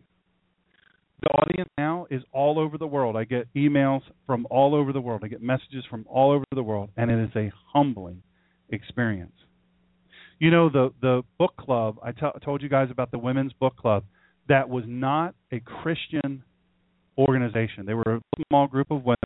The 1.22 1.28
audience 1.28 1.68
now 1.76 2.06
is 2.10 2.22
all 2.32 2.58
over 2.58 2.78
the 2.78 2.86
world. 2.86 3.14
I 3.14 3.24
get 3.24 3.52
emails 3.54 4.00
from 4.26 4.46
all 4.50 4.74
over 4.74 4.92
the 4.92 5.02
world. 5.02 5.20
I 5.22 5.28
get 5.28 5.42
messages 5.42 5.84
from 5.88 6.06
all 6.08 6.30
over 6.30 6.44
the 6.54 6.62
world, 6.62 6.90
and 6.96 7.10
it 7.10 7.22
is 7.22 7.30
a 7.36 7.52
humbling 7.72 8.22
experience. 8.70 9.32
You 10.38 10.50
know 10.50 10.70
the 10.70 10.92
the 11.02 11.22
book 11.38 11.54
club. 11.58 11.98
I 12.02 12.12
t- 12.12 12.38
told 12.42 12.62
you 12.62 12.70
guys 12.70 12.88
about 12.90 13.10
the 13.10 13.18
women's 13.18 13.52
book 13.52 13.76
club. 13.76 14.04
That 14.48 14.70
was 14.70 14.84
not 14.86 15.34
a 15.52 15.60
Christian 15.60 16.42
organization. 17.18 17.84
They 17.84 17.94
were 17.94 18.16
a 18.16 18.20
small 18.48 18.66
group 18.66 18.90
of 18.90 19.04
women. 19.04 19.18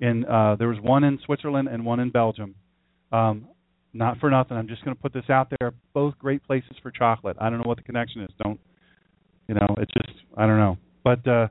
In 0.00 0.24
uh, 0.24 0.56
there 0.56 0.68
was 0.68 0.78
one 0.80 1.04
in 1.04 1.18
Switzerland 1.24 1.68
and 1.68 1.84
one 1.84 2.00
in 2.00 2.10
Belgium. 2.10 2.54
Um, 3.12 3.48
not 3.92 4.18
for 4.18 4.30
nothing. 4.30 4.56
I'm 4.56 4.68
just 4.68 4.84
going 4.84 4.94
to 4.94 5.02
put 5.02 5.12
this 5.12 5.28
out 5.28 5.52
there. 5.58 5.72
Both 5.94 6.18
great 6.18 6.44
places 6.44 6.72
for 6.82 6.90
chocolate. 6.90 7.36
I 7.40 7.50
don't 7.50 7.58
know 7.58 7.68
what 7.68 7.78
the 7.78 7.82
connection 7.82 8.22
is. 8.22 8.30
Don't 8.42 8.60
you 9.48 9.54
know? 9.54 9.74
It's 9.78 9.92
just 9.92 10.18
I 10.36 10.46
don't 10.46 10.58
know. 10.58 10.76
But 11.02 11.26
uh, 11.26 11.48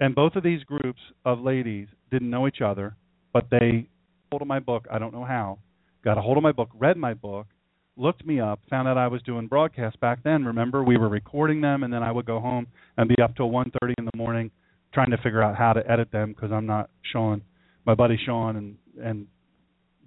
and 0.00 0.14
both 0.14 0.36
of 0.36 0.42
these 0.42 0.62
groups 0.64 1.00
of 1.24 1.40
ladies 1.40 1.88
didn't 2.10 2.30
know 2.30 2.46
each 2.46 2.60
other, 2.60 2.96
but 3.32 3.48
they 3.50 3.88
hold 4.30 4.42
of 4.42 4.48
my 4.48 4.60
book. 4.60 4.86
I 4.90 4.98
don't 4.98 5.12
know 5.12 5.24
how. 5.24 5.58
Got 6.04 6.18
a 6.18 6.20
hold 6.20 6.36
of 6.36 6.42
my 6.42 6.52
book, 6.52 6.70
read 6.74 6.96
my 6.96 7.14
book, 7.14 7.46
looked 7.96 8.26
me 8.26 8.40
up, 8.40 8.60
found 8.68 8.88
out 8.88 8.98
I 8.98 9.06
was 9.06 9.22
doing 9.22 9.46
broadcasts 9.46 9.98
back 10.00 10.22
then. 10.24 10.44
Remember, 10.44 10.82
we 10.82 10.96
were 10.96 11.08
recording 11.08 11.60
them, 11.60 11.84
and 11.84 11.92
then 11.92 12.02
I 12.02 12.10
would 12.10 12.26
go 12.26 12.40
home 12.40 12.66
and 12.96 13.08
be 13.08 13.20
up 13.22 13.36
till 13.36 13.50
1:30 13.50 13.94
in 13.98 14.04
the 14.04 14.16
morning 14.16 14.50
trying 14.92 15.10
to 15.10 15.16
figure 15.18 15.42
out 15.42 15.56
how 15.56 15.72
to 15.72 15.90
edit 15.90 16.10
them 16.10 16.32
because 16.32 16.52
I'm 16.52 16.66
not 16.66 16.90
Sean. 17.12 17.42
My 17.84 17.94
buddy 17.94 18.18
Sean 18.24 18.56
and 18.56 18.76
and 19.02 19.26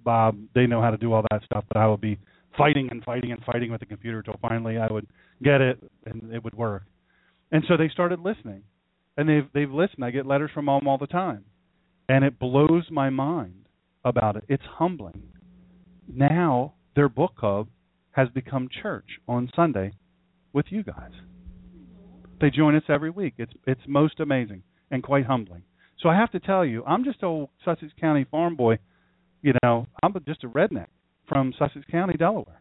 Bob, 0.04 0.38
they 0.54 0.66
know 0.66 0.80
how 0.80 0.90
to 0.90 0.96
do 0.96 1.12
all 1.12 1.24
that 1.30 1.42
stuff, 1.44 1.64
but 1.68 1.76
I 1.76 1.86
would 1.88 2.00
be 2.00 2.18
fighting 2.56 2.88
and 2.90 3.02
fighting 3.04 3.32
and 3.32 3.42
fighting 3.44 3.72
with 3.72 3.80
the 3.80 3.86
computer 3.86 4.22
till 4.22 4.36
finally 4.40 4.78
I 4.78 4.86
would 4.90 5.06
get 5.42 5.60
it 5.60 5.82
and 6.04 6.32
it 6.32 6.42
would 6.44 6.54
work. 6.54 6.84
And 7.52 7.64
so 7.68 7.76
they 7.76 7.88
started 7.88 8.20
listening, 8.20 8.62
and 9.16 9.28
they've 9.28 9.48
they've 9.52 9.70
listened. 9.70 10.04
I 10.04 10.10
get 10.10 10.26
letters 10.26 10.50
from 10.54 10.66
them 10.66 10.86
all 10.88 10.98
the 10.98 11.06
time, 11.06 11.44
and 12.08 12.24
it 12.24 12.38
blows 12.38 12.84
my 12.90 13.10
mind 13.10 13.68
about 14.04 14.36
it. 14.36 14.44
It's 14.48 14.64
humbling. 14.64 15.22
Now 16.08 16.74
their 16.94 17.08
book 17.08 17.36
club 17.36 17.68
has 18.12 18.28
become 18.30 18.68
church 18.82 19.20
on 19.28 19.50
Sunday 19.54 19.92
with 20.52 20.66
you 20.70 20.82
guys. 20.82 21.12
They 22.40 22.50
join 22.50 22.74
us 22.74 22.82
every 22.88 23.10
week. 23.10 23.34
It's 23.38 23.52
it's 23.66 23.80
most 23.86 24.20
amazing 24.20 24.62
and 24.90 25.02
quite 25.02 25.26
humbling. 25.26 25.62
So 26.00 26.08
I 26.08 26.16
have 26.16 26.30
to 26.32 26.40
tell 26.40 26.64
you, 26.64 26.84
I'm 26.84 27.04
just 27.04 27.22
a 27.22 27.46
Sussex 27.64 27.92
County 28.00 28.24
farm 28.30 28.56
boy. 28.56 28.78
You 29.42 29.54
know, 29.62 29.86
I'm 30.02 30.14
just 30.26 30.44
a 30.44 30.48
redneck 30.48 30.88
from 31.28 31.52
Sussex 31.58 31.84
County, 31.90 32.14
Delaware. 32.14 32.60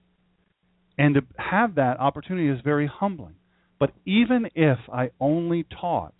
And 0.97 1.15
to 1.15 1.21
have 1.37 1.75
that 1.75 1.99
opportunity 1.99 2.47
is 2.47 2.59
very 2.63 2.87
humbling. 2.87 3.35
But 3.79 3.91
even 4.05 4.47
if 4.55 4.79
I 4.91 5.11
only 5.19 5.65
taught 5.81 6.13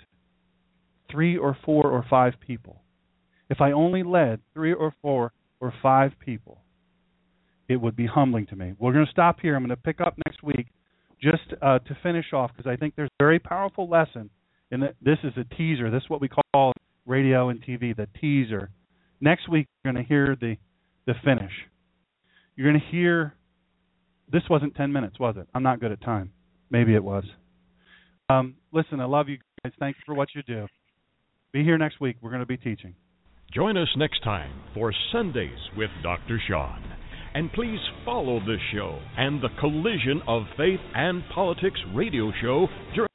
three 1.09 1.38
or 1.38 1.57
four 1.66 1.89
or 1.89 2.05
five 2.09 2.34
people, 2.45 2.82
if 3.49 3.61
I 3.61 3.72
only 3.72 4.03
led 4.03 4.41
three 4.53 4.74
or 4.74 4.93
four 5.01 5.32
or 5.61 5.74
five 5.82 6.11
people, 6.20 6.61
it 7.70 7.78
would 7.78 7.95
be 7.95 8.05
humbling 8.05 8.47
to 8.47 8.55
me. 8.55 8.74
We're 8.78 8.93
going 8.93 9.05
to 9.05 9.11
stop 9.11 9.39
here. 9.39 9.55
I'm 9.55 9.61
going 9.61 9.70
to 9.70 9.78
pick 9.78 10.01
up 10.01 10.16
next 10.26 10.43
week 10.43 10.68
just 11.22 11.53
uh, 11.61 11.80
to 11.80 11.97
finish 12.03 12.34
off 12.34 12.51
because 12.55 12.70
I 12.70 12.76
think 12.76 12.95
there's 12.95 13.09
a 13.20 13.24
very 13.24 13.39
powerful 13.39 13.89
lesson. 13.89 14.30
And 14.72 14.84
this 15.01 15.18
is 15.24 15.34
a 15.38 15.55
teaser. 15.55 15.89
This 15.89 16.03
is 16.03 16.09
what 16.09 16.22
we 16.22 16.28
call 16.28 16.74
radio 17.06 17.49
and 17.49 17.64
TV, 17.64 17.95
the 17.95 18.08
teaser. 18.20 18.70
Next 19.22 19.49
week, 19.49 19.68
you're 19.84 19.93
going 19.93 20.03
to 20.03 20.08
hear 20.08 20.36
the 20.39 20.58
the 21.06 21.14
finish. 21.24 21.51
You're 22.56 22.70
going 22.70 22.82
to 22.82 22.91
hear. 22.91 23.36
This 24.32 24.43
wasn't 24.49 24.76
10 24.76 24.91
minutes, 24.91 25.20
was 25.20 25.36
it? 25.38 25.47
I'm 25.53 25.62
not 25.62 25.80
good 25.80 25.91
at 25.91 26.01
time. 26.01 26.32
Maybe 26.72 26.95
it 26.95 27.03
was. 27.03 27.24
Um, 28.28 28.56
listen, 28.72 28.99
I 28.99 29.06
love 29.06 29.30
you 29.30 29.38
guys. 29.64 29.72
Thank 29.80 29.97
you 29.97 30.01
for 30.06 30.16
what 30.16 30.30
you 30.34 30.41
do. 30.41 30.66
Be 31.53 31.64
here 31.64 31.78
next 31.78 32.01
week. 32.01 32.18
We're 32.22 32.32
going 32.32 32.39
to 32.39 32.47
be 32.47 32.58
teaching. 32.58 32.95
Join 33.53 33.78
us 33.78 33.88
next 33.95 34.24
time 34.24 34.51
for 34.74 34.91
Sundays 35.12 35.60
with 35.78 35.91
Dr. 36.01 36.41
Shawn. 36.47 36.84
And 37.36 37.51
please 37.53 37.80
follow 38.03 38.39
this 38.39 38.60
show 38.74 38.99
and 39.18 39.41
the 39.41 39.49
Collision 39.60 40.22
of 40.28 40.43
Faith 40.58 40.80
and 40.95 41.24
Politics 41.34 41.80
radio 41.93 42.32
show 42.41 42.68
during. 42.95 43.14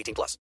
18 0.00 0.14
plus. 0.14 0.38